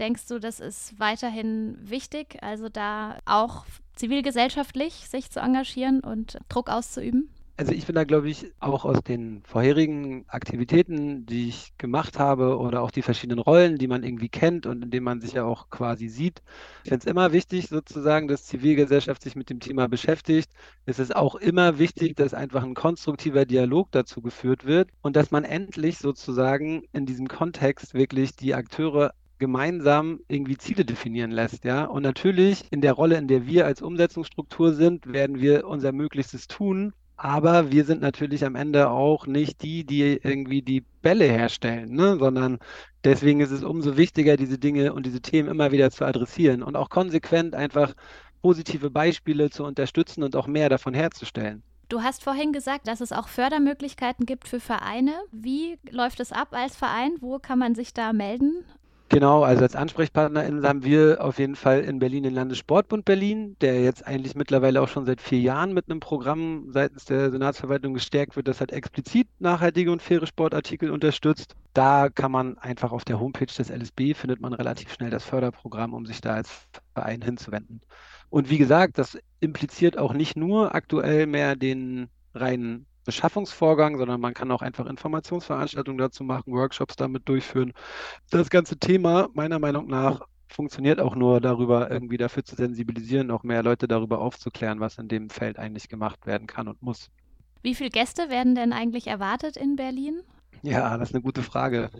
Denkst 0.00 0.26
du, 0.28 0.38
das 0.38 0.60
ist 0.60 0.98
weiterhin 0.98 1.76
wichtig, 1.78 2.38
also 2.42 2.70
da 2.70 3.18
auch 3.26 3.66
zivilgesellschaftlich 3.94 4.94
sich 4.94 5.30
zu 5.30 5.40
engagieren 5.40 6.00
und 6.00 6.38
Druck 6.48 6.70
auszuüben? 6.70 7.28
Also 7.58 7.72
ich 7.72 7.84
bin 7.84 7.94
da, 7.94 8.04
glaube 8.04 8.30
ich, 8.30 8.50
auch 8.58 8.86
aus 8.86 9.02
den 9.02 9.42
vorherigen 9.42 10.24
Aktivitäten, 10.28 11.26
die 11.26 11.50
ich 11.50 11.76
gemacht 11.76 12.18
habe 12.18 12.56
oder 12.56 12.80
auch 12.80 12.90
die 12.90 13.02
verschiedenen 13.02 13.38
Rollen, 13.38 13.76
die 13.76 13.86
man 13.86 14.02
irgendwie 14.02 14.30
kennt 14.30 14.64
und 14.64 14.82
in 14.82 14.90
denen 14.90 15.04
man 15.04 15.20
sich 15.20 15.34
ja 15.34 15.44
auch 15.44 15.68
quasi 15.68 16.08
sieht. 16.08 16.40
Ich 16.84 16.88
finde 16.88 17.04
es 17.04 17.10
immer 17.10 17.32
wichtig, 17.34 17.68
sozusagen, 17.68 18.28
dass 18.28 18.46
Zivilgesellschaft 18.46 19.22
sich 19.22 19.36
mit 19.36 19.50
dem 19.50 19.60
Thema 19.60 19.88
beschäftigt. 19.88 20.50
Es 20.86 20.98
ist 20.98 21.14
auch 21.14 21.34
immer 21.34 21.78
wichtig, 21.78 22.16
dass 22.16 22.32
einfach 22.32 22.62
ein 22.62 22.72
konstruktiver 22.72 23.44
Dialog 23.44 23.92
dazu 23.92 24.22
geführt 24.22 24.64
wird 24.64 24.88
und 25.02 25.14
dass 25.14 25.30
man 25.30 25.44
endlich 25.44 25.98
sozusagen 25.98 26.84
in 26.94 27.04
diesem 27.04 27.28
Kontext 27.28 27.92
wirklich 27.92 28.34
die 28.34 28.54
Akteure 28.54 29.12
gemeinsam 29.40 30.20
irgendwie 30.28 30.56
Ziele 30.56 30.84
definieren 30.84 31.32
lässt, 31.32 31.64
ja. 31.64 31.84
Und 31.84 32.02
natürlich 32.02 32.64
in 32.70 32.80
der 32.80 32.92
Rolle, 32.92 33.16
in 33.16 33.26
der 33.26 33.46
wir 33.46 33.66
als 33.66 33.82
Umsetzungsstruktur 33.82 34.74
sind, 34.74 35.12
werden 35.12 35.40
wir 35.40 35.66
unser 35.66 35.90
Möglichstes 35.90 36.46
tun. 36.46 36.92
Aber 37.16 37.70
wir 37.70 37.84
sind 37.84 38.00
natürlich 38.00 38.46
am 38.46 38.54
Ende 38.54 38.88
auch 38.88 39.26
nicht 39.26 39.62
die, 39.62 39.84
die 39.84 40.20
irgendwie 40.22 40.62
die 40.62 40.84
Bälle 41.02 41.26
herstellen, 41.26 41.94
ne? 41.94 42.16
sondern 42.18 42.58
deswegen 43.04 43.40
ist 43.40 43.50
es 43.50 43.62
umso 43.62 43.98
wichtiger, 43.98 44.38
diese 44.38 44.58
Dinge 44.58 44.94
und 44.94 45.04
diese 45.04 45.20
Themen 45.20 45.50
immer 45.50 45.70
wieder 45.70 45.90
zu 45.90 46.06
adressieren 46.06 46.62
und 46.62 46.76
auch 46.76 46.88
konsequent 46.88 47.54
einfach 47.54 47.92
positive 48.40 48.90
Beispiele 48.90 49.50
zu 49.50 49.64
unterstützen 49.64 50.22
und 50.22 50.34
auch 50.34 50.46
mehr 50.46 50.70
davon 50.70 50.94
herzustellen. 50.94 51.62
Du 51.90 52.02
hast 52.02 52.22
vorhin 52.22 52.52
gesagt, 52.52 52.86
dass 52.86 53.00
es 53.00 53.12
auch 53.12 53.28
Fördermöglichkeiten 53.28 54.24
gibt 54.24 54.48
für 54.48 54.60
Vereine. 54.60 55.12
Wie 55.32 55.76
läuft 55.90 56.20
es 56.20 56.32
ab 56.32 56.48
als 56.52 56.76
Verein? 56.76 57.16
Wo 57.20 57.38
kann 57.38 57.58
man 57.58 57.74
sich 57.74 57.92
da 57.92 58.12
melden? 58.12 58.64
Genau, 59.12 59.42
also 59.42 59.62
als 59.64 59.74
AnsprechpartnerInnen 59.74 60.64
haben 60.64 60.84
wir 60.84 61.18
auf 61.20 61.40
jeden 61.40 61.56
Fall 61.56 61.80
in 61.80 61.98
Berlin 61.98 62.22
den 62.22 62.32
Landessportbund 62.32 63.04
Berlin, 63.04 63.56
der 63.60 63.82
jetzt 63.82 64.06
eigentlich 64.06 64.36
mittlerweile 64.36 64.80
auch 64.80 64.88
schon 64.88 65.04
seit 65.04 65.20
vier 65.20 65.40
Jahren 65.40 65.74
mit 65.74 65.90
einem 65.90 65.98
Programm 65.98 66.66
seitens 66.70 67.06
der 67.06 67.32
Senatsverwaltung 67.32 67.92
gestärkt 67.92 68.36
wird, 68.36 68.46
das 68.46 68.60
halt 68.60 68.70
explizit 68.70 69.26
nachhaltige 69.40 69.90
und 69.90 70.00
faire 70.00 70.28
Sportartikel 70.28 70.92
unterstützt. 70.92 71.56
Da 71.74 72.08
kann 72.08 72.30
man 72.30 72.56
einfach 72.58 72.92
auf 72.92 73.04
der 73.04 73.18
Homepage 73.18 73.46
des 73.46 73.68
LSB 73.68 74.14
findet 74.14 74.40
man 74.40 74.52
relativ 74.52 74.92
schnell 74.92 75.10
das 75.10 75.24
Förderprogramm, 75.24 75.92
um 75.92 76.06
sich 76.06 76.20
da 76.20 76.34
als 76.34 76.68
Verein 76.94 77.20
hinzuwenden. 77.20 77.80
Und 78.28 78.48
wie 78.48 78.58
gesagt, 78.58 78.96
das 78.98 79.18
impliziert 79.40 79.98
auch 79.98 80.12
nicht 80.12 80.36
nur 80.36 80.72
aktuell 80.76 81.26
mehr 81.26 81.56
den 81.56 82.08
reinen 82.32 82.86
Beschaffungsvorgang, 83.10 83.98
sondern 83.98 84.20
man 84.20 84.34
kann 84.34 84.52
auch 84.52 84.62
einfach 84.62 84.86
Informationsveranstaltungen 84.86 85.98
dazu 85.98 86.22
machen, 86.22 86.52
Workshops 86.52 86.94
damit 86.94 87.28
durchführen. 87.28 87.72
Das 88.30 88.50
ganze 88.50 88.78
Thema 88.78 89.28
meiner 89.34 89.58
Meinung 89.58 89.88
nach 89.88 90.20
funktioniert 90.46 91.00
auch 91.00 91.16
nur 91.16 91.40
darüber, 91.40 91.90
irgendwie 91.90 92.18
dafür 92.18 92.44
zu 92.44 92.54
sensibilisieren, 92.54 93.32
auch 93.32 93.42
mehr 93.42 93.64
Leute 93.64 93.88
darüber 93.88 94.20
aufzuklären, 94.20 94.78
was 94.78 94.96
in 94.98 95.08
dem 95.08 95.28
Feld 95.28 95.58
eigentlich 95.58 95.88
gemacht 95.88 96.24
werden 96.24 96.46
kann 96.46 96.68
und 96.68 96.80
muss. 96.82 97.10
Wie 97.62 97.74
viele 97.74 97.90
Gäste 97.90 98.30
werden 98.30 98.54
denn 98.54 98.72
eigentlich 98.72 99.08
erwartet 99.08 99.56
in 99.56 99.74
Berlin? 99.74 100.22
Ja, 100.62 100.98
das 100.98 101.08
ist 101.10 101.14
eine 101.14 101.22
gute 101.22 101.42
Frage. 101.42 101.90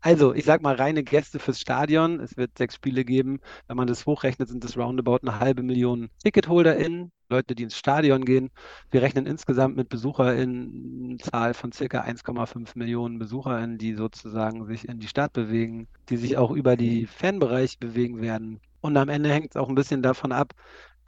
Also, 0.00 0.34
ich 0.34 0.44
sag 0.44 0.62
mal 0.62 0.74
reine 0.76 1.02
Gäste 1.02 1.38
fürs 1.38 1.60
Stadion. 1.60 2.20
Es 2.20 2.36
wird 2.36 2.56
sechs 2.58 2.74
Spiele 2.76 3.04
geben. 3.04 3.40
Wenn 3.66 3.76
man 3.76 3.86
das 3.86 4.06
hochrechnet, 4.06 4.48
sind 4.48 4.64
es 4.64 4.76
roundabout 4.76 5.18
eine 5.22 5.40
halbe 5.40 5.62
Million 5.62 6.10
TicketholderInnen, 6.22 7.10
Leute, 7.30 7.54
die 7.54 7.64
ins 7.64 7.76
Stadion 7.76 8.24
gehen. 8.24 8.50
Wir 8.90 9.02
rechnen 9.02 9.26
insgesamt 9.26 9.76
mit 9.76 9.88
BesucherInnen 9.88 11.18
Zahl 11.20 11.54
von 11.54 11.72
circa 11.72 12.02
1,5 12.02 12.72
Millionen 12.74 13.18
BesucherInnen, 13.18 13.78
die 13.78 13.94
sozusagen 13.94 14.66
sich 14.66 14.88
in 14.88 14.98
die 15.00 15.08
Stadt 15.08 15.32
bewegen, 15.32 15.88
die 16.10 16.16
sich 16.16 16.36
auch 16.36 16.50
über 16.50 16.76
die 16.76 17.06
Fanbereiche 17.06 17.78
bewegen 17.78 18.20
werden. 18.20 18.60
Und 18.80 18.96
am 18.96 19.08
Ende 19.08 19.30
hängt 19.30 19.50
es 19.50 19.56
auch 19.56 19.68
ein 19.68 19.74
bisschen 19.74 20.02
davon 20.02 20.32
ab, 20.32 20.52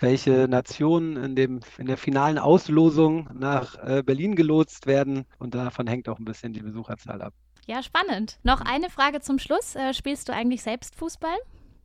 welche 0.01 0.49
Nationen 0.49 1.17
in, 1.17 1.37
dem, 1.37 1.61
in 1.79 1.87
der 1.87 1.97
finalen 1.97 2.39
Auslosung 2.39 3.29
nach 3.33 3.77
äh, 3.85 4.03
Berlin 4.03 4.35
gelotst 4.35 4.87
werden. 4.87 5.25
Und 5.39 5.55
davon 5.55 5.87
hängt 5.87 6.09
auch 6.09 6.19
ein 6.19 6.25
bisschen 6.25 6.53
die 6.53 6.61
Besucherzahl 6.61 7.23
ab. 7.23 7.35
Ja, 7.67 7.83
spannend. 7.83 8.39
Noch 8.43 8.61
eine 8.61 8.91
Frage 8.91 9.21
zum 9.21 9.39
Schluss. 9.39 9.77
Äh, 9.77 9.95
spielst 9.95 10.29
du 10.29 10.33
eigentlich 10.33 10.63
selbst 10.63 10.97
Fußball? 10.97 11.37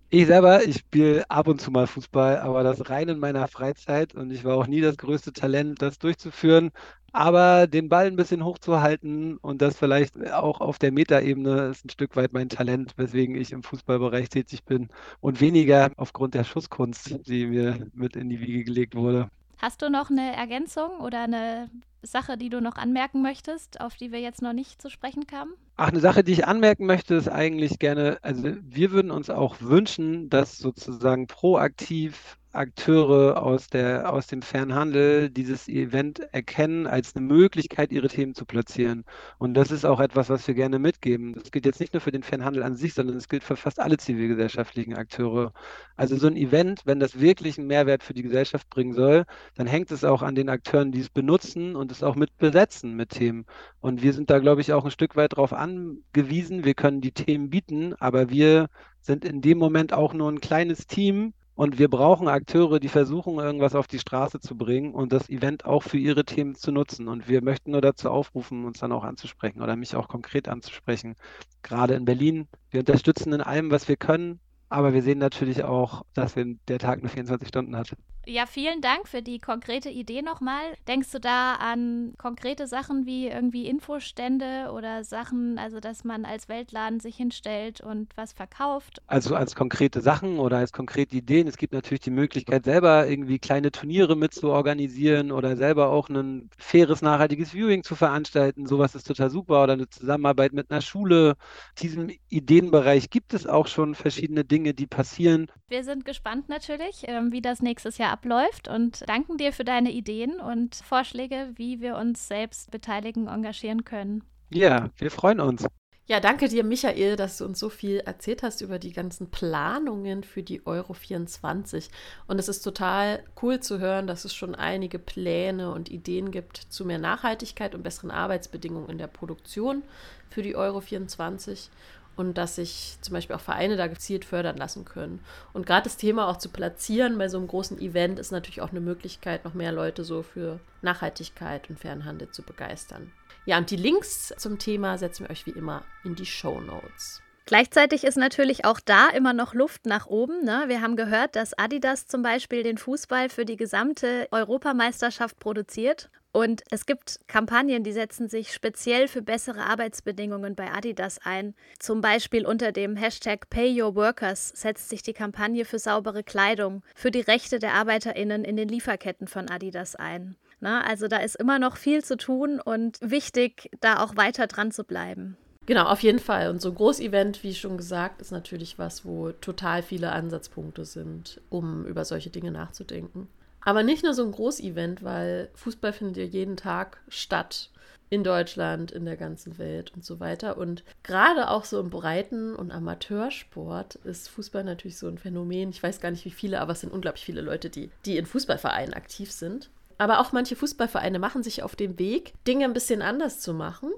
Ich 0.09 0.27
selber, 0.27 0.63
ich 0.63 0.77
spiele 0.77 1.29
ab 1.29 1.47
und 1.47 1.59
zu 1.59 1.71
mal 1.71 1.87
Fußball, 1.87 2.37
aber 2.37 2.63
das 2.63 2.89
rein 2.89 3.09
in 3.09 3.19
meiner 3.19 3.47
Freizeit 3.47 4.13
und 4.15 4.31
ich 4.31 4.43
war 4.43 4.55
auch 4.55 4.67
nie 4.67 4.79
das 4.81 4.97
größte 4.97 5.33
Talent, 5.33 5.81
das 5.81 5.97
durchzuführen. 5.99 6.71
Aber 7.11 7.65
den 7.67 7.89
Ball 7.89 8.07
ein 8.07 8.15
bisschen 8.15 8.43
hochzuhalten 8.43 9.37
und 9.37 9.61
das 9.61 9.77
vielleicht 9.77 10.17
auch 10.31 10.61
auf 10.61 10.77
der 10.79 10.91
Metaebene 10.91 11.67
ist 11.67 11.85
ein 11.85 11.89
Stück 11.89 12.15
weit 12.15 12.33
mein 12.33 12.49
Talent, 12.49 12.93
weswegen 12.97 13.35
ich 13.35 13.51
im 13.51 13.63
Fußballbereich 13.63 14.29
tätig 14.29 14.63
bin 14.65 14.89
und 15.21 15.41
weniger 15.41 15.91
aufgrund 15.97 16.33
der 16.33 16.43
Schusskunst, 16.43 17.27
die 17.27 17.47
mir 17.47 17.87
mit 17.93 18.15
in 18.15 18.29
die 18.29 18.39
Wiege 18.39 18.63
gelegt 18.63 18.95
wurde. 18.95 19.29
Hast 19.57 19.81
du 19.81 19.89
noch 19.89 20.09
eine 20.09 20.35
Ergänzung 20.35 20.99
oder 20.99 21.23
eine 21.23 21.69
Sache, 22.05 22.37
die 22.37 22.49
du 22.49 22.61
noch 22.61 22.75
anmerken 22.75 23.21
möchtest, 23.21 23.81
auf 23.81 23.95
die 23.95 24.11
wir 24.11 24.19
jetzt 24.19 24.41
noch 24.41 24.53
nicht 24.53 24.81
zu 24.81 24.89
sprechen 24.89 25.27
kamen? 25.27 25.53
Ach, 25.77 25.89
eine 25.89 25.99
Sache, 25.99 26.23
die 26.23 26.31
ich 26.31 26.47
anmerken 26.47 26.85
möchte, 26.85 27.15
ist 27.15 27.27
eigentlich 27.27 27.79
gerne, 27.79 28.17
also 28.21 28.43
wir 28.61 28.91
würden 28.91 29.11
uns 29.11 29.29
auch 29.29 29.61
wünschen, 29.61 30.29
dass 30.29 30.57
sozusagen 30.57 31.27
proaktiv 31.27 32.37
Akteure 32.55 33.41
aus, 33.43 33.67
der, 33.67 34.11
aus 34.11 34.27
dem 34.27 34.41
Fernhandel 34.41 35.29
dieses 35.29 35.67
Event 35.67 36.19
erkennen 36.33 36.87
als 36.87 37.15
eine 37.15 37.25
Möglichkeit, 37.25 37.91
ihre 37.91 38.07
Themen 38.07 38.33
zu 38.33 38.45
platzieren. 38.45 39.03
Und 39.37 39.53
das 39.53 39.71
ist 39.71 39.85
auch 39.85 39.99
etwas, 39.99 40.29
was 40.29 40.47
wir 40.47 40.55
gerne 40.55 40.79
mitgeben. 40.79 41.33
Das 41.33 41.51
gilt 41.51 41.65
jetzt 41.65 41.79
nicht 41.79 41.93
nur 41.93 42.01
für 42.01 42.11
den 42.11 42.23
Fernhandel 42.23 42.63
an 42.63 42.75
sich, 42.75 42.93
sondern 42.93 43.17
es 43.17 43.27
gilt 43.27 43.43
für 43.43 43.55
fast 43.55 43.79
alle 43.79 43.97
zivilgesellschaftlichen 43.97 44.95
Akteure. 44.95 45.53
Also 45.97 46.15
so 46.15 46.27
ein 46.27 46.37
Event, 46.37 46.81
wenn 46.85 46.99
das 46.99 47.19
wirklich 47.19 47.57
einen 47.57 47.67
Mehrwert 47.67 48.03
für 48.03 48.13
die 48.13 48.23
Gesellschaft 48.23 48.69
bringen 48.69 48.93
soll, 48.93 49.25
dann 49.55 49.67
hängt 49.67 49.91
es 49.91 50.03
auch 50.03 50.21
an 50.21 50.35
den 50.35 50.49
Akteuren, 50.49 50.91
die 50.91 51.01
es 51.01 51.09
benutzen 51.09 51.75
und 51.75 51.91
es 51.95 52.03
auch 52.03 52.15
mit 52.15 52.38
besetzen 52.38 52.95
mit 52.95 53.10
Themen. 53.10 53.45
Und 53.81 54.01
wir 54.01 54.13
sind 54.13 54.29
da, 54.29 54.39
glaube 54.39 54.62
ich, 54.62 54.73
auch 54.73 54.86
ein 54.86 54.91
Stück 54.91 55.15
weit 55.15 55.34
darauf 55.34 55.53
angewiesen. 55.53 56.65
Wir 56.65 56.73
können 56.73 57.01
die 57.01 57.12
Themen 57.12 57.49
bieten, 57.49 57.93
aber 57.95 58.29
wir 58.29 58.67
sind 59.01 59.25
in 59.25 59.41
dem 59.41 59.58
Moment 59.58 59.93
auch 59.93 60.13
nur 60.13 60.31
ein 60.31 60.41
kleines 60.41 60.88
Team, 60.88 61.34
Und 61.58 61.79
wir 61.79 61.89
brauchen 61.89 62.27
Akteure, 62.27 62.81
die 62.81 62.89
versuchen, 62.89 63.39
irgendwas 63.39 63.75
auf 63.75 63.88
die 63.88 63.99
Straße 63.99 64.41
zu 64.41 64.58
bringen 64.58 64.93
und 64.93 65.13
das 65.13 65.29
Event 65.29 65.63
auch 65.65 65.84
für 65.84 65.97
ihre 65.97 66.25
Themen 66.25 66.55
zu 66.55 66.71
nutzen. 66.73 67.08
Und 67.08 67.29
wir 67.29 67.41
möchten 67.41 67.71
nur 67.71 67.79
dazu 67.81 68.10
aufrufen, 68.10 68.65
uns 68.65 68.79
dann 68.79 68.91
auch 68.91 69.05
anzusprechen 69.05 69.62
oder 69.62 69.77
mich 69.77 69.96
auch 69.96 70.10
konkret 70.10 70.50
anzusprechen. 70.50 71.15
Gerade 71.63 71.93
in 71.96 72.04
Berlin. 72.04 72.50
Wir 72.71 72.81
unterstützen 72.81 73.31
in 73.31 73.41
allem, 73.41 73.71
was 73.71 73.87
wir 73.87 73.96
können. 73.96 74.39
Aber 74.67 74.93
wir 74.93 75.02
sehen 75.02 75.19
natürlich 75.19 75.63
auch, 75.63 76.04
dass 76.13 76.33
der 76.35 76.79
Tag 76.79 77.02
nur 77.02 77.10
24 77.10 77.48
Stunden 77.48 77.77
hat. 77.77 77.96
Ja, 78.28 78.48
vielen 78.48 78.82
Dank 78.82 79.08
für 79.08 79.21
die 79.21 79.38
konkrete 79.38 79.90
Idee 79.90 80.23
nochmal. 80.23 80.63
Denkst 80.88 81.12
du 81.12 81.19
da 81.19 81.54
an 81.56 82.15
konkrete 82.17 82.65
Sachen 82.65 83.06
wie 83.06 83.28
irgendwie 83.28 83.67
Infostände 83.67 84.71
oder 84.73 85.04
Sachen, 85.04 85.60
also 85.60 85.80
dass 85.80 86.04
man 86.04 86.26
als 86.26 86.50
Weltladen 86.50 87.00
sich 87.00 87.17
hinstellt 87.17 87.82
und 87.82 88.17
was 88.17 88.34
verkauft? 88.34 89.00
Also 89.06 89.36
als 89.36 89.54
konkrete 89.54 90.02
Sachen 90.02 90.40
oder 90.40 90.58
als 90.58 90.71
konkrete 90.71 91.15
Ideen. 91.15 91.48
Es 91.48 91.58
gibt 91.58 91.73
natürlich 91.73 92.00
die 92.00 92.10
Möglichkeit, 92.10 92.65
selber 92.65 93.08
irgendwie 93.08 93.38
kleine 93.38 93.71
Turniere 93.71 94.15
mit 94.15 94.34
zu 94.34 94.50
organisieren 94.50 95.32
oder 95.32 95.56
selber 95.56 95.90
auch 95.90 96.10
ein 96.10 96.50
faires, 96.58 97.04
nachhaltiges 97.04 97.52
Viewing 97.52 97.84
zu 97.84 97.96
veranstalten. 97.96 98.65
Sowas 98.65 98.96
ist 98.96 99.06
total 99.06 99.30
super. 99.30 99.62
Oder 99.63 99.73
eine 99.73 99.88
Zusammenarbeit 99.88 100.54
mit 100.54 100.71
einer 100.71 100.82
Schule. 100.82 101.36
In 101.80 101.82
diesem 101.82 102.10
Ideenbereich 102.30 103.12
gibt 103.12 103.36
es 103.36 103.46
auch 103.46 103.67
schon 103.67 103.94
verschiedene 103.94 104.46
Dinge, 104.46 104.73
die 104.73 104.88
passieren. 104.88 105.46
Wir 105.67 105.84
sind 105.84 106.06
gespannt 106.06 106.50
natürlich, 106.50 107.04
ähm, 107.08 107.32
wie 107.32 107.42
das 107.42 107.62
nächstes 107.62 108.00
Jahr 108.00 108.14
abläuft 108.15 108.69
und 108.69 109.07
danken 109.09 109.37
dir 109.37 109.51
für 109.51 109.65
deine 109.65 109.91
Ideen 109.91 110.39
und 110.39 110.75
Vorschläge, 110.75 111.51
wie 111.55 111.81
wir 111.81 111.97
uns 111.97 112.29
selbst 112.29 112.71
beteiligen, 112.71 113.27
engagieren 113.27 113.83
können. 113.83 114.23
Ja, 114.49 114.89
wir 114.97 115.11
freuen 115.11 115.41
uns. 115.41 115.65
Ja, 116.07 116.19
danke 116.19 116.47
dir, 116.47 116.63
Michael, 116.63 117.15
dass 117.15 117.39
du 117.39 117.45
uns 117.45 117.59
so 117.59 117.69
viel 117.69 117.97
erzählt 117.97 118.43
hast 118.43 118.61
über 118.61 118.79
die 118.79 118.93
ganzen 118.93 119.31
Planungen 119.31 120.23
für 120.23 120.43
die 120.43 120.65
Euro 120.65 120.93
24. 120.93 121.89
Und 122.27 122.39
es 122.39 122.47
ist 122.47 122.61
total 122.61 123.23
cool 123.41 123.59
zu 123.59 123.79
hören, 123.79 124.05
dass 124.07 124.23
es 124.23 124.33
schon 124.33 124.55
einige 124.55 124.99
Pläne 124.99 125.71
und 125.71 125.89
Ideen 125.89 126.29
gibt 126.31 126.57
zu 126.57 126.85
mehr 126.85 126.99
Nachhaltigkeit 126.99 127.73
und 127.73 127.81
besseren 127.81 128.11
Arbeitsbedingungen 128.11 128.89
in 128.89 128.97
der 128.99 129.07
Produktion 129.07 129.81
für 130.29 130.43
die 130.43 130.55
Euro 130.55 130.79
24 130.79 131.69
und 132.17 132.37
dass 132.37 132.55
sich 132.55 132.97
zum 133.01 133.13
Beispiel 133.13 133.35
auch 133.35 133.41
Vereine 133.41 133.77
da 133.77 133.87
gezielt 133.87 134.25
fördern 134.25 134.57
lassen 134.57 134.85
können. 134.85 135.19
Und 135.53 135.65
gerade 135.65 135.83
das 135.83 135.97
Thema 135.97 136.27
auch 136.27 136.37
zu 136.37 136.49
platzieren 136.49 137.17
bei 137.17 137.27
so 137.27 137.37
einem 137.37 137.47
großen 137.47 137.79
Event 137.79 138.19
ist 138.19 138.31
natürlich 138.31 138.61
auch 138.61 138.71
eine 138.71 138.81
Möglichkeit, 138.81 139.45
noch 139.45 139.53
mehr 139.53 139.71
Leute 139.71 140.03
so 140.03 140.23
für 140.23 140.59
Nachhaltigkeit 140.81 141.69
und 141.69 141.79
Fernhandel 141.79 142.29
zu 142.31 142.43
begeistern. 142.43 143.11
Ja, 143.45 143.57
und 143.57 143.69
die 143.69 143.75
Links 143.75 144.33
zum 144.37 144.57
Thema 144.57 144.97
setzen 144.97 145.25
wir 145.25 145.29
euch 145.29 145.45
wie 145.45 145.51
immer 145.51 145.83
in 146.03 146.15
die 146.15 146.25
Show 146.25 146.59
Notes. 146.59 147.21
Gleichzeitig 147.45 148.03
ist 148.03 148.17
natürlich 148.17 148.65
auch 148.65 148.79
da 148.79 149.09
immer 149.09 149.33
noch 149.33 149.53
Luft 149.53 149.85
nach 149.85 150.07
oben. 150.07 150.43
Ne? 150.43 150.63
Wir 150.65 150.81
haben 150.81 150.95
gehört, 150.95 151.35
dass 151.35 151.55
Adidas 151.55 152.07
zum 152.07 152.23
Beispiel 152.23 152.63
den 152.63 152.79
Fußball 152.79 153.29
für 153.29 153.45
die 153.45 153.55
gesamte 153.55 154.27
Europameisterschaft 154.31 155.39
produziert. 155.39 156.09
Und 156.36 156.63
es 156.69 156.86
gibt 156.86 157.21
Kampagnen, 157.27 157.86
die 157.86 157.94
setzen 157.94 158.27
sich 158.27 158.52
speziell 158.52 159.08
für 159.08 159.21
bessere 159.21 159.62
Arbeitsbedingungen 159.62 160.54
bei 160.54 160.69
Adidas 160.69 161.17
ein. 161.23 161.56
Zum 161.79 162.02
Beispiel 162.02 162.46
unter 162.46 162.73
dem 162.73 162.98
Hashtag 162.98 163.50
Pay 163.50 163.81
Your 163.81 163.96
Workers 163.96 164.50
setzt 164.50 164.90
sich 164.90 165.02
die 165.02 165.13
Kampagne 165.13 165.63
für 165.63 165.79
saubere 165.79 166.25
Kleidung, 166.25 166.83
für 166.94 167.10
die 167.10 167.21
Rechte 167.21 167.58
der 167.58 167.73
Arbeiterinnen 167.73 168.44
in 168.44 168.58
den 168.58 168.67
Lieferketten 168.67 169.29
von 169.29 169.50
Adidas 169.50 169.96
ein. 169.96 170.36
Na, 170.60 170.81
also 170.81 171.08
da 171.08 171.19
ist 171.19 171.38
immer 171.38 171.58
noch 171.58 171.77
viel 171.77 172.04
zu 172.04 172.17
tun 172.17 172.60
und 172.60 172.98
wichtig, 173.00 173.71
da 173.79 174.04
auch 174.04 174.17
weiter 174.17 174.48
dran 174.48 174.73
zu 174.73 174.83
bleiben. 174.83 175.38
Genau, 175.67 175.86
auf 175.86 176.04
jeden 176.04 176.19
Fall. 176.19 176.50
Und 176.50 176.62
so 176.62 176.67
ein 176.67 176.75
Großevent, 176.75 177.44
wie 177.44 177.56
schon 177.56 177.77
gesagt, 177.77 178.19
ist 178.19 178.31
natürlich 178.31 178.77
was, 178.77 179.06
wo 179.06 179.31
total 179.31 179.81
viele 179.81 180.12
Ansatzpunkte 180.12 180.83
sind, 180.83 181.40
um 181.50 181.86
über 181.86 182.04
solche 182.04 182.29
Dinge 182.29 182.52
nachzudenken. 182.52 183.29
Aber 183.65 183.83
nicht 183.83 184.03
nur 184.03 184.13
so 184.13 184.23
ein 184.23 184.31
Großevent, 184.31 185.03
weil 185.03 185.49
Fußball 185.55 185.91
findet 185.91 186.17
ja 186.17 186.23
jeden 186.23 186.55
Tag 186.55 187.01
statt. 187.09 187.71
In 188.11 188.23
Deutschland, 188.23 188.91
in 188.91 189.03
der 189.03 189.17
ganzen 189.17 189.57
Welt 189.57 189.91
und 189.95 190.05
so 190.05 190.19
weiter. 190.19 190.57
Und 190.57 190.83
gerade 191.01 191.49
auch 191.49 191.65
so 191.65 191.79
im 191.79 191.89
Breiten- 191.89 192.55
und 192.55 192.71
Amateursport 192.71 193.95
ist 193.95 194.29
Fußball 194.29 194.63
natürlich 194.63 194.99
so 194.99 195.07
ein 195.07 195.17
Phänomen. 195.17 195.71
Ich 195.71 195.81
weiß 195.81 195.99
gar 195.99 196.11
nicht 196.11 196.23
wie 196.23 196.29
viele, 196.29 196.61
aber 196.61 196.73
es 196.73 196.81
sind 196.81 196.93
unglaublich 196.93 197.25
viele 197.25 197.41
Leute, 197.41 197.71
die, 197.71 197.89
die 198.05 198.17
in 198.17 198.27
Fußballvereinen 198.27 198.93
aktiv 198.93 199.31
sind. 199.31 199.71
Aber 199.97 200.19
auch 200.19 200.31
manche 200.31 200.55
Fußballvereine 200.55 201.17
machen 201.17 201.41
sich 201.41 201.63
auf 201.63 201.75
dem 201.75 201.97
Weg, 201.97 202.33
Dinge 202.45 202.65
ein 202.65 202.73
bisschen 202.73 203.01
anders 203.01 203.39
zu 203.39 203.55
machen. 203.55 203.91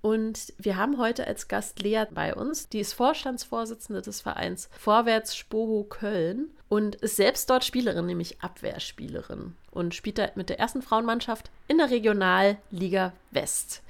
Und 0.00 0.52
wir 0.58 0.76
haben 0.76 0.98
heute 0.98 1.26
als 1.26 1.48
Gast 1.48 1.80
Lea 1.80 2.04
bei 2.10 2.34
uns. 2.34 2.68
Die 2.68 2.80
ist 2.80 2.92
Vorstandsvorsitzende 2.92 4.02
des 4.02 4.20
Vereins 4.20 4.68
Vorwärts 4.78 5.34
Spoho 5.34 5.84
Köln 5.84 6.50
und 6.68 6.96
ist 6.96 7.16
selbst 7.16 7.50
dort 7.50 7.64
Spielerin, 7.64 8.06
nämlich 8.06 8.40
Abwehrspielerin. 8.42 9.54
Und 9.70 9.94
spielt 9.94 10.18
da 10.18 10.28
mit 10.34 10.48
der 10.48 10.58
ersten 10.58 10.82
Frauenmannschaft 10.82 11.50
in 11.68 11.78
der 11.78 11.90
Regionalliga 11.90 13.12
West. 13.30 13.82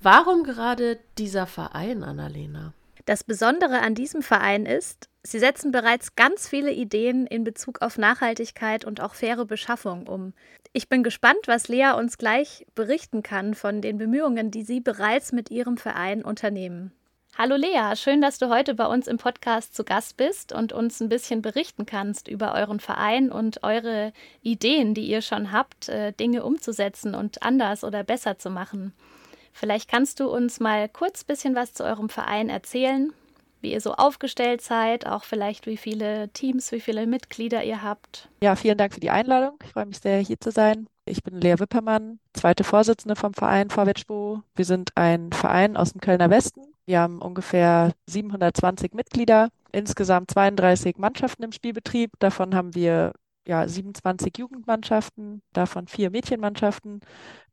Warum 0.00 0.44
gerade 0.44 0.98
dieser 1.18 1.46
Verein, 1.46 2.02
Annalena? 2.02 2.72
Das 3.04 3.24
Besondere 3.24 3.80
an 3.80 3.94
diesem 3.94 4.22
Verein 4.22 4.66
ist, 4.66 5.08
Sie 5.22 5.38
setzen 5.38 5.70
bereits 5.70 6.16
ganz 6.16 6.48
viele 6.48 6.72
Ideen 6.72 7.26
in 7.26 7.44
Bezug 7.44 7.82
auf 7.82 7.98
Nachhaltigkeit 7.98 8.86
und 8.86 9.02
auch 9.02 9.14
faire 9.14 9.44
Beschaffung 9.44 10.06
um. 10.06 10.32
Ich 10.72 10.88
bin 10.88 11.02
gespannt, 11.02 11.40
was 11.46 11.68
Lea 11.68 11.92
uns 11.98 12.16
gleich 12.16 12.64
berichten 12.74 13.22
kann 13.22 13.54
von 13.54 13.82
den 13.82 13.98
Bemühungen, 13.98 14.50
die 14.50 14.62
Sie 14.62 14.80
bereits 14.80 15.32
mit 15.32 15.50
Ihrem 15.50 15.76
Verein 15.76 16.24
unternehmen. 16.24 16.92
Hallo 17.38 17.56
Lea, 17.56 17.94
schön, 17.94 18.20
dass 18.20 18.38
du 18.38 18.50
heute 18.50 18.74
bei 18.74 18.86
uns 18.86 19.06
im 19.06 19.16
Podcast 19.16 19.74
zu 19.74 19.84
Gast 19.84 20.16
bist 20.16 20.52
und 20.52 20.72
uns 20.72 21.00
ein 21.00 21.08
bisschen 21.08 21.42
berichten 21.42 21.86
kannst 21.86 22.28
über 22.28 22.54
euren 22.54 22.80
Verein 22.80 23.30
und 23.30 23.62
eure 23.62 24.12
Ideen, 24.42 24.94
die 24.94 25.06
ihr 25.06 25.22
schon 25.22 25.52
habt, 25.52 25.88
äh, 25.88 26.12
Dinge 26.12 26.44
umzusetzen 26.44 27.14
und 27.14 27.42
anders 27.42 27.84
oder 27.84 28.02
besser 28.02 28.38
zu 28.38 28.50
machen. 28.50 28.92
Vielleicht 29.52 29.88
kannst 29.88 30.20
du 30.20 30.28
uns 30.28 30.60
mal 30.60 30.88
kurz 30.88 31.22
ein 31.22 31.26
bisschen 31.28 31.54
was 31.54 31.72
zu 31.72 31.84
eurem 31.84 32.08
Verein 32.08 32.50
erzählen, 32.50 33.12
wie 33.60 33.72
ihr 33.72 33.80
so 33.80 33.94
aufgestellt 33.94 34.60
seid, 34.60 35.06
auch 35.06 35.24
vielleicht 35.24 35.66
wie 35.66 35.76
viele 35.76 36.28
Teams, 36.30 36.72
wie 36.72 36.80
viele 36.80 37.06
Mitglieder 37.06 37.64
ihr 37.64 37.82
habt. 37.82 38.28
Ja, 38.42 38.56
vielen 38.56 38.76
Dank 38.76 38.92
für 38.92 39.00
die 39.00 39.10
Einladung. 39.10 39.58
Ich 39.64 39.72
freue 39.72 39.86
mich 39.86 39.98
sehr, 39.98 40.18
hier 40.18 40.38
zu 40.40 40.50
sein. 40.50 40.88
Ich 41.10 41.24
bin 41.24 41.40
Lea 41.40 41.58
Wippermann, 41.58 42.20
zweite 42.34 42.62
Vorsitzende 42.62 43.16
vom 43.16 43.34
Verein 43.34 43.68
Vorwärtsspur. 43.68 44.44
Wir 44.54 44.64
sind 44.64 44.92
ein 44.96 45.32
Verein 45.32 45.76
aus 45.76 45.90
dem 45.90 46.00
Kölner 46.00 46.30
Westen. 46.30 46.62
Wir 46.86 47.00
haben 47.00 47.20
ungefähr 47.20 47.92
720 48.06 48.94
Mitglieder, 48.94 49.48
insgesamt 49.72 50.30
32 50.30 50.98
Mannschaften 50.98 51.42
im 51.42 51.50
Spielbetrieb. 51.50 52.12
Davon 52.20 52.54
haben 52.54 52.76
wir 52.76 53.12
ja, 53.44 53.66
27 53.66 54.38
Jugendmannschaften, 54.38 55.42
davon 55.52 55.88
vier 55.88 56.10
Mädchenmannschaften, 56.10 57.00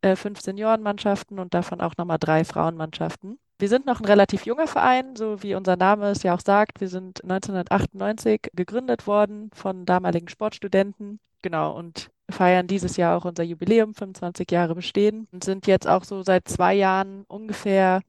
äh, 0.01 0.15
fünf 0.15 0.39
Seniorenmannschaften 0.39 1.39
und 1.39 1.55
davon 1.55 1.81
auch 1.81 1.97
nochmal 1.97 2.19
drei 2.19 2.45
Frauenmannschaften. 2.45 3.39
Wir 3.59 3.69
sind 3.69 3.87
noch 3.87 3.99
ein 3.99 4.05
relativ 4.05 4.45
junger 4.45 4.67
Verein, 4.67 5.15
so 5.15 5.41
wie 5.41 5.55
unser 5.55 5.77
Name 5.77 6.09
es 6.09 6.21
ja 6.21 6.35
auch 6.35 6.41
sagt. 6.41 6.79
Wir 6.79 6.89
sind 6.89 7.23
1998 7.23 8.51
gegründet 8.53 9.07
worden 9.07 9.49
von 9.53 9.85
damaligen 9.85 10.27
Sportstudenten. 10.29 11.19
Genau, 11.41 11.75
und 11.75 12.11
feiern 12.29 12.67
dieses 12.67 12.97
Jahr 12.97 13.17
auch 13.17 13.25
unser 13.25 13.43
Jubiläum, 13.43 13.95
25 13.95 14.51
Jahre 14.51 14.75
bestehen 14.75 15.27
und 15.31 15.43
sind 15.43 15.65
jetzt 15.65 15.87
auch 15.87 16.03
so 16.03 16.21
seit 16.23 16.47
zwei 16.47 16.73
Jahren 16.75 17.23
ungefähr 17.27 18.01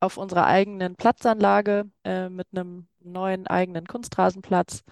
auf 0.00 0.16
unserer 0.16 0.46
eigenen 0.46 0.96
Platzanlage 0.96 1.84
äh, 2.04 2.28
mit 2.28 2.48
einem 2.52 2.86
neuen 3.00 3.46
eigenen 3.46 3.86
Kunstrasenplatz. 3.86 4.82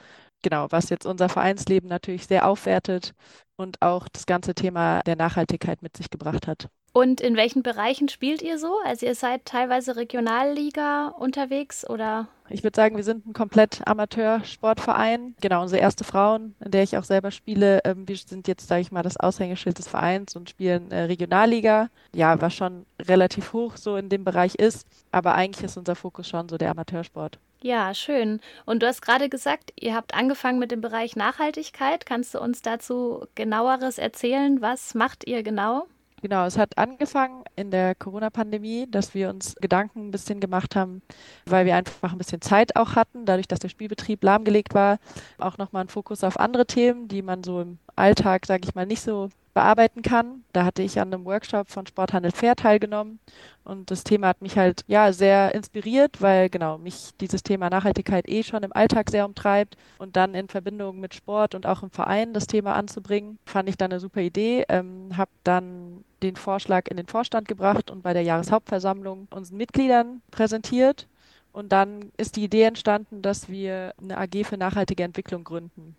Genau, 0.43 0.67
was 0.71 0.91
jetzt 0.91 1.07
unser 1.07 1.29
Vereinsleben 1.29 1.89
natürlich 1.89 2.27
sehr 2.27 2.47
aufwertet 2.47 3.15
und 3.57 3.81
auch 3.83 4.09
das 4.09 4.27
ganze 4.27 4.55
Thema 4.55 5.01
der 5.03 5.17
Nachhaltigkeit 5.17 5.83
mit 5.83 5.97
sich 5.97 6.11
gebracht 6.11 6.47
hat. 6.47 6.69
Und 6.97 7.21
in 7.21 7.37
welchen 7.37 7.65
Bereichen 7.65 8.09
spielt 8.09 8.41
ihr 8.41 8.57
so? 8.57 8.79
Also 8.85 9.05
ihr 9.05 9.17
seid 9.17 9.45
teilweise 9.47 9.97
Regionalliga 9.97 11.09
unterwegs 11.09 11.85
oder? 11.91 12.29
Ich 12.49 12.63
würde 12.63 12.77
sagen, 12.77 12.95
wir 12.95 13.03
sind 13.03 13.27
ein 13.27 13.33
komplett 13.33 13.83
Amateursportverein. 13.85 15.35
Genau, 15.41 15.63
unsere 15.63 15.81
erste 15.81 16.05
Frauen, 16.05 16.55
in 16.65 16.71
der 16.71 16.85
ich 16.85 16.97
auch 16.97 17.03
selber 17.03 17.33
spiele, 17.33 17.81
ähm, 17.85 18.07
wir 18.07 18.17
sind 18.17 18.47
jetzt, 18.47 18.69
sage 18.69 18.83
ich 18.83 18.93
mal, 18.93 19.03
das 19.03 19.17
Aushängeschild 19.17 19.77
des 19.77 19.89
Vereins 19.89 20.37
und 20.37 20.51
spielen 20.51 20.93
äh, 20.93 21.01
Regionalliga. 21.03 21.89
Ja, 22.15 22.41
was 22.41 22.55
schon 22.55 22.87
relativ 23.03 23.53
hoch 23.53 23.77
so 23.77 23.97
in 23.97 24.09
dem 24.09 24.23
Bereich 24.23 24.55
ist. 24.55 24.87
Aber 25.11 25.35
eigentlich 25.35 25.65
ist 25.65 25.77
unser 25.77 25.97
Fokus 25.97 26.29
schon 26.29 26.49
so 26.49 26.59
der 26.59 26.71
Amateursport. 26.71 27.41
Ja, 27.61 27.93
schön. 27.95 28.41
Und 28.67 28.85
du 28.85 28.87
hast 28.87 29.03
gerade 29.03 29.29
gesagt, 29.29 29.73
ihr 29.81 29.97
habt 29.97 30.15
angefangen 30.15 30.61
mit 30.61 30.71
dem 30.71 30.81
Bereich 30.81 31.17
Nachhaltigkeit. 31.17 32.07
Kannst 32.07 32.35
du 32.35 32.41
uns 32.41 32.63
dazu 32.63 33.27
genaueres 33.35 33.99
erzählen? 33.99 34.61
Was 34.61 34.95
macht 34.95 35.27
ihr 35.27 35.43
genau? 35.43 35.89
Genau, 36.25 36.47
es 36.47 36.57
hat 36.57 36.79
angefangen 36.79 37.45
in 37.55 37.71
der 37.71 37.95
Corona-Pandemie, 37.95 38.87
dass 38.91 39.13
wir 39.13 39.29
uns 39.29 39.57
Gedanken 39.57 40.09
ein 40.09 40.11
bisschen 40.11 40.41
gemacht 40.41 40.75
haben, 40.75 41.03
weil 41.45 41.67
wir 41.67 41.77
einfach 41.77 42.13
ein 42.13 42.17
bisschen 42.17 42.41
Zeit 42.41 42.77
auch 42.77 42.97
hatten, 42.97 43.27
dadurch, 43.27 43.47
dass 43.47 43.59
der 43.59 43.69
Spielbetrieb 43.69 44.25
lahmgelegt 44.25 44.73
war, 44.73 44.97
auch 45.37 45.59
nochmal 45.59 45.81
einen 45.81 45.91
Fokus 45.91 46.25
auf 46.25 46.41
andere 46.41 46.65
Themen, 46.65 47.09
die 47.09 47.21
man 47.21 47.45
so 47.45 47.61
im 47.61 47.79
Alltag, 47.95 48.47
sage 48.47 48.63
ich 48.67 48.75
mal, 48.75 48.87
nicht 48.87 49.03
so 49.03 49.29
bearbeiten 49.55 50.03
kann. 50.03 50.45
Da 50.53 50.65
hatte 50.65 50.83
ich 50.83 51.01
an 51.01 51.15
einem 51.15 51.25
Workshop 51.25 51.71
von 51.71 51.87
Sporthandel 51.87 52.33
Fair 52.33 52.57
teilgenommen 52.57 53.21
und 53.65 53.91
das 53.91 54.05
Thema 54.05 54.29
hat 54.29 54.43
mich 54.43 54.59
halt 54.59 54.85
ja 54.87 55.13
sehr 55.13 55.55
inspiriert, 55.55 56.21
weil 56.21 56.51
genau 56.51 56.77
mich 56.77 57.13
dieses 57.21 57.43
Thema 57.43 57.71
Nachhaltigkeit 57.71 58.29
eh 58.29 58.43
schon 58.43 58.63
im 58.63 58.73
Alltag 58.73 59.11
sehr 59.11 59.25
umtreibt 59.25 59.77
und 59.99 60.17
dann 60.17 60.35
in 60.35 60.49
Verbindung 60.49 61.01
mit 61.01 61.15
Sport 61.15 61.55
und 61.55 61.67
auch 61.67 61.83
im 61.83 61.91
Verein 61.91 62.35
das 62.35 62.47
Thema 62.47 62.75
anzubringen, 62.75 63.39
fand 63.47 63.69
ich 63.69 63.77
dann 63.77 63.93
eine 63.93 64.01
super 64.01 64.21
Idee. 64.21 64.65
Ähm, 64.69 65.17
habe 65.17 65.31
dann 65.45 66.05
den 66.23 66.37
Vorschlag 66.37 66.89
in 66.89 66.97
den 66.97 67.07
Vorstand 67.07 67.49
gebracht 67.49 67.91
und 67.91 68.03
bei 68.03 68.13
der 68.13 68.23
Jahreshauptversammlung 68.23 69.29
unseren 69.31 69.57
Mitgliedern 69.57 70.21
präsentiert. 70.31 71.07
Und 71.53 71.71
dann 71.71 72.11
ist 72.17 72.37
die 72.37 72.45
Idee 72.45 72.65
entstanden, 72.65 73.23
dass 73.23 73.49
wir 73.49 73.95
eine 74.03 74.19
AG 74.19 74.45
für 74.45 74.57
nachhaltige 74.57 75.05
Entwicklung 75.05 75.45
gründen. 75.45 75.95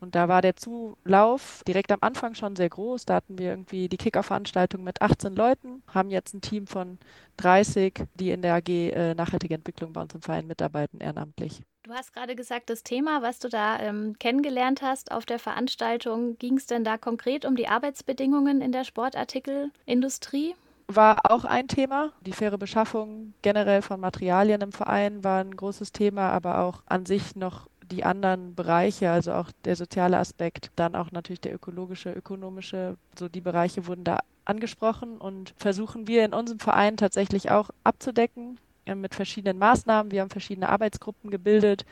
Und 0.00 0.14
da 0.14 0.28
war 0.28 0.42
der 0.42 0.56
Zulauf 0.56 1.62
direkt 1.66 1.92
am 1.92 1.98
Anfang 2.00 2.34
schon 2.34 2.56
sehr 2.56 2.68
groß. 2.68 3.04
Da 3.04 3.16
hatten 3.16 3.38
wir 3.38 3.50
irgendwie 3.50 3.88
die 3.88 3.96
Kicker-Veranstaltung 3.96 4.82
mit 4.82 5.02
18 5.02 5.34
Leuten, 5.34 5.82
haben 5.86 6.10
jetzt 6.10 6.34
ein 6.34 6.40
Team 6.40 6.66
von 6.66 6.98
30, 7.36 8.04
die 8.14 8.30
in 8.30 8.42
der 8.42 8.54
AG 8.54 8.68
äh, 8.68 9.14
Nachhaltige 9.14 9.54
Entwicklung 9.54 9.92
bei 9.92 10.00
uns 10.02 10.14
im 10.14 10.22
Verein 10.22 10.46
mitarbeiten, 10.46 11.00
ehrenamtlich. 11.00 11.62
Du 11.82 11.92
hast 11.92 12.12
gerade 12.12 12.36
gesagt, 12.36 12.70
das 12.70 12.82
Thema, 12.82 13.22
was 13.22 13.38
du 13.38 13.48
da 13.48 13.78
ähm, 13.80 14.16
kennengelernt 14.18 14.82
hast 14.82 15.12
auf 15.12 15.26
der 15.26 15.38
Veranstaltung, 15.38 16.38
ging 16.38 16.56
es 16.56 16.66
denn 16.66 16.84
da 16.84 16.98
konkret 16.98 17.44
um 17.44 17.56
die 17.56 17.68
Arbeitsbedingungen 17.68 18.60
in 18.60 18.72
der 18.72 18.84
Sportartikelindustrie? 18.84 20.54
war 20.94 21.30
auch 21.30 21.44
ein 21.44 21.68
Thema. 21.68 22.12
Die 22.20 22.32
faire 22.32 22.58
Beschaffung 22.58 23.34
generell 23.42 23.82
von 23.82 24.00
Materialien 24.00 24.60
im 24.60 24.72
Verein 24.72 25.22
war 25.24 25.40
ein 25.40 25.56
großes 25.56 25.92
Thema, 25.92 26.30
aber 26.30 26.58
auch 26.58 26.82
an 26.86 27.06
sich 27.06 27.36
noch 27.36 27.69
die 27.90 28.04
anderen 28.04 28.54
Bereiche, 28.54 29.10
also 29.10 29.32
auch 29.32 29.50
der 29.64 29.76
soziale 29.76 30.18
Aspekt, 30.18 30.70
dann 30.76 30.94
auch 30.94 31.10
natürlich 31.10 31.40
der 31.40 31.54
ökologische, 31.54 32.12
ökonomische, 32.12 32.96
so 33.18 33.28
die 33.28 33.40
Bereiche 33.40 33.86
wurden 33.86 34.04
da 34.04 34.20
angesprochen 34.44 35.18
und 35.18 35.54
versuchen 35.56 36.06
wir 36.06 36.24
in 36.24 36.34
unserem 36.34 36.60
Verein 36.60 36.96
tatsächlich 36.96 37.50
auch 37.50 37.70
abzudecken 37.84 38.58
äh, 38.86 38.94
mit 38.94 39.14
verschiedenen 39.14 39.58
Maßnahmen. 39.58 40.12
Wir 40.12 40.22
haben 40.22 40.30
verschiedene 40.30 40.68
Arbeitsgruppen 40.68 41.30
gebildet, 41.30 41.84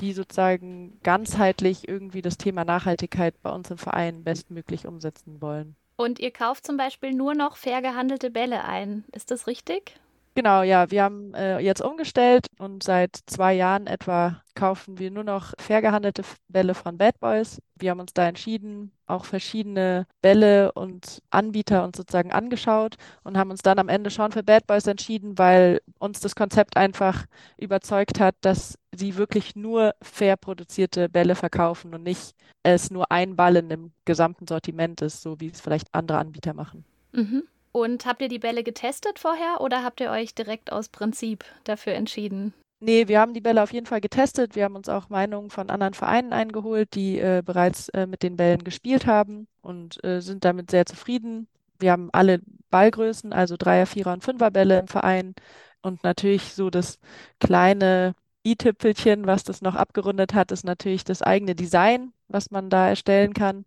die 0.00 0.12
sozusagen 0.12 0.98
ganzheitlich 1.02 1.88
irgendwie 1.88 2.22
das 2.22 2.38
Thema 2.38 2.64
Nachhaltigkeit 2.64 3.34
bei 3.42 3.50
uns 3.50 3.70
im 3.70 3.78
Verein 3.78 4.24
bestmöglich 4.24 4.86
umsetzen 4.86 5.40
wollen. 5.40 5.76
Und 5.96 6.18
ihr 6.18 6.30
kauft 6.30 6.66
zum 6.66 6.78
Beispiel 6.78 7.12
nur 7.12 7.34
noch 7.34 7.56
fair 7.56 7.82
gehandelte 7.82 8.30
Bälle 8.30 8.64
ein. 8.64 9.04
Ist 9.12 9.30
das 9.30 9.46
richtig? 9.46 10.00
Genau, 10.34 10.62
ja, 10.62 10.90
wir 10.90 11.02
haben 11.02 11.34
äh, 11.34 11.58
jetzt 11.58 11.82
umgestellt 11.82 12.46
und 12.58 12.84
seit 12.84 13.18
zwei 13.26 13.52
Jahren 13.52 13.88
etwa 13.88 14.40
kaufen 14.54 14.98
wir 14.98 15.10
nur 15.10 15.24
noch 15.24 15.54
fair 15.58 15.82
gehandelte 15.82 16.22
Bälle 16.48 16.74
von 16.74 16.98
Bad 16.98 17.18
Boys. 17.18 17.60
Wir 17.76 17.90
haben 17.90 18.00
uns 18.00 18.12
da 18.12 18.28
entschieden, 18.28 18.92
auch 19.06 19.24
verschiedene 19.24 20.06
Bälle 20.22 20.70
und 20.72 21.20
Anbieter 21.30 21.82
uns 21.82 21.96
sozusagen 21.96 22.30
angeschaut 22.30 22.96
und 23.24 23.36
haben 23.36 23.50
uns 23.50 23.62
dann 23.62 23.80
am 23.80 23.88
Ende 23.88 24.10
schon 24.10 24.30
für 24.30 24.44
Bad 24.44 24.68
Boys 24.68 24.86
entschieden, 24.86 25.36
weil 25.36 25.80
uns 25.98 26.20
das 26.20 26.36
Konzept 26.36 26.76
einfach 26.76 27.26
überzeugt 27.56 28.20
hat, 28.20 28.36
dass 28.40 28.78
sie 28.92 29.16
wirklich 29.16 29.56
nur 29.56 29.94
fair 30.00 30.36
produzierte 30.36 31.08
Bälle 31.08 31.34
verkaufen 31.34 31.92
und 31.92 32.04
nicht 32.04 32.36
es 32.62 32.90
nur 32.90 33.10
ein 33.10 33.34
Ball 33.34 33.56
in 33.56 33.68
dem 33.68 33.92
gesamten 34.04 34.46
Sortiment 34.46 35.00
ist, 35.00 35.22
so 35.22 35.40
wie 35.40 35.48
es 35.48 35.60
vielleicht 35.60 35.88
andere 35.92 36.18
Anbieter 36.18 36.54
machen. 36.54 36.84
Mhm. 37.12 37.42
Und 37.72 38.04
habt 38.06 38.20
ihr 38.22 38.28
die 38.28 38.38
Bälle 38.38 38.64
getestet 38.64 39.18
vorher 39.18 39.60
oder 39.60 39.84
habt 39.84 40.00
ihr 40.00 40.10
euch 40.10 40.34
direkt 40.34 40.72
aus 40.72 40.88
Prinzip 40.88 41.44
dafür 41.64 41.94
entschieden? 41.94 42.52
Nee, 42.80 43.08
wir 43.08 43.20
haben 43.20 43.34
die 43.34 43.42
Bälle 43.42 43.62
auf 43.62 43.72
jeden 43.72 43.86
Fall 43.86 44.00
getestet. 44.00 44.56
Wir 44.56 44.64
haben 44.64 44.74
uns 44.74 44.88
auch 44.88 45.10
Meinungen 45.10 45.50
von 45.50 45.68
anderen 45.68 45.92
Vereinen 45.92 46.32
eingeholt, 46.32 46.94
die 46.94 47.18
äh, 47.18 47.42
bereits 47.44 47.90
äh, 47.90 48.06
mit 48.06 48.22
den 48.22 48.36
Bällen 48.36 48.64
gespielt 48.64 49.06
haben 49.06 49.46
und 49.60 50.02
äh, 50.02 50.20
sind 50.20 50.44
damit 50.46 50.70
sehr 50.70 50.86
zufrieden. 50.86 51.46
Wir 51.78 51.92
haben 51.92 52.08
alle 52.12 52.40
Ballgrößen, 52.70 53.32
also 53.34 53.56
Dreier, 53.58 53.86
Vierer 53.86 54.14
und 54.14 54.24
Fünfer 54.24 54.50
Bälle 54.50 54.78
im 54.78 54.88
Verein 54.88 55.34
und 55.82 56.02
natürlich 56.04 56.54
so 56.54 56.70
das 56.70 56.98
kleine 57.38 58.14
i-Tüpfelchen, 58.46 59.26
was 59.26 59.44
das 59.44 59.62
noch 59.62 59.74
abgerundet 59.74 60.34
hat, 60.34 60.50
ist 60.52 60.64
natürlich 60.64 61.04
das 61.04 61.22
eigene 61.22 61.54
Design, 61.54 62.12
was 62.28 62.50
man 62.50 62.70
da 62.70 62.88
erstellen 62.88 63.34
kann, 63.34 63.64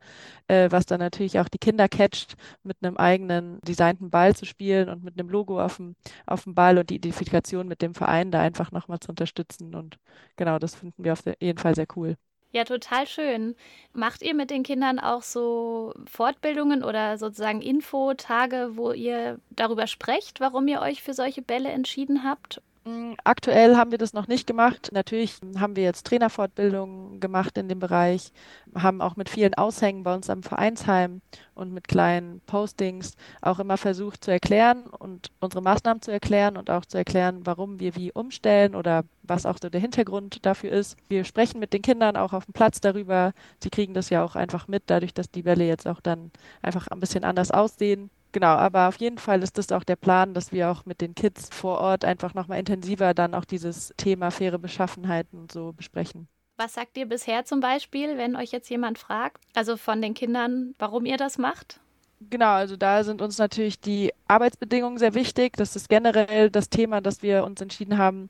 äh, 0.48 0.72
was 0.72 0.86
dann 0.86 1.00
natürlich 1.00 1.40
auch 1.40 1.50
die 1.50 1.60
Kinder 1.60 1.88
catcht, 1.88 2.36
mit 2.64 2.78
einem 2.82 2.98
eigenen 2.98 3.60
designten 3.62 4.10
Ball 4.10 4.36
zu 4.36 4.46
spielen 4.46 4.90
und 4.90 5.04
mit 5.04 5.20
einem 5.20 5.30
Logo 5.30 5.62
auf 5.62 5.78
dem, 5.78 5.96
auf 6.26 6.46
dem 6.46 6.56
Ball 6.56 6.78
und 6.78 6.90
die 6.90 6.96
Identifikation 6.96 7.68
mit 7.68 7.82
dem 7.82 7.94
Verein 7.94 8.32
da 8.32 8.42
einfach 8.42 8.72
nochmal 8.72 9.00
zu 9.00 9.10
unterstützen. 9.10 9.76
Und 9.76 9.98
genau, 10.38 10.60
das 10.60 10.76
finden 10.76 11.04
wir 11.04 11.14
auf 11.14 11.24
jeden 11.40 11.60
Fall 11.60 11.76
sehr 11.76 11.88
cool. 11.96 12.16
Ja, 12.52 12.66
total 12.66 13.08
schön. 13.08 13.56
Macht 13.94 14.22
ihr 14.22 14.36
mit 14.36 14.52
den 14.52 14.62
Kindern 14.62 15.00
auch 15.00 15.24
so 15.24 15.94
Fortbildungen 16.06 16.84
oder 16.84 17.18
sozusagen 17.18 17.62
Infotage, 17.62 18.72
wo 18.76 18.92
ihr 18.92 19.40
darüber 19.50 19.88
sprecht, 19.88 20.40
warum 20.40 20.68
ihr 20.68 20.80
euch 20.82 21.02
für 21.02 21.16
solche 21.16 21.42
Bälle 21.42 21.70
entschieden 21.70 22.24
habt? 22.24 22.62
Mm, 22.86 23.14
aktuell 23.24 23.78
haben 23.78 23.92
wir 23.92 23.98
das 23.98 24.12
noch 24.12 24.28
nicht 24.28 24.46
gemacht. 24.46 24.90
Natürlich 24.92 25.40
haben 25.58 25.78
wir 25.78 25.84
jetzt 25.84 26.06
Trainerfortbildungen 26.06 27.22
gemacht 27.22 27.58
in 27.58 27.70
dem 27.70 27.80
Bereich, 27.80 28.34
haben 28.76 29.02
auch 29.02 29.16
mit 29.16 29.30
vielen 29.30 29.54
Aushängen 29.54 30.04
bei 30.04 30.14
uns 30.14 30.30
am 30.30 30.44
Vereinsheim 30.44 31.22
und 31.56 31.72
mit 31.74 31.88
kleinen 31.88 32.42
Postings 32.42 33.16
auch 33.42 33.60
immer 33.60 33.78
versucht 33.78 34.26
zu 34.26 34.32
erklären 34.32 34.84
und 34.88 35.32
unsere 35.40 35.62
Maßnahmen 35.62 36.02
zu 36.02 36.12
erklären 36.12 36.58
und 36.58 36.70
auch 36.70 36.84
zu 36.86 36.98
erklären, 36.98 37.46
warum 37.46 37.80
wir 37.80 37.96
wie 37.96 38.12
umstellen 38.12 38.76
oder 38.76 39.06
was 39.22 39.46
auch 39.46 39.58
so 39.62 39.70
der 39.70 39.80
Hintergrund 39.80 40.46
dafür 40.46 40.72
ist. 40.72 40.98
Wir 41.08 41.24
sprechen 41.24 41.60
mit 41.60 41.72
den 41.72 41.82
Kindern 41.82 42.18
auch 42.18 42.34
auf 42.34 42.46
dem 42.46 42.54
Platz 42.54 42.82
darüber. 42.82 43.32
Sie 43.62 43.70
kriegen 43.70 43.94
das 43.94 44.10
ja 44.10 44.26
auch 44.26 44.36
einfach 44.36 44.68
mit, 44.68 44.84
dadurch, 44.88 45.14
dass 45.14 45.32
die 45.32 45.44
Bälle 45.44 45.66
jetzt 45.66 45.88
auch 45.88 46.02
dann 46.02 46.32
einfach 46.62 46.88
ein 46.90 47.00
bisschen 47.00 47.24
anders 47.24 47.52
aussehen 47.52 48.10
Genau, 48.34 48.48
aber 48.48 48.88
auf 48.88 48.98
jeden 48.98 49.20
Fall 49.20 49.44
ist 49.44 49.60
das 49.60 49.72
auch 49.72 49.84
der 49.84 49.96
Plan, 49.96 50.34
dass 50.34 50.52
wir 50.52 50.70
auch 50.72 50.86
mit 50.86 51.02
den 51.02 51.14
Kids 51.14 51.50
vor 51.52 51.78
Ort 51.80 52.04
einfach 52.04 52.34
nochmal 52.34 52.60
intensiver 52.60 53.14
dann 53.14 53.36
auch 53.36 53.46
dieses 53.46 53.94
Thema 53.96 54.32
faire 54.32 54.58
Beschaffenheiten 54.58 55.40
und 55.40 55.52
so 55.52 55.72
besprechen. 55.72 56.28
Was 56.58 56.74
sagt 56.74 56.98
ihr 56.98 57.06
bisher 57.08 57.46
zum 57.46 57.60
Beispiel, 57.60 58.18
wenn 58.18 58.36
euch 58.36 58.52
jetzt 58.52 58.70
jemand 58.70 58.98
fragt, 58.98 59.44
also 59.54 59.78
von 59.78 60.02
den 60.02 60.16
Kindern, 60.16 60.74
warum 60.80 61.06
ihr 61.06 61.18
das 61.18 61.38
macht? 61.38 61.80
Genau, 62.30 62.54
also 62.54 62.76
da 62.76 63.04
sind 63.04 63.22
uns 63.22 63.38
natürlich 63.38 63.80
die 63.80 64.14
Arbeitsbedingungen 64.28 64.98
sehr 64.98 65.14
wichtig. 65.14 65.54
Das 65.58 65.76
ist 65.76 65.90
generell 65.90 66.50
das 66.50 66.70
Thema, 66.70 67.02
das 67.02 67.22
wir 67.22 67.44
uns 67.44 67.62
entschieden 67.62 67.98
haben, 67.98 68.30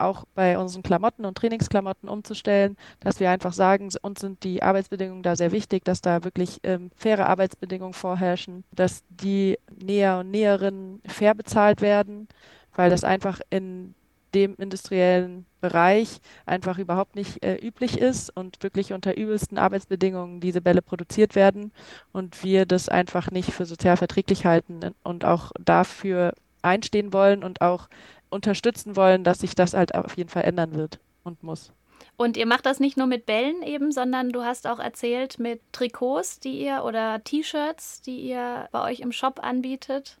auch 0.00 0.24
bei 0.34 0.58
unseren 0.58 0.82
Klamotten 0.82 1.24
und 1.24 1.36
Trainingsklamotten 1.36 2.08
umzustellen, 2.08 2.76
dass 3.00 3.20
wir 3.20 3.30
einfach 3.30 3.52
sagen, 3.52 3.88
uns 4.02 4.20
sind 4.20 4.42
die 4.44 4.62
Arbeitsbedingungen 4.62 5.22
da 5.22 5.36
sehr 5.36 5.52
wichtig, 5.52 5.84
dass 5.84 6.00
da 6.00 6.24
wirklich 6.24 6.60
ähm, 6.62 6.90
faire 6.96 7.28
Arbeitsbedingungen 7.28 7.94
vorherrschen, 7.94 8.64
dass 8.72 9.02
die 9.08 9.58
Näher 9.82 10.18
und 10.18 10.30
Näherinnen 10.30 11.00
fair 11.06 11.34
bezahlt 11.34 11.80
werden, 11.80 12.28
weil 12.74 12.90
das 12.90 13.04
einfach 13.04 13.40
in 13.50 13.94
dem 14.34 14.54
industriellen 14.56 15.46
Bereich 15.60 16.20
einfach 16.46 16.78
überhaupt 16.78 17.16
nicht 17.16 17.44
äh, 17.44 17.56
üblich 17.56 17.98
ist 17.98 18.34
und 18.34 18.62
wirklich 18.62 18.92
unter 18.92 19.16
übelsten 19.16 19.58
Arbeitsbedingungen 19.58 20.40
diese 20.40 20.60
Bälle 20.60 20.82
produziert 20.82 21.34
werden 21.34 21.72
und 22.12 22.42
wir 22.42 22.66
das 22.66 22.88
einfach 22.88 23.30
nicht 23.30 23.52
für 23.52 23.66
sozial 23.66 23.96
verträglich 23.96 24.46
halten 24.46 24.80
und 25.02 25.24
auch 25.24 25.52
dafür 25.60 26.32
einstehen 26.62 27.12
wollen 27.12 27.42
und 27.42 27.60
auch 27.60 27.88
unterstützen 28.30 28.96
wollen, 28.96 29.24
dass 29.24 29.40
sich 29.40 29.54
das 29.54 29.74
halt 29.74 29.94
auf 29.94 30.16
jeden 30.16 30.30
Fall 30.30 30.44
ändern 30.44 30.74
wird 30.74 30.98
und 31.24 31.42
muss. 31.42 31.72
Und 32.16 32.36
ihr 32.36 32.46
macht 32.46 32.66
das 32.66 32.80
nicht 32.80 32.96
nur 32.96 33.06
mit 33.06 33.26
Bällen 33.26 33.62
eben, 33.62 33.92
sondern 33.92 34.30
du 34.30 34.42
hast 34.42 34.66
auch 34.66 34.78
erzählt 34.78 35.38
mit 35.38 35.60
Trikots, 35.72 36.40
die 36.40 36.60
ihr 36.60 36.84
oder 36.84 37.22
T-Shirts, 37.24 38.02
die 38.02 38.20
ihr 38.20 38.68
bei 38.72 38.90
euch 38.90 39.00
im 39.00 39.12
Shop 39.12 39.40
anbietet. 39.42 40.18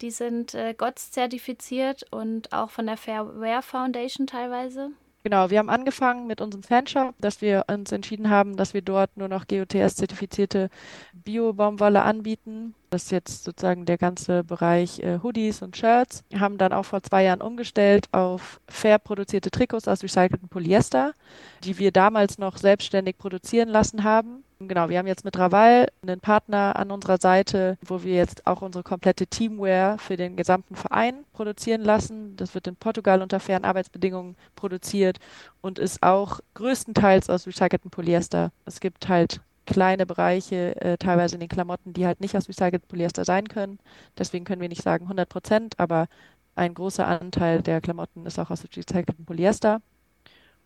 Die 0.00 0.10
sind 0.10 0.54
äh, 0.54 0.74
GOTS 0.74 1.10
zertifiziert 1.10 2.04
und 2.10 2.52
auch 2.52 2.70
von 2.70 2.86
der 2.86 2.96
Fairware 2.96 3.62
Foundation 3.62 4.26
teilweise. 4.26 4.90
Genau, 5.22 5.50
wir 5.50 5.58
haben 5.58 5.68
angefangen 5.68 6.26
mit 6.26 6.40
unserem 6.40 6.62
Fanshop, 6.62 7.14
dass 7.18 7.42
wir 7.42 7.66
uns 7.68 7.92
entschieden 7.92 8.30
haben, 8.30 8.56
dass 8.56 8.72
wir 8.72 8.80
dort 8.80 9.18
nur 9.18 9.28
noch 9.28 9.46
GOTS-zertifizierte 9.46 10.70
Bio-Baumwolle 11.12 12.02
anbieten. 12.02 12.74
Das 12.88 13.04
ist 13.04 13.12
jetzt 13.12 13.44
sozusagen 13.44 13.84
der 13.84 13.98
ganze 13.98 14.44
Bereich 14.44 14.98
äh, 15.00 15.18
Hoodies 15.22 15.60
und 15.60 15.76
Shirts. 15.76 16.24
Wir 16.30 16.40
haben 16.40 16.56
dann 16.56 16.72
auch 16.72 16.86
vor 16.86 17.02
zwei 17.02 17.24
Jahren 17.24 17.42
umgestellt 17.42 18.08
auf 18.12 18.62
fair 18.66 18.98
produzierte 18.98 19.50
Trikots 19.50 19.88
aus 19.88 20.02
recyceltem 20.02 20.48
Polyester, 20.48 21.12
die 21.64 21.78
wir 21.78 21.92
damals 21.92 22.38
noch 22.38 22.56
selbstständig 22.56 23.18
produzieren 23.18 23.68
lassen 23.68 24.04
haben. 24.04 24.42
Genau, 24.62 24.90
wir 24.90 24.98
haben 24.98 25.06
jetzt 25.06 25.24
mit 25.24 25.38
Raval 25.38 25.88
einen 26.02 26.20
Partner 26.20 26.76
an 26.76 26.90
unserer 26.90 27.16
Seite, 27.18 27.78
wo 27.80 28.02
wir 28.02 28.14
jetzt 28.14 28.46
auch 28.46 28.60
unsere 28.60 28.82
komplette 28.84 29.26
Teamwear 29.26 29.96
für 29.98 30.18
den 30.18 30.36
gesamten 30.36 30.76
Verein 30.76 31.24
produzieren 31.32 31.80
lassen. 31.80 32.36
Das 32.36 32.54
wird 32.54 32.66
in 32.66 32.76
Portugal 32.76 33.22
unter 33.22 33.40
fairen 33.40 33.64
Arbeitsbedingungen 33.64 34.36
produziert 34.56 35.18
und 35.62 35.78
ist 35.78 36.02
auch 36.02 36.40
größtenteils 36.52 37.30
aus 37.30 37.46
recyceltem 37.46 37.90
Polyester. 37.90 38.52
Es 38.66 38.80
gibt 38.80 39.08
halt 39.08 39.40
kleine 39.64 40.04
Bereiche, 40.04 40.78
äh, 40.82 40.98
teilweise 40.98 41.36
in 41.36 41.40
den 41.40 41.48
Klamotten, 41.48 41.94
die 41.94 42.04
halt 42.04 42.20
nicht 42.20 42.36
aus 42.36 42.46
recyceltem 42.46 42.86
Polyester 42.86 43.24
sein 43.24 43.48
können. 43.48 43.78
Deswegen 44.18 44.44
können 44.44 44.60
wir 44.60 44.68
nicht 44.68 44.82
sagen 44.82 45.04
100 45.06 45.26
Prozent, 45.28 45.78
aber 45.78 46.06
ein 46.54 46.74
großer 46.74 47.06
Anteil 47.06 47.62
der 47.62 47.80
Klamotten 47.80 48.26
ist 48.26 48.38
auch 48.38 48.50
aus 48.50 48.62
recyceltem 48.64 49.24
Polyester. 49.24 49.80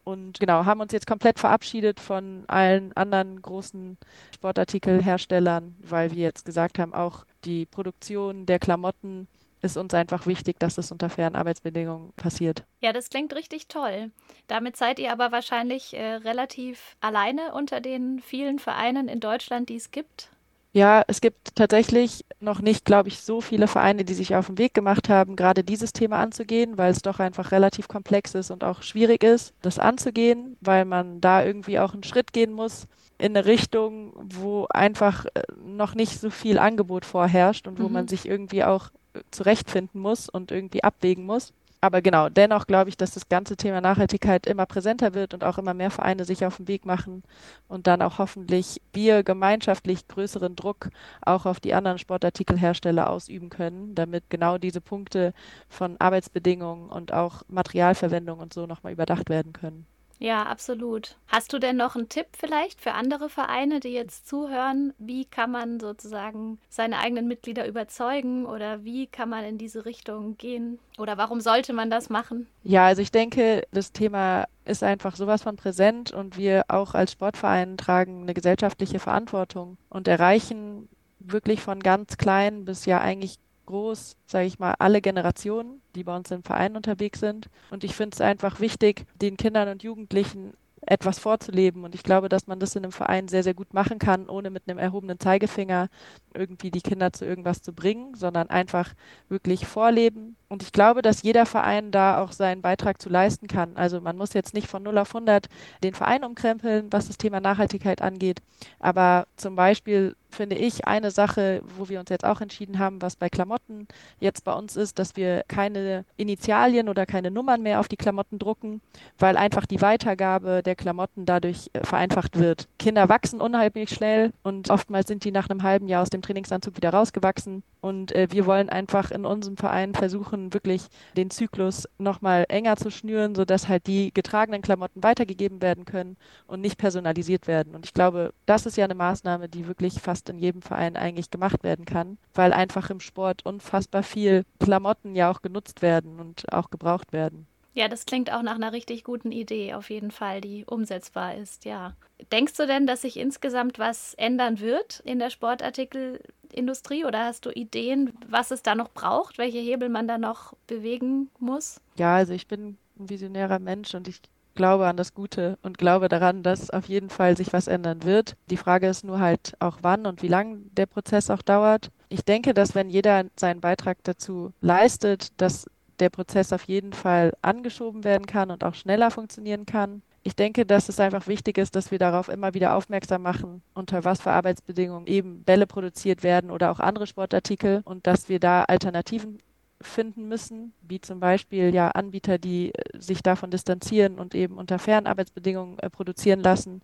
Und 0.05 0.39
genau, 0.39 0.65
haben 0.65 0.81
uns 0.81 0.93
jetzt 0.93 1.07
komplett 1.07 1.39
verabschiedet 1.39 1.99
von 1.99 2.45
allen 2.47 2.95
anderen 2.97 3.41
großen 3.41 3.97
Sportartikelherstellern, 4.35 5.75
weil 5.81 6.13
wir 6.13 6.23
jetzt 6.23 6.45
gesagt 6.45 6.79
haben, 6.79 6.95
auch 6.95 7.25
die 7.45 7.67
Produktion 7.67 8.47
der 8.47 8.59
Klamotten 8.59 9.27
ist 9.63 9.79
uns 9.79 9.95
einfach 9.95 10.27
wichtig, 10.27 10.61
dass 10.61 10.77
es 10.77 10.93
unter 10.93 11.09
fairen 11.09 11.35
Arbeitsbedingungen 11.35 12.13
passiert. 12.17 12.65
Ja, 12.81 12.93
das 12.93 13.09
klingt 13.09 13.35
richtig 13.35 13.67
toll. 13.67 14.11
Damit 14.47 14.77
seid 14.77 14.99
ihr 14.99 15.11
aber 15.11 15.33
wahrscheinlich 15.33 15.95
äh, 15.95 16.17
relativ 16.17 16.97
alleine 17.01 17.55
unter 17.55 17.81
den 17.81 18.21
vielen 18.21 18.59
Vereinen 18.59 19.09
in 19.09 19.21
Deutschland, 19.21 19.71
die 19.71 19.77
es 19.77 19.91
gibt. 19.91 20.29
Ja, 20.75 21.05
es 21.07 21.21
gibt 21.21 21.55
tatsächlich 21.55 22.25
noch 22.41 22.61
nicht, 22.61 22.85
glaube 22.85 23.09
ich, 23.09 23.21
so 23.21 23.41
viele 23.41 23.69
Vereine, 23.69 24.05
die 24.05 24.13
sich 24.13 24.35
auf 24.35 24.47
den 24.47 24.59
Weg 24.59 24.75
gemacht 24.75 25.09
haben, 25.09 25.37
gerade 25.37 25.63
dieses 25.63 25.93
Thema 25.93 26.19
anzugehen, 26.19 26.77
weil 26.77 26.91
es 26.91 27.01
doch 27.01 27.21
einfach 27.21 27.53
relativ 27.53 27.87
komplex 27.87 28.35
ist 28.35 28.51
und 28.51 28.65
auch 28.65 28.83
schwierig 28.83 29.23
ist, 29.23 29.55
das 29.63 29.79
anzugehen, 29.79 30.57
weil 30.61 30.85
man 30.85 31.21
da 31.21 31.45
irgendwie 31.45 31.79
auch 31.79 31.95
einen 31.95 32.03
Schritt 32.03 32.33
gehen 32.33 32.53
muss 32.53 32.89
in 33.19 33.37
eine 33.37 33.47
Richtung, 33.47 34.15
wo 34.17 34.67
einfach 34.69 35.27
äh, 35.27 35.43
noch 35.65 35.95
nicht 35.95 36.19
so 36.21 36.29
viel 36.29 36.59
Angebot 36.59 37.05
vorherrscht 37.05 37.69
und 37.69 37.79
wo 37.79 37.87
mhm. 37.87 37.93
man 37.93 38.09
sich 38.09 38.27
irgendwie 38.27 38.65
auch 38.65 38.89
äh, 39.13 39.21
zurechtfinden 39.31 40.01
muss 40.01 40.29
und 40.29 40.51
irgendwie 40.51 40.83
abwägen 40.83 41.25
muss 41.25 41.53
aber 41.85 42.01
genau, 42.01 42.31
dennoch 42.31 42.67
glaube 42.67 42.89
ich, 42.89 42.97
dass 42.97 43.11
das 43.11 43.29
ganze 43.29 43.59
Thema 43.59 43.83
Nachhaltigkeit 43.83 44.47
immer 44.47 44.65
präsenter 44.65 45.13
wird 45.13 45.35
und 45.35 45.45
auch 45.45 45.59
immer 45.59 45.75
mehr 45.75 45.91
Vereine 45.91 46.25
sich 46.25 46.47
auf 46.47 46.57
den 46.57 46.67
Weg 46.67 46.87
machen 46.87 47.23
und 47.69 47.87
dann 47.87 48.01
auch 48.01 48.17
hoffentlich 48.17 48.81
wir 48.95 49.23
gemeinschaftlich 49.23 50.09
größeren 50.09 50.57
Druck 50.57 50.89
auch 51.21 51.45
auf 51.45 51.61
die 51.61 51.75
anderen 51.75 51.99
Sportartikelhersteller 51.99 53.11
ausüben 53.11 53.51
können, 53.51 53.95
damit 53.95 54.31
genau 54.31 54.57
diese 54.57 54.81
Punkte 54.81 55.35
von 55.69 56.01
Arbeitsbedingungen 56.01 56.89
und 56.89 57.13
auch 57.13 57.43
Materialverwendung 57.49 58.39
und 58.39 58.55
so 58.55 58.65
nochmal 58.65 58.95
überdacht 58.95 59.29
werden 59.29 59.53
können. 59.53 59.87
Ja, 60.25 60.45
absolut. 60.45 61.17
Hast 61.29 61.53
du 61.53 61.59
denn 61.59 61.77
noch 61.77 61.97
einen 61.97 62.09
Tipp 62.09 62.29
vielleicht 62.35 62.81
für 62.81 62.93
andere 62.93 63.29
Vereine, 63.29 63.79
die 63.79 63.91
jetzt 63.91 64.27
zuhören? 64.27 64.95
Wie 64.97 65.27
kann 65.27 65.51
man 65.51 65.81
sozusagen 65.81 66.59
seine 66.71 66.97
eigenen 66.97 67.29
Mitglieder 67.29 67.69
überzeugen 67.69 68.47
oder 68.47 68.85
wie 68.85 69.07
kann 69.07 69.29
man 69.29 69.45
in 69.45 69.59
diese 69.59 69.85
Richtung 69.85 70.39
gehen? 70.39 70.79
Oder 70.97 71.19
warum 71.19 71.43
sollte 71.43 71.75
man 71.75 71.91
das 71.91 72.09
machen? 72.09 72.47
Ja, 72.63 72.87
also 72.87 73.03
ich 73.03 73.13
denke, 73.13 73.67
das 73.73 73.93
Thema 73.93 74.47
ist 74.65 74.83
einfach 74.83 75.15
sowas 75.15 75.43
von 75.43 75.57
präsent 75.57 76.11
und 76.11 76.39
wir 76.39 76.65
auch 76.69 76.95
als 76.95 77.13
Sportverein 77.13 77.77
tragen 77.77 78.23
eine 78.23 78.33
gesellschaftliche 78.33 79.01
Verantwortung 79.01 79.77
und 79.91 80.09
erreichen 80.09 80.89
wirklich 81.19 81.61
von 81.61 81.81
ganz 81.81 82.17
klein 82.17 82.65
bis 82.65 82.87
ja 82.87 82.99
eigentlich 82.99 83.37
groß, 83.67 84.17
sage 84.27 84.47
ich 84.47 84.59
mal, 84.59 84.75
alle 84.79 85.01
Generationen, 85.01 85.83
die 85.95 86.05
bei 86.05 86.15
uns 86.15 86.31
im 86.31 86.43
Verein 86.43 86.77
unterwegs 86.77 87.21
sind. 87.21 87.49
Und 87.71 87.85
ich 87.85 87.95
finde 87.95 88.15
es 88.15 88.21
einfach 88.21 88.61
wichtig, 88.61 89.07
den 89.21 89.37
Kindern 89.37 89.69
und 89.69 89.83
Jugendlichen 89.83 90.55
etwas 90.87 91.19
vorzuleben. 91.19 91.85
Und 91.85 91.95
ich 91.95 92.03
glaube, 92.03 92.29
dass 92.29 92.47
man 92.47 92.61
das 92.61 92.77
in 92.77 92.85
einem 92.85 92.93
Verein 92.93 93.29
sehr, 93.29 93.43
sehr 93.43 93.55
gut 93.55 93.73
machen 93.75 93.99
kann, 93.99 94.29
ohne 94.29 94.51
mit 94.51 94.69
einem 94.69 94.79
erhobenen 94.79 95.19
Zeigefinger 95.19 95.89
irgendwie 96.35 96.71
die 96.71 96.83
Kinder 96.83 97.13
zu 97.13 97.25
irgendwas 97.25 97.63
zu 97.63 97.73
bringen, 97.73 98.15
sondern 98.15 98.51
einfach 98.51 98.93
wirklich 99.29 99.67
vorleben. 99.67 100.37
Und 100.49 100.63
ich 100.63 100.73
glaube, 100.73 101.03
dass 101.03 101.23
jeder 101.23 101.47
Verein 101.47 101.91
da 101.91 102.23
auch 102.23 102.33
seinen 102.33 102.63
Beitrag 102.63 103.01
zu 103.01 103.09
leisten 103.09 103.47
kann. 103.47 103.77
Also 103.77 104.01
man 104.01 104.17
muss 104.17 104.35
jetzt 104.35 104.55
nicht 104.55 104.69
von 104.69 104.83
0 104.83 104.99
auf 104.99 105.15
100 105.15 105.49
den 105.83 105.95
Verein 105.95 106.25
umkrempeln, 106.25 106.93
was 106.93 107.07
das 107.09 107.19
Thema 107.19 107.41
Nachhaltigkeit 107.41 108.03
angeht. 108.03 108.41
Aber 108.79 109.27
zum 109.37 109.57
Beispiel 109.57 110.15
finde 110.35 110.57
ich 110.57 110.87
eine 110.87 111.11
Sache, 111.11 111.63
wo 111.77 111.89
wir 111.89 112.01
uns 112.01 112.11
jetzt 112.11 112.25
auch 112.25 112.41
entschieden 112.41 112.79
haben, 112.79 113.01
was 113.01 113.17
bei 113.17 113.29
Klamotten 113.29 113.87
jetzt 114.21 114.45
bei 114.45 114.53
uns 114.53 114.77
ist, 114.77 114.99
dass 114.99 115.17
wir 115.17 115.45
keine 115.49 116.05
Initialien 116.17 116.89
oder 116.89 117.07
keine 117.07 117.31
Nummern 117.31 117.63
mehr 117.63 117.81
auf 117.81 117.89
die 117.89 117.97
Klamotten 117.97 118.39
drucken, 118.39 118.83
weil 119.19 119.37
einfach 119.37 119.65
die 119.65 119.81
Weitergabe 119.81 120.63
der 120.63 120.75
Klamotten 120.75 121.25
dadurch 121.25 121.71
äh, 121.73 121.85
vereinfacht 121.85 122.39
wird. 122.39 122.69
Kinder 122.79 123.09
wachsen 123.09 123.41
unheimlich 123.41 123.91
schnell 123.91 124.33
und 124.43 124.71
oftmals 124.71 125.07
sind 125.07 125.25
die 125.25 125.33
nach 125.33 125.49
einem 125.49 125.63
halben 125.63 125.89
Jahr 125.89 126.03
aus 126.03 126.11
dem 126.11 126.23
Trainingsanzug 126.23 126.77
wieder 126.77 126.91
rausgewachsen. 126.91 127.63
Und 127.81 128.13
äh, 128.13 128.29
wir 128.31 128.47
wollen 128.47 128.69
einfach 128.69 129.11
in 129.11 129.25
unserem 129.25 129.57
Verein 129.57 129.95
versuchen, 129.95 130.34
wirklich 130.53 130.87
den 131.17 131.31
Zyklus 131.31 131.89
nochmal 131.99 132.47
enger 132.49 132.77
zu 132.77 132.91
schnüren, 132.91 133.35
sodass 133.35 133.69
halt 133.69 133.87
die 133.87 134.13
getragenen 134.13 134.63
Klamotten 134.63 135.03
weitergegeben 135.03 135.63
werden 135.63 135.85
können 135.85 136.17
und 136.47 136.61
nicht 136.61 136.79
personalisiert 136.79 137.47
werden. 137.47 137.75
Und 137.75 137.87
ich 137.87 137.95
glaube, 137.95 138.33
das 138.47 138.67
ist 138.67 138.77
ja 138.77 138.85
eine 138.85 138.95
Maßnahme, 138.95 139.49
die 139.49 139.67
wirklich 139.67 140.01
fast 140.01 140.29
in 140.29 140.39
jedem 140.39 140.63
Verein 140.63 140.97
eigentlich 140.97 141.31
gemacht 141.31 141.63
werden 141.63 141.85
kann, 141.85 142.19
weil 142.35 142.53
einfach 142.53 142.91
im 142.91 143.01
Sport 143.01 143.45
unfassbar 143.45 144.03
viel 144.03 144.45
Klamotten 144.61 145.15
ja 145.15 145.31
auch 145.31 145.43
genutzt 145.43 145.83
werden 145.83 146.21
und 146.21 146.53
auch 146.53 146.71
gebraucht 146.71 147.13
werden. 147.13 147.47
Ja, 147.75 147.89
das 147.89 148.07
klingt 148.07 148.33
auch 148.33 148.43
nach 148.43 148.55
einer 148.55 148.73
richtig 148.73 149.03
guten 149.03 149.33
Idee, 149.33 149.75
auf 149.75 149.91
jeden 149.91 150.13
Fall, 150.13 150.41
die 150.41 150.65
umsetzbar 150.65 151.35
ist, 151.35 151.65
ja. 151.65 151.95
Denkst 152.31 152.57
du 152.57 152.67
denn, 152.69 152.87
dass 152.87 153.03
sich 153.03 153.17
insgesamt 153.19 153.81
was 153.81 154.15
ändern 154.15 154.61
wird 154.61 155.01
in 155.01 155.19
der 155.19 155.31
Sportartikelindustrie 155.31 157.05
oder 157.05 157.25
hast 157.25 157.47
du 157.47 157.51
Ideen, 157.51 158.13
was 158.29 158.53
es 158.53 158.63
da 158.63 158.77
noch 158.77 158.91
braucht, 158.91 159.39
welche 159.39 159.59
Hebel 159.59 159.89
man 159.89 160.07
da 160.07 160.19
noch 160.19 160.55
bewegen 160.69 161.31
muss? 161.41 161.81
Ja, 161.97 162.15
also 162.15 162.33
ich 162.33 162.47
bin 162.47 162.79
ein 162.99 163.11
visionärer 163.11 163.59
Mensch 163.59 163.93
und 163.95 164.07
ich 164.07 164.23
glaube 164.55 164.87
an 164.87 164.97
das 164.97 165.13
Gute 165.13 165.59
und 165.63 165.77
glaube 165.77 166.09
daran, 166.09 166.45
dass 166.45 166.71
auf 166.71 166.87
jeden 166.87 167.11
Fall 167.11 167.37
sich 167.37 167.53
was 167.53 167.67
ändern 167.67 168.05
wird. 168.05 168.37
Die 168.51 168.57
Frage 168.57 168.87
ist 168.87 169.05
nur 169.05 169.19
halt 169.19 169.55
auch 169.59 169.79
wann 169.83 170.07
und 170.07 170.23
wie 170.23 170.29
lang 170.29 170.71
der 170.77 170.87
Prozess 170.87 171.29
auch 171.29 171.43
dauert. 171.43 171.91
Ich 172.09 172.25
denke, 172.25 172.55
dass 172.55 172.77
wenn 172.77 172.89
jeder 172.89 173.25
seinen 173.35 173.61
Beitrag 173.61 173.99
dazu 174.05 174.53
leistet, 174.61 175.33
dass 175.41 175.67
der 176.01 176.11
Prozess 176.11 176.53
auf 176.53 176.65
jeden 176.65 176.93
Fall 176.93 177.33
angeschoben 177.43 178.05
werden 178.05 178.27
kann 178.27 178.51
und 178.51 178.65
auch 178.65 178.75
schneller 178.75 179.11
funktionieren 179.11 179.67
kann. 179.67 180.03
Ich 180.23 180.35
denke, 180.35 180.65
dass 180.65 180.89
es 180.89 181.01
einfach 181.01 181.27
wichtig 181.27 181.59
ist, 181.59 181.77
dass 181.77 181.91
wir 181.91 181.99
darauf 181.99 182.29
immer 182.29 182.55
wieder 182.55 182.75
aufmerksam 182.75 183.23
machen, 183.23 183.63
unter 183.75 184.05
was 184.05 184.23
für 184.23 184.31
Arbeitsbedingungen 184.31 185.07
eben 185.07 185.45
Bälle 185.45 185.67
produziert 185.67 186.23
werden 186.23 186.51
oder 186.51 186.71
auch 186.71 186.81
andere 186.81 187.07
Sportartikel 187.07 187.83
und 187.85 188.07
dass 188.07 188.31
wir 188.31 188.41
da 188.41 188.65
Alternativen 188.65 189.39
finden 189.87 190.29
müssen, 190.29 190.73
wie 190.83 191.01
zum 191.01 191.21
Beispiel 191.21 191.75
ja 191.75 191.89
Anbieter, 191.91 192.39
die 192.39 192.75
äh, 192.75 192.99
sich 192.99 193.23
davon 193.23 193.51
distanzieren 193.51 194.19
und 194.19 194.35
eben 194.35 194.59
unter 194.59 194.79
fairen 194.79 195.07
Arbeitsbedingungen 195.07 195.79
äh, 195.79 195.91
produzieren 195.91 196.41
lassen. 196.41 196.83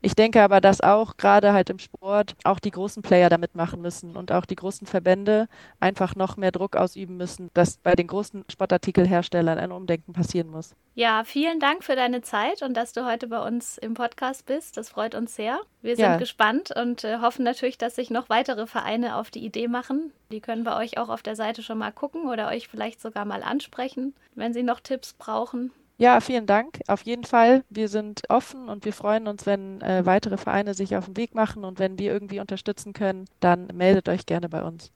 Ich 0.00 0.14
denke 0.14 0.42
aber, 0.42 0.60
dass 0.60 0.80
auch 0.80 1.16
gerade 1.16 1.52
halt 1.52 1.70
im 1.70 1.78
Sport 1.78 2.34
auch 2.44 2.58
die 2.58 2.70
großen 2.70 3.02
Player 3.02 3.28
damit 3.28 3.54
machen 3.54 3.82
müssen 3.82 4.16
und 4.16 4.32
auch 4.32 4.46
die 4.46 4.56
großen 4.56 4.86
Verbände 4.86 5.48
einfach 5.80 6.14
noch 6.16 6.36
mehr 6.36 6.52
Druck 6.52 6.76
ausüben 6.76 7.16
müssen, 7.16 7.50
dass 7.54 7.78
bei 7.78 7.94
den 7.94 8.06
großen 8.06 8.44
Sportartikelherstellern 8.50 9.58
ein 9.58 9.72
Umdenken 9.72 10.12
passieren 10.12 10.48
muss. 10.50 10.74
Ja, 11.00 11.24
vielen 11.24 11.60
Dank 11.60 11.82
für 11.82 11.96
deine 11.96 12.20
Zeit 12.20 12.60
und 12.60 12.76
dass 12.76 12.92
du 12.92 13.06
heute 13.06 13.26
bei 13.26 13.40
uns 13.40 13.78
im 13.78 13.94
Podcast 13.94 14.44
bist. 14.44 14.76
Das 14.76 14.90
freut 14.90 15.14
uns 15.14 15.34
sehr. 15.34 15.58
Wir 15.80 15.96
sind 15.96 16.04
ja. 16.04 16.16
gespannt 16.18 16.74
und 16.76 17.04
äh, 17.04 17.20
hoffen 17.20 17.42
natürlich, 17.42 17.78
dass 17.78 17.94
sich 17.94 18.10
noch 18.10 18.28
weitere 18.28 18.66
Vereine 18.66 19.16
auf 19.16 19.30
die 19.30 19.42
Idee 19.42 19.66
machen. 19.66 20.12
Die 20.30 20.42
können 20.42 20.62
bei 20.62 20.76
euch 20.76 20.98
auch 20.98 21.08
auf 21.08 21.22
der 21.22 21.36
Seite 21.36 21.62
schon 21.62 21.78
mal 21.78 21.90
gucken 21.90 22.28
oder 22.28 22.48
euch 22.48 22.68
vielleicht 22.68 23.00
sogar 23.00 23.24
mal 23.24 23.42
ansprechen, 23.42 24.14
wenn 24.34 24.52
sie 24.52 24.62
noch 24.62 24.80
Tipps 24.80 25.14
brauchen. 25.14 25.72
Ja, 25.96 26.20
vielen 26.20 26.44
Dank. 26.44 26.80
Auf 26.86 27.00
jeden 27.00 27.24
Fall. 27.24 27.64
Wir 27.70 27.88
sind 27.88 28.24
offen 28.28 28.68
und 28.68 28.84
wir 28.84 28.92
freuen 28.92 29.26
uns, 29.26 29.46
wenn 29.46 29.80
äh, 29.80 30.04
weitere 30.04 30.36
Vereine 30.36 30.74
sich 30.74 30.96
auf 30.96 31.06
den 31.06 31.16
Weg 31.16 31.34
machen 31.34 31.64
und 31.64 31.78
wenn 31.78 31.98
wir 31.98 32.12
irgendwie 32.12 32.40
unterstützen 32.40 32.92
können, 32.92 33.24
dann 33.40 33.68
meldet 33.72 34.10
euch 34.10 34.26
gerne 34.26 34.50
bei 34.50 34.62
uns. 34.62 34.92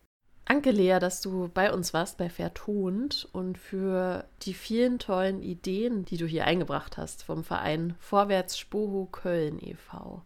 Danke, 0.47 0.73
Lea, 0.73 0.99
dass 1.01 1.23
du 1.23 1.49
bei 1.53 1.73
uns 1.73 1.95
warst 1.95 2.19
bei 2.19 2.29
Vertont 2.29 3.29
und 3.33 3.57
für 3.57 4.25
die 4.43 4.53
vielen 4.53 4.99
tollen 4.99 5.43
Ideen, 5.43 6.05
die 6.05 6.19
du 6.19 6.27
hier 6.27 6.45
eingebracht 6.45 6.99
hast 6.99 7.25
vom 7.25 7.45
Verein 7.45 7.95
Vorwärts 7.99 8.59
Spoho 8.59 9.07
Köln 9.07 9.59
e.V. 9.59 10.23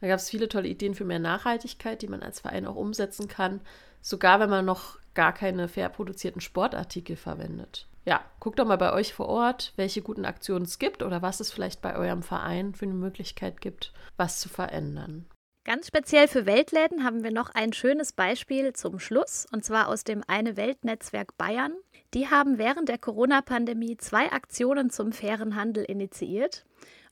Da 0.00 0.06
gab 0.08 0.18
es 0.18 0.30
viele 0.30 0.48
tolle 0.48 0.68
Ideen 0.68 0.94
für 0.94 1.04
mehr 1.04 1.18
Nachhaltigkeit, 1.18 2.00
die 2.00 2.08
man 2.08 2.22
als 2.22 2.40
Verein 2.40 2.66
auch 2.66 2.76
umsetzen 2.76 3.28
kann, 3.28 3.60
sogar 4.00 4.40
wenn 4.40 4.48
man 4.48 4.64
noch 4.64 4.98
gar 5.14 5.34
keine 5.34 5.68
fair 5.68 5.90
produzierten 5.90 6.40
Sportartikel 6.40 7.16
verwendet. 7.16 7.86
Ja, 8.06 8.24
guckt 8.40 8.58
doch 8.58 8.66
mal 8.66 8.78
bei 8.78 8.94
euch 8.94 9.12
vor 9.12 9.28
Ort, 9.28 9.74
welche 9.76 10.00
guten 10.00 10.24
Aktionen 10.24 10.64
es 10.64 10.78
gibt 10.78 11.02
oder 11.02 11.20
was 11.20 11.40
es 11.40 11.52
vielleicht 11.52 11.82
bei 11.82 11.96
eurem 11.96 12.22
Verein 12.22 12.74
für 12.74 12.86
eine 12.86 12.94
Möglichkeit 12.94 13.60
gibt, 13.60 13.92
was 14.16 14.40
zu 14.40 14.48
verändern. 14.48 15.26
Ganz 15.70 15.86
speziell 15.86 16.26
für 16.26 16.46
Weltläden 16.46 17.04
haben 17.04 17.22
wir 17.22 17.30
noch 17.30 17.50
ein 17.54 17.72
schönes 17.72 18.10
Beispiel 18.12 18.72
zum 18.72 18.98
Schluss, 18.98 19.46
und 19.52 19.64
zwar 19.64 19.86
aus 19.86 20.02
dem 20.02 20.24
Eine 20.26 20.56
Welt-Netzwerk 20.56 21.38
Bayern. 21.38 21.74
Die 22.12 22.26
haben 22.26 22.58
während 22.58 22.88
der 22.88 22.98
Corona-Pandemie 22.98 23.96
zwei 23.96 24.32
Aktionen 24.32 24.90
zum 24.90 25.12
fairen 25.12 25.54
Handel 25.54 25.84
initiiert. 25.84 26.64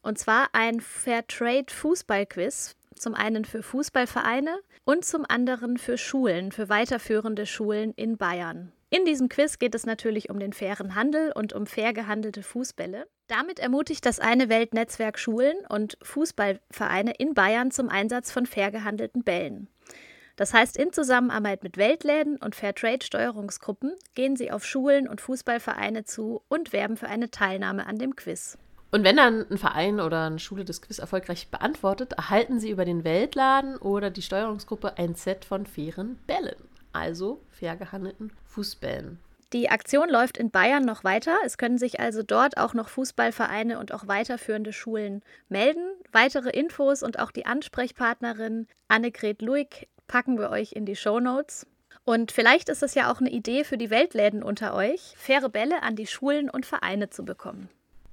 Und 0.03 0.19
zwar 0.19 0.49
ein 0.55 0.81
Fairtrade-Fußball-Quiz, 0.81 2.75
zum 2.97 3.15
einen 3.15 3.45
für 3.45 3.63
Fußballvereine 3.63 4.59
und 4.85 5.05
zum 5.05 5.25
anderen 5.29 5.79
für 5.79 5.97
Schulen, 5.97 6.51
für 6.51 6.69
weiterführende 6.69 7.47
Schulen 7.47 7.93
in 7.95 8.17
Bayern. 8.17 8.73
In 8.91 9.05
diesem 9.05 9.29
Quiz 9.29 9.59
geht 9.59 9.75
es 9.75 9.85
natürlich 9.85 10.31
um 10.31 10.39
den 10.39 10.55
fairen 10.55 10.95
Handel 10.95 11.33
und 11.35 11.53
um 11.53 11.67
fair 11.67 11.93
gehandelte 11.93 12.43
Fußbälle. 12.43 13.07
Damit 13.27 13.59
ermutigt 13.59 14.07
das 14.07 14.19
eine 14.19 14.49
Weltnetzwerk 14.49 15.19
Schulen 15.19 15.59
und 15.69 15.99
Fußballvereine 16.01 17.13
in 17.19 17.35
Bayern 17.35 17.71
zum 17.71 17.91
Einsatz 17.91 18.33
von 18.33 18.47
fair 18.47 18.71
gehandelten 18.71 19.25
Bällen. 19.25 19.69
Das 20.37 20.55
heißt, 20.55 20.79
in 20.79 20.93
Zusammenarbeit 20.93 21.65
mit 21.65 21.77
Weltläden 21.77 22.39
und 22.39 22.55
Fairtrade-Steuerungsgruppen 22.55 23.93
gehen 24.15 24.37
sie 24.37 24.51
auf 24.51 24.65
Schulen 24.65 25.07
und 25.07 25.21
Fußballvereine 25.21 26.05
zu 26.05 26.43
und 26.49 26.73
werben 26.73 26.97
für 26.97 27.09
eine 27.09 27.31
Teilnahme 27.31 27.87
an 27.87 27.99
dem 27.99 28.17
Quiz. 28.17 28.57
Und 28.91 29.05
wenn 29.05 29.17
dann 29.17 29.45
ein 29.51 29.59
Verein 29.59 30.01
oder 30.01 30.25
eine 30.25 30.39
Schule 30.39 30.65
das 30.65 30.81
Quiz 30.81 30.99
erfolgreich 30.99 31.49
beantwortet, 31.49 32.15
erhalten 32.15 32.59
sie 32.59 32.71
über 32.71 32.87
den 32.87 33.05
Weltladen 33.05 33.77
oder 33.77 34.11
die 34.11 34.23
Steuerungsgruppe 34.23 34.97
ein 34.97 35.15
Set 35.15 35.45
von 35.45 35.67
fairen 35.67 36.19
Bällen, 36.27 36.57
also 36.93 37.41
fair 37.51 37.77
gehandelten 37.77 38.33
Fußbällen. 38.47 39.19
Die 39.55 39.71
Aktion 39.71 40.11
läuft 40.11 40.37
in 40.37 40.51
Bayern 40.51 40.85
noch 40.85 41.05
weiter. 41.05 41.39
Es 41.45 41.57
können 41.57 41.79
sich 41.79 42.01
also 42.01 42.23
dort 42.23 42.59
auch 42.59 42.75
noch 42.75 42.91
Fußballvereine 42.91 43.79
und 43.79 43.95
auch 43.95 44.07
weiterführende 44.07 44.75
Schulen 44.75 45.23
melden. 45.49 45.89
Weitere 46.13 46.51
Infos 46.51 47.03
und 47.03 47.19
auch 47.19 47.31
die 47.31 47.47
Ansprechpartnerin 47.47 48.67
Annegret 48.89 49.41
Luig 49.41 49.89
packen 50.07 50.39
wir 50.39 50.51
euch 50.51 50.73
in 50.73 50.85
die 50.85 50.97
Show 50.97 51.19
Notes. 51.19 51.67
Und 52.05 52.31
vielleicht 52.31 52.69
ist 52.69 52.83
es 52.83 52.95
ja 52.95 53.11
auch 53.11 53.21
eine 53.21 53.31
Idee 53.31 53.65
für 53.65 53.79
die 53.79 53.91
Weltläden 53.91 54.43
unter 54.43 54.75
euch, 54.75 55.15
faire 55.17 55.49
Bälle 55.49 55.83
an 55.83 55.97
die 55.97 56.07
Schulen 56.07 56.51
und 56.51 56.67
Vereine 56.67 57.09
zu 57.09 57.25
bekommen. 57.25 57.71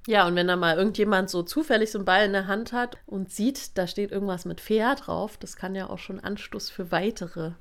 Ja, 0.08 0.28
und 0.28 0.36
wenn 0.36 0.48
da 0.48 0.56
mal 0.56 0.78
irgendjemand 0.78 1.30
so 1.30 1.44
zufällig 1.44 1.92
so 1.92 1.98
einen 1.98 2.06
Ball 2.06 2.26
in 2.26 2.34
der 2.34 2.48
Hand 2.48 2.74
hat 2.74 2.98
und 3.08 3.32
sieht, 3.32 3.78
da 3.78 3.88
steht 3.88 4.12
irgendwas 4.12 4.46
mit 4.46 4.62
fair 4.62 4.96
drauf, 4.96 5.38
das 5.38 5.56
kann 5.56 5.76
ja 5.76 5.90
auch 5.90 5.98
schon 5.98 6.20
Anstoß 6.20 6.70
für 6.70 6.92
weitere 6.92 7.52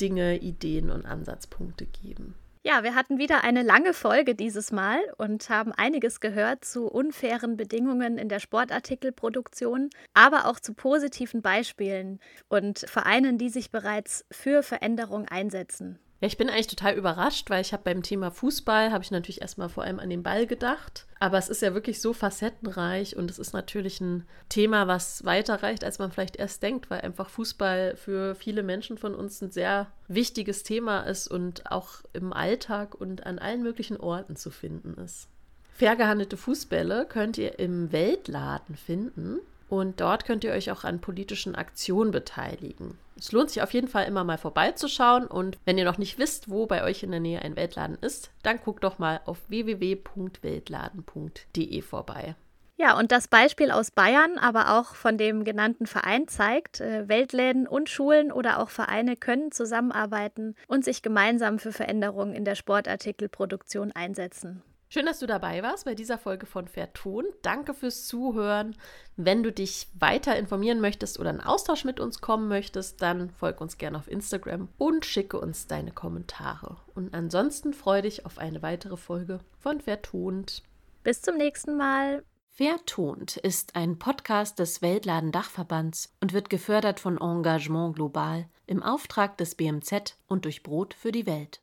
Dinge, 0.00 0.38
Ideen 0.38 0.90
und 0.90 1.06
Ansatzpunkte 1.06 1.86
geben. 1.86 2.34
Ja, 2.62 2.82
wir 2.82 2.96
hatten 2.96 3.18
wieder 3.18 3.44
eine 3.44 3.62
lange 3.62 3.94
Folge 3.94 4.34
dieses 4.34 4.72
Mal 4.72 4.98
und 5.18 5.48
haben 5.50 5.70
einiges 5.70 6.18
gehört 6.18 6.64
zu 6.64 6.88
unfairen 6.88 7.56
Bedingungen 7.56 8.18
in 8.18 8.28
der 8.28 8.40
Sportartikelproduktion, 8.40 9.88
aber 10.14 10.46
auch 10.46 10.58
zu 10.58 10.74
positiven 10.74 11.42
Beispielen 11.42 12.18
und 12.48 12.80
Vereinen, 12.80 13.38
die 13.38 13.50
sich 13.50 13.70
bereits 13.70 14.24
für 14.32 14.64
Veränderung 14.64 15.28
einsetzen. 15.28 16.00
Ja, 16.20 16.28
ich 16.28 16.38
bin 16.38 16.48
eigentlich 16.48 16.68
total 16.68 16.94
überrascht, 16.94 17.50
weil 17.50 17.60
ich 17.60 17.74
habe 17.74 17.82
beim 17.84 18.02
Thema 18.02 18.30
Fußball, 18.30 18.90
habe 18.90 19.04
ich 19.04 19.10
natürlich 19.10 19.42
erstmal 19.42 19.68
vor 19.68 19.84
allem 19.84 20.00
an 20.00 20.08
den 20.08 20.22
Ball 20.22 20.46
gedacht. 20.46 21.06
Aber 21.20 21.36
es 21.36 21.48
ist 21.48 21.60
ja 21.60 21.74
wirklich 21.74 22.00
so 22.00 22.14
facettenreich 22.14 23.16
und 23.16 23.30
es 23.30 23.38
ist 23.38 23.52
natürlich 23.52 24.00
ein 24.00 24.24
Thema, 24.48 24.86
was 24.86 25.26
weiterreicht, 25.26 25.84
als 25.84 25.98
man 25.98 26.10
vielleicht 26.10 26.36
erst 26.36 26.62
denkt, 26.62 26.88
weil 26.88 27.02
einfach 27.02 27.28
Fußball 27.28 27.96
für 27.96 28.34
viele 28.34 28.62
Menschen 28.62 28.96
von 28.96 29.14
uns 29.14 29.42
ein 29.42 29.50
sehr 29.50 29.88
wichtiges 30.08 30.62
Thema 30.62 31.00
ist 31.00 31.28
und 31.28 31.70
auch 31.70 31.96
im 32.14 32.32
Alltag 32.32 32.94
und 32.94 33.26
an 33.26 33.38
allen 33.38 33.62
möglichen 33.62 33.98
Orten 33.98 34.36
zu 34.36 34.50
finden 34.50 34.94
ist. 34.94 35.28
Fair 35.74 35.96
gehandelte 35.96 36.38
Fußbälle 36.38 37.04
könnt 37.06 37.36
ihr 37.36 37.58
im 37.58 37.92
Weltladen 37.92 38.76
finden. 38.76 39.40
Und 39.68 40.00
dort 40.00 40.24
könnt 40.24 40.44
ihr 40.44 40.52
euch 40.52 40.70
auch 40.70 40.84
an 40.84 41.00
politischen 41.00 41.56
Aktionen 41.56 42.12
beteiligen. 42.12 42.96
Es 43.18 43.32
lohnt 43.32 43.50
sich 43.50 43.62
auf 43.62 43.72
jeden 43.72 43.88
Fall 43.88 44.04
immer 44.04 44.22
mal 44.24 44.36
vorbeizuschauen 44.38 45.26
und 45.26 45.58
wenn 45.64 45.78
ihr 45.78 45.84
noch 45.84 45.98
nicht 45.98 46.18
wisst, 46.18 46.50
wo 46.50 46.66
bei 46.66 46.84
euch 46.84 47.02
in 47.02 47.10
der 47.10 47.20
Nähe 47.20 47.40
ein 47.40 47.56
Weltladen 47.56 47.96
ist, 48.00 48.30
dann 48.42 48.60
guckt 48.60 48.84
doch 48.84 48.98
mal 48.98 49.20
auf 49.24 49.38
www.weltladen.de 49.48 51.82
vorbei. 51.82 52.36
Ja, 52.78 52.98
und 52.98 53.10
das 53.10 53.26
Beispiel 53.26 53.70
aus 53.70 53.90
Bayern, 53.90 54.36
aber 54.36 54.78
auch 54.78 54.94
von 54.94 55.16
dem 55.16 55.44
genannten 55.44 55.86
Verein 55.86 56.28
zeigt, 56.28 56.82
äh, 56.82 57.08
Weltläden 57.08 57.66
und 57.66 57.88
Schulen 57.88 58.30
oder 58.30 58.60
auch 58.60 58.68
Vereine 58.68 59.16
können 59.16 59.50
zusammenarbeiten 59.50 60.54
und 60.68 60.84
sich 60.84 61.00
gemeinsam 61.00 61.58
für 61.58 61.72
Veränderungen 61.72 62.34
in 62.34 62.44
der 62.44 62.54
Sportartikelproduktion 62.54 63.92
einsetzen. 63.92 64.62
Schön, 64.88 65.06
dass 65.06 65.18
du 65.18 65.26
dabei 65.26 65.62
warst 65.62 65.84
bei 65.84 65.94
dieser 65.94 66.16
Folge 66.16 66.46
von 66.46 66.68
Verton. 66.68 67.24
Danke 67.42 67.74
fürs 67.74 68.06
Zuhören. 68.06 68.76
Wenn 69.16 69.42
du 69.42 69.50
dich 69.50 69.88
weiter 69.98 70.36
informieren 70.36 70.80
möchtest 70.80 71.18
oder 71.18 71.30
in 71.30 71.40
Austausch 71.40 71.84
mit 71.84 71.98
uns 71.98 72.20
kommen 72.20 72.46
möchtest, 72.46 73.02
dann 73.02 73.30
folg 73.30 73.60
uns 73.60 73.78
gerne 73.78 73.98
auf 73.98 74.08
Instagram 74.08 74.68
und 74.78 75.04
schicke 75.04 75.40
uns 75.40 75.66
deine 75.66 75.90
Kommentare. 75.90 76.76
Und 76.94 77.14
ansonsten 77.14 77.72
freue 77.72 78.02
dich 78.02 78.26
auf 78.26 78.38
eine 78.38 78.62
weitere 78.62 78.96
Folge 78.96 79.40
von 79.58 79.80
Vertont. 79.80 80.62
Bis 81.02 81.20
zum 81.20 81.36
nächsten 81.36 81.76
Mal. 81.76 82.22
Vertont 82.48 83.36
ist 83.36 83.74
ein 83.74 83.98
Podcast 83.98 84.60
des 84.60 84.82
Weltladen 84.82 85.32
Dachverbands 85.32 86.14
und 86.22 86.32
wird 86.32 86.48
gefördert 86.48 87.00
von 87.00 87.18
Engagement 87.18 87.96
Global 87.96 88.46
im 88.66 88.82
Auftrag 88.82 89.36
des 89.36 89.56
BMZ 89.56 90.16
und 90.26 90.44
durch 90.44 90.62
Brot 90.62 90.94
für 90.94 91.12
die 91.12 91.26
Welt. 91.26 91.60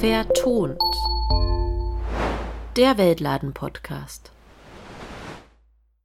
Vertont. 0.00 0.78
Der 2.76 2.98
Weltladen-Podcast. 2.98 4.30